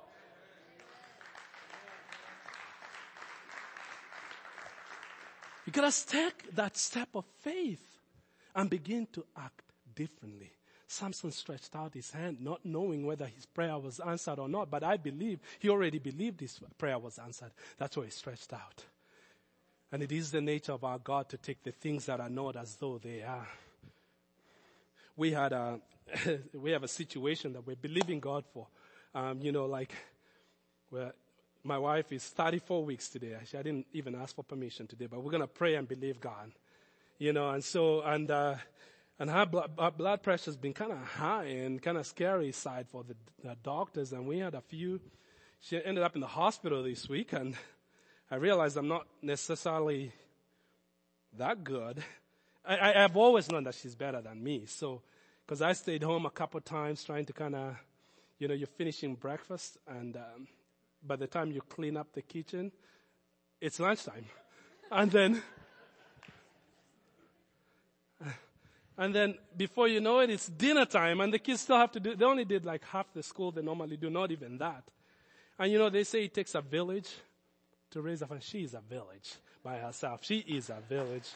You 5.67 5.73
gotta 5.73 6.07
take 6.07 6.55
that 6.57 6.77
step 6.77 7.09
of 7.15 7.25
faith 7.41 7.83
and 8.55 8.69
begin 8.69 9.09
to 9.15 9.25
act 9.37 9.63
differently. 9.95 10.53
Samson 10.87 11.33
stretched 11.33 11.75
out 11.75 11.95
his 11.95 12.11
hand, 12.11 12.37
not 12.41 12.61
knowing 12.65 13.07
whether 13.07 13.27
his 13.27 13.47
prayer 13.47 13.79
was 13.79 13.99
answered 13.99 14.39
or 14.39 14.49
not, 14.49 14.71
but 14.71 14.85
I 14.85 14.99
believe 14.99 15.41
he 15.59 15.71
already 15.71 15.99
believed 15.99 16.41
his 16.41 16.61
prayer 16.77 16.99
was 16.99 17.19
answered. 17.19 17.51
That's 17.79 17.97
why 17.97 18.05
he 18.05 18.11
stretched 18.11 18.53
out. 18.53 18.85
And 19.95 20.03
it 20.03 20.11
is 20.11 20.33
the 20.33 20.41
nature 20.41 20.73
of 20.73 20.83
our 20.83 20.99
God 20.99 21.29
to 21.29 21.37
take 21.37 21.63
the 21.63 21.71
things 21.71 22.07
that 22.07 22.19
are 22.19 22.29
not 22.29 22.57
as 22.57 22.75
though 22.75 22.99
they 22.99 23.23
are. 23.23 23.47
We 25.17 25.31
had 25.31 25.53
a, 25.53 25.79
we 26.53 26.73
have 26.73 26.83
a 26.83 26.89
situation 26.89 27.53
that 27.53 27.65
we're 27.65 27.77
believing 27.77 28.19
God 28.19 28.43
for. 28.53 28.67
Um, 29.15 29.39
you 29.41 29.53
know, 29.53 29.67
like, 29.67 29.95
where 30.91 31.13
my 31.63 31.79
wife 31.79 32.11
is 32.11 32.25
34 32.25 32.85
weeks 32.85 33.09
today. 33.09 33.35
Actually, 33.35 33.59
I 33.61 33.63
didn't 33.63 33.87
even 33.93 34.17
ask 34.17 34.35
for 34.35 34.43
permission 34.43 34.89
today, 34.89 35.07
but 35.07 35.23
we're 35.23 35.31
going 35.31 35.43
to 35.43 35.47
pray 35.47 35.77
and 35.77 35.87
believe 35.87 36.21
God. 36.21 36.51
You 37.19 37.33
know, 37.33 37.51
and 37.51 37.63
so, 37.63 38.03
and, 38.03 38.29
uh, 38.33 38.57
and 39.21 39.31
her 39.31 39.47
blood, 39.47 39.71
her 39.79 39.93
blood 39.93 40.25
pressure 40.25 40.47
has 40.47 40.57
been 40.57 40.73
kind 40.73 40.91
of 40.91 40.99
high 40.99 41.45
and 41.45 41.81
kind 41.81 41.99
of 41.99 42.07
scary 42.09 42.51
side 42.51 42.89
for 42.89 43.05
the, 43.05 43.15
the 43.45 43.57
doctors. 43.63 44.13
And 44.13 44.27
we 44.27 44.41
had 44.41 44.57
a 44.57 44.61
few, 44.61 45.01
she 45.61 45.81
ended 45.85 46.03
up 46.03 46.17
in 46.17 46.21
the 46.21 46.27
hospital 46.27 46.83
this 46.83 47.09
week 47.09 47.33
and, 47.33 47.55
I 48.31 48.37
realized 48.37 48.77
I'm 48.77 48.89
not 48.89 49.07
necessarily 49.23 50.13
that 51.37 51.63
good. 51.63 52.03
I, 52.67 52.93
have 52.93 53.17
always 53.17 53.51
known 53.51 53.65
that 53.65 53.75
she's 53.75 53.95
better 53.95 54.23
than 54.23 54.43
me. 54.43 54.65
So, 54.67 55.03
cause 55.47 55.61
I 55.61 55.75
stayed 55.75 56.03
home 56.03 56.25
a 56.25 56.31
couple 56.31 56.59
times 56.63 57.05
trying 57.05 57.27
to 57.27 57.35
kind 57.35 57.55
of, 57.55 57.77
you 58.39 58.49
know, 58.49 58.55
you're 58.55 58.67
finishing 58.67 59.15
breakfast 59.15 59.77
and, 59.87 60.17
um, 60.17 60.49
by 61.07 61.17
the 61.17 61.27
time 61.27 61.53
you 61.53 61.61
clean 61.61 61.99
up 61.99 62.13
the 62.15 62.23
kitchen, 62.23 62.73
it's 63.61 63.79
lunchtime. 63.81 64.25
And 64.91 65.11
then, 65.11 65.43
and 68.99 69.15
then 69.15 69.35
before 69.57 69.89
you 69.89 70.01
know 70.01 70.21
it, 70.21 70.29
it's 70.31 70.47
dinner 70.47 70.85
time 70.85 71.21
and 71.21 71.33
the 71.33 71.39
kids 71.39 71.63
still 71.63 71.79
have 71.79 71.91
to 71.93 72.01
do, 72.01 72.15
they 72.15 72.25
only 72.25 72.45
did 72.45 72.65
like 72.67 72.85
half 72.85 73.13
the 73.13 73.23
school 73.23 73.51
they 73.51 73.63
normally 73.63 73.97
do, 73.97 74.11
not 74.11 74.31
even 74.31 74.59
that. 74.59 74.85
And 75.59 75.73
you 75.73 75.79
know, 75.79 75.89
they 75.89 76.05
say 76.05 76.25
it 76.25 76.35
takes 76.35 76.55
a 76.55 76.61
village 76.61 77.09
to 77.95 78.03
raise 78.03 78.23
and 78.23 78.43
she 78.43 78.65
is 78.65 78.75
a 78.75 78.81
village 78.81 79.37
by 79.63 79.77
herself. 79.79 80.25
She 80.25 80.39
is 80.39 80.69
a 80.69 80.83
village. 80.89 81.31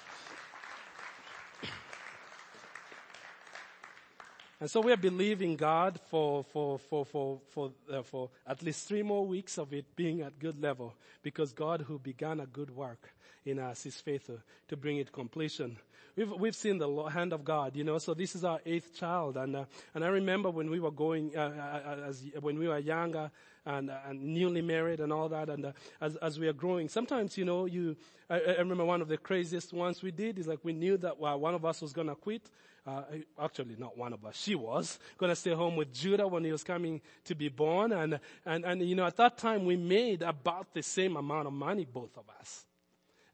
And 4.61 4.68
so 4.68 4.80
we're 4.80 4.96
believing 4.96 5.56
God 5.56 6.00
for, 6.11 6.42
for, 6.42 6.78
for, 6.78 7.04
for, 7.04 7.40
for, 7.50 7.70
uh, 7.92 8.02
for 8.02 8.30
at 8.46 8.61
least 8.62 8.88
three 8.88 9.02
more 9.02 9.24
weeks 9.24 9.56
of 9.56 9.72
it 9.72 9.84
being 9.94 10.22
at 10.22 10.38
good 10.40 10.61
level 10.61 10.94
because 11.22 11.52
God 11.52 11.82
who 11.82 11.98
began 11.98 12.40
a 12.40 12.46
good 12.46 12.74
work 12.74 13.11
in 13.44 13.61
us 13.61 13.86
is 13.86 13.96
faithful 13.96 14.38
to 14.66 14.76
bring 14.76 14.98
it 14.98 15.12
completion. 15.12 15.78
We've, 16.16 16.32
we've 16.32 16.56
seen 16.56 16.78
the 16.78 17.04
hand 17.04 17.32
of 17.32 17.44
God, 17.44 17.76
you 17.76 17.84
know, 17.84 17.98
so 17.98 18.14
this 18.14 18.34
is 18.34 18.44
our 18.44 18.61
eighth 18.66 18.94
child. 18.94 19.36
And, 19.36 19.54
uh, 19.54 19.64
and 19.94 20.04
I 20.04 20.09
remember 20.09 20.50
when 20.50 20.68
we 20.70 20.80
were 20.80 20.90
going, 20.90 21.36
uh, 21.36 21.40
uh, 21.40 21.90
uh 21.90 22.09
as, 22.09 22.24
when 22.40 22.59
we 22.59 22.66
were 22.66 22.78
younger 22.78 23.30
and, 23.64 23.90
uh, 23.90 23.98
and 24.09 24.20
newly 24.20 24.61
married 24.61 24.98
and 24.98 25.12
all 25.12 25.28
that, 25.28 25.48
and 25.48 25.72
as, 26.00 26.16
as 26.16 26.40
we 26.40 26.48
are 26.48 26.52
growing, 26.52 26.88
sometimes, 26.88 27.38
you 27.38 27.44
know, 27.44 27.66
you, 27.66 27.96
I, 28.28 28.40
I, 28.40 28.59
remember 28.59 28.84
one 28.84 29.00
of 29.00 29.06
the 29.06 29.16
craziest 29.16 29.72
ones 29.72 30.02
we 30.02 30.11
did 30.11 30.40
is 30.40 30.48
like 30.48 30.59
we 30.64 30.72
knew 30.72 30.96
that 30.96 31.20
one 31.20 31.54
of 31.54 31.64
us 31.64 31.80
was 31.80 31.92
gonna 31.92 32.16
quit. 32.16 32.42
Uh, 32.89 33.03
eh, 33.12 33.18
actually, 33.39 33.76
not 33.76 33.99
one 33.99 34.14
of 34.14 34.24
us. 34.24 34.34
She 34.34 34.55
was 34.55 34.99
gonna 35.18 35.36
stay 35.36 35.53
home 35.53 35.76
with 35.76 35.93
Judah 35.93 36.26
when 36.26 36.43
he 36.43 36.51
was 36.51 36.64
coming 36.64 37.03
to 37.24 37.34
be 37.34 37.51
born, 37.51 37.93
and 37.93 38.18
and 38.47 38.64
and 38.64 38.80
you 38.80 38.95
know, 38.95 39.05
at 39.05 39.16
that 39.16 39.36
time 39.36 39.66
we 39.66 39.76
made 39.76 40.22
about 40.22 40.72
the 40.72 40.82
same 40.82 41.16
amount 41.16 41.47
of 41.47 41.53
money, 41.53 41.84
both 41.84 42.16
of 42.16 42.24
us. 42.41 42.64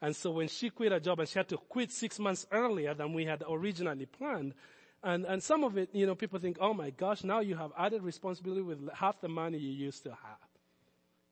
And 0.03 0.15
so 0.17 0.33
when 0.33 0.49
she 0.49 0.71
quit 0.71 0.91
her 0.91 0.99
job 0.99 1.21
and 1.21 1.29
she 1.29 1.39
had 1.39 1.49
to 1.51 1.57
quit 1.57 1.93
six 1.93 2.19
months 2.19 2.47
earlier 2.51 2.95
than 2.95 3.15
we 3.15 3.27
had 3.27 3.45
originally 3.49 4.07
planned, 4.07 4.55
and, 5.05 5.25
and 5.25 5.41
some 5.41 5.63
of 5.63 5.79
it, 5.79 5.91
you 5.93 6.05
know, 6.05 6.17
people 6.17 6.41
think, 6.41 6.57
oh 6.61 6.75
my 6.75 6.91
gosh, 6.91 7.23
now 7.23 7.39
you 7.41 7.55
have 7.55 7.71
added 7.79 8.03
responsibility 8.03 8.63
with 8.63 8.89
half 8.93 9.21
the 9.21 9.29
money 9.29 9.59
you 9.59 9.71
used 9.71 10.03
to 10.03 10.11
have. 10.11 10.44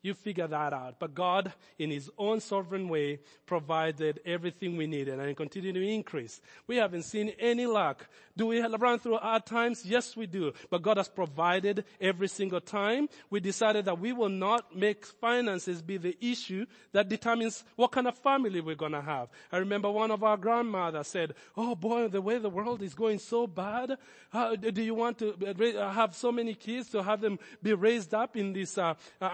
You 0.02 0.14
figure 0.14 0.46
that 0.46 0.72
out. 0.72 0.96
But 0.98 1.14
God, 1.14 1.52
in 1.78 1.90
His 1.90 2.10
own 2.18 2.40
sovereign 2.40 2.88
way, 2.88 3.20
provided 3.46 4.20
everything 4.26 4.76
we 4.76 4.86
needed 4.86 5.18
and 5.18 5.36
continued 5.36 5.74
to 5.74 5.86
increase. 5.86 6.40
We 6.66 6.76
haven't 6.76 7.04
seen 7.04 7.32
any 7.38 7.66
luck. 7.66 8.06
Do 8.36 8.46
we 8.46 8.60
run 8.60 8.98
through 8.98 9.18
hard 9.18 9.46
times? 9.46 9.84
Yes, 9.84 10.16
we 10.16 10.26
do. 10.26 10.52
But 10.70 10.82
God 10.82 10.96
has 10.96 11.08
provided 11.08 11.84
every 12.00 12.28
single 12.28 12.60
time. 12.60 13.08
We 13.30 13.40
decided 13.40 13.84
that 13.84 14.00
we 14.00 14.12
will 14.12 14.28
not 14.28 14.74
make 14.74 15.04
finances 15.06 15.82
be 15.82 15.98
the 15.98 16.16
issue 16.20 16.66
that 16.92 17.08
determines 17.08 17.62
what 17.76 17.92
kind 17.92 18.08
of 18.08 18.16
family 18.18 18.60
we're 18.60 18.74
to 18.74 19.00
have. 19.00 19.28
I 19.50 19.58
remember 19.58 19.90
one 19.90 20.10
of 20.10 20.24
our 20.24 20.36
grandmothers 20.36 21.06
said, 21.08 21.34
Oh 21.56 21.74
boy, 21.74 22.08
the 22.08 22.20
way 22.20 22.38
the 22.38 22.50
world 22.50 22.82
is 22.82 22.94
going 22.94 23.18
so 23.18 23.46
bad, 23.46 23.96
uh, 24.32 24.56
do 24.56 24.82
you 24.82 24.94
want 24.94 25.18
to 25.18 25.34
uh, 25.78 25.92
have 25.92 26.14
so 26.14 26.32
many 26.32 26.54
kids 26.54 26.88
to 26.90 27.02
have 27.02 27.20
them 27.20 27.38
be 27.62 27.74
raised 27.74 28.14
up 28.14 28.36
in 28.36 28.52
this 28.52 28.78
uh, 28.78 28.94
uh 29.20 29.30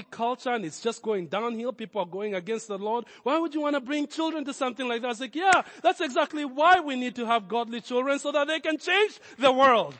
culture 0.00 0.48
and 0.48 0.64
it's 0.64 0.80
just 0.80 1.02
going 1.02 1.26
downhill. 1.26 1.74
People 1.74 2.00
are 2.00 2.06
going 2.06 2.34
against 2.34 2.68
the 2.68 2.78
Lord. 2.78 3.04
Why 3.22 3.38
would 3.38 3.52
you 3.52 3.60
want 3.60 3.76
to 3.76 3.80
bring 3.80 4.06
children 4.06 4.46
to 4.46 4.54
something 4.54 4.88
like 4.88 5.02
that? 5.02 5.08
I 5.08 5.10
was 5.10 5.20
like, 5.20 5.36
yeah, 5.36 5.60
that's 5.82 6.00
exactly 6.00 6.46
why 6.46 6.80
we 6.80 6.96
need 6.96 7.14
to 7.16 7.26
have 7.26 7.48
godly 7.48 7.82
children 7.82 8.18
so 8.18 8.32
that 8.32 8.46
they 8.46 8.60
can 8.60 8.78
change 8.78 9.20
the 9.38 9.52
world. 9.52 9.94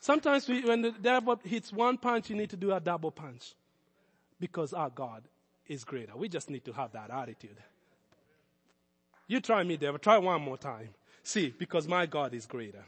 Sometimes 0.00 0.48
we, 0.48 0.62
when 0.62 0.80
the 0.80 0.92
devil 0.92 1.38
hits 1.44 1.70
one 1.70 1.98
punch, 1.98 2.30
you 2.30 2.36
need 2.36 2.50
to 2.50 2.56
do 2.56 2.72
a 2.72 2.80
double 2.80 3.10
punch 3.10 3.54
because 4.40 4.72
our 4.72 4.90
God 4.90 5.22
is 5.66 5.84
greater. 5.84 6.16
We 6.16 6.28
just 6.28 6.48
need 6.48 6.64
to 6.64 6.72
have 6.72 6.92
that 6.92 7.10
attitude. 7.10 7.56
You 9.26 9.40
try 9.40 9.62
me, 9.62 9.76
devil. 9.76 9.98
Try 9.98 10.18
one 10.18 10.42
more 10.42 10.58
time. 10.58 10.90
See, 11.22 11.54
because 11.58 11.88
my 11.88 12.06
God 12.06 12.34
is 12.34 12.46
greater. 12.46 12.84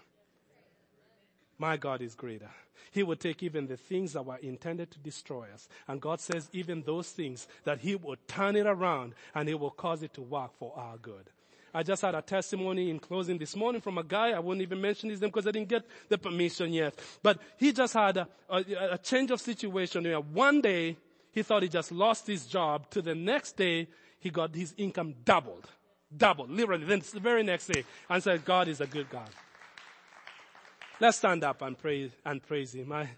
My 1.59 1.77
God 1.77 2.03
is 2.03 2.15
greater. 2.15 2.51
He 2.91 3.03
will 3.03 3.17
take 3.17 3.43
even 3.43 3.67
the 3.67 3.77
things 3.77 4.13
that 4.13 4.25
were 4.25 4.37
intended 4.37 4.91
to 4.93 4.99
destroy 4.99 5.47
us. 5.53 5.69
And 5.89 6.01
God 6.01 6.21
says 6.21 6.49
even 6.53 6.83
those 6.83 7.11
things 7.11 7.49
that 7.65 7.81
He 7.81 7.97
will 7.97 8.17
turn 8.27 8.57
it 8.57 8.67
around 8.67 9.15
and 9.35 9.49
He 9.49 9.55
will 9.55 9.71
cause 9.71 10.03
it 10.03 10.15
to 10.15 10.23
work 10.23 10.53
for 10.59 10.73
our 10.77 10.97
good. 10.99 11.31
I 11.77 11.83
just 11.83 12.01
had 12.01 12.15
a 12.15 12.23
testimony 12.23 12.89
in 12.89 12.99
closing 12.99 13.37
this 13.37 13.55
morning 13.55 13.83
from 13.83 13.99
a 13.99 14.03
guy. 14.03 14.31
I 14.31 14.39
won't 14.39 14.63
even 14.63 14.81
mention 14.81 15.11
his 15.11 15.21
name 15.21 15.29
because 15.29 15.47
I 15.47 15.51
didn't 15.51 15.69
get 15.69 15.85
the 16.09 16.17
permission 16.17 16.73
yet. 16.73 16.99
But 17.23 17.39
he 17.59 17.71
just 17.71 17.93
had 17.93 18.17
a, 18.17 18.29
a, 18.49 18.65
a 18.93 18.99
change 18.99 19.31
of 19.31 19.43
situation 19.43 20.05
where 20.05 20.21
one 20.21 20.63
day 20.63 20.97
he 21.33 21.43
thought 21.43 21.63
he 21.63 21.69
just 21.69 21.93
lost 21.93 22.27
his 22.27 22.47
job. 22.47 22.89
To 22.93 23.03
the 23.03 23.15
next 23.15 23.59
day, 23.59 23.89
he 24.19 24.31
got 24.31 24.55
his 24.55 24.73
income 24.79 25.17
doubled. 25.23 25.67
Doubled, 26.17 26.51
literally. 26.51 26.87
Then 26.87 27.03
the 27.13 27.21
very 27.21 27.43
next 27.43 27.67
day, 27.67 27.85
and 28.09 28.23
said, 28.23 28.47
God 28.47 28.69
is 28.69 28.81
a 28.81 28.87
good 28.87 29.11
God. 29.11 29.29
Let's 30.99 31.19
stand 31.19 31.45
up 31.45 31.61
and 31.61 31.77
praise 31.77 32.11
and 32.25 32.43
praise 32.43 32.75
Him. 32.75 32.91
I 32.91 33.09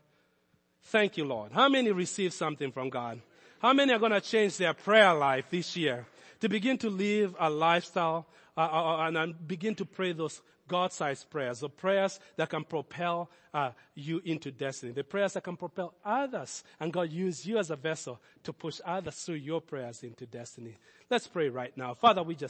thank 0.84 1.16
you, 1.16 1.24
Lord. 1.24 1.52
How 1.52 1.68
many 1.68 1.92
receive 1.92 2.32
something 2.32 2.72
from 2.72 2.90
God? 2.90 3.20
How 3.60 3.72
many 3.72 3.92
are 3.92 3.98
going 3.98 4.12
to 4.12 4.20
change 4.20 4.56
their 4.56 4.74
prayer 4.74 5.14
life 5.14 5.46
this 5.50 5.76
year 5.76 6.06
to 6.40 6.48
begin 6.48 6.76
to 6.78 6.90
live 6.90 7.36
a 7.38 7.48
lifestyle 7.48 8.26
uh, 8.56 8.60
uh, 8.60 8.96
uh 8.96 9.10
and 9.10 9.46
begin 9.46 9.74
to 9.76 9.84
pray 9.84 10.12
those 10.12 10.40
God-sized 10.66 11.30
prayers, 11.30 11.60
the 11.60 11.68
prayers 11.68 12.20
that 12.36 12.50
can 12.50 12.64
propel 12.64 13.30
uh, 13.54 13.70
you 13.94 14.20
into 14.24 14.50
destiny, 14.50 14.92
the 14.92 15.02
prayers 15.02 15.32
that 15.32 15.44
can 15.44 15.56
propel 15.56 15.94
others, 16.04 16.62
and 16.78 16.92
God 16.92 17.10
use 17.10 17.46
you 17.46 17.58
as 17.58 17.70
a 17.70 17.76
vessel 17.76 18.20
to 18.44 18.52
push 18.52 18.80
others 18.84 19.14
through 19.16 19.36
your 19.36 19.60
prayers 19.60 20.02
into 20.02 20.26
destiny. 20.26 20.76
Let's 21.10 21.26
pray 21.26 21.48
right 21.48 21.74
now. 21.76 21.94
Father, 21.94 22.22
we 22.22 22.34
just 22.34 22.46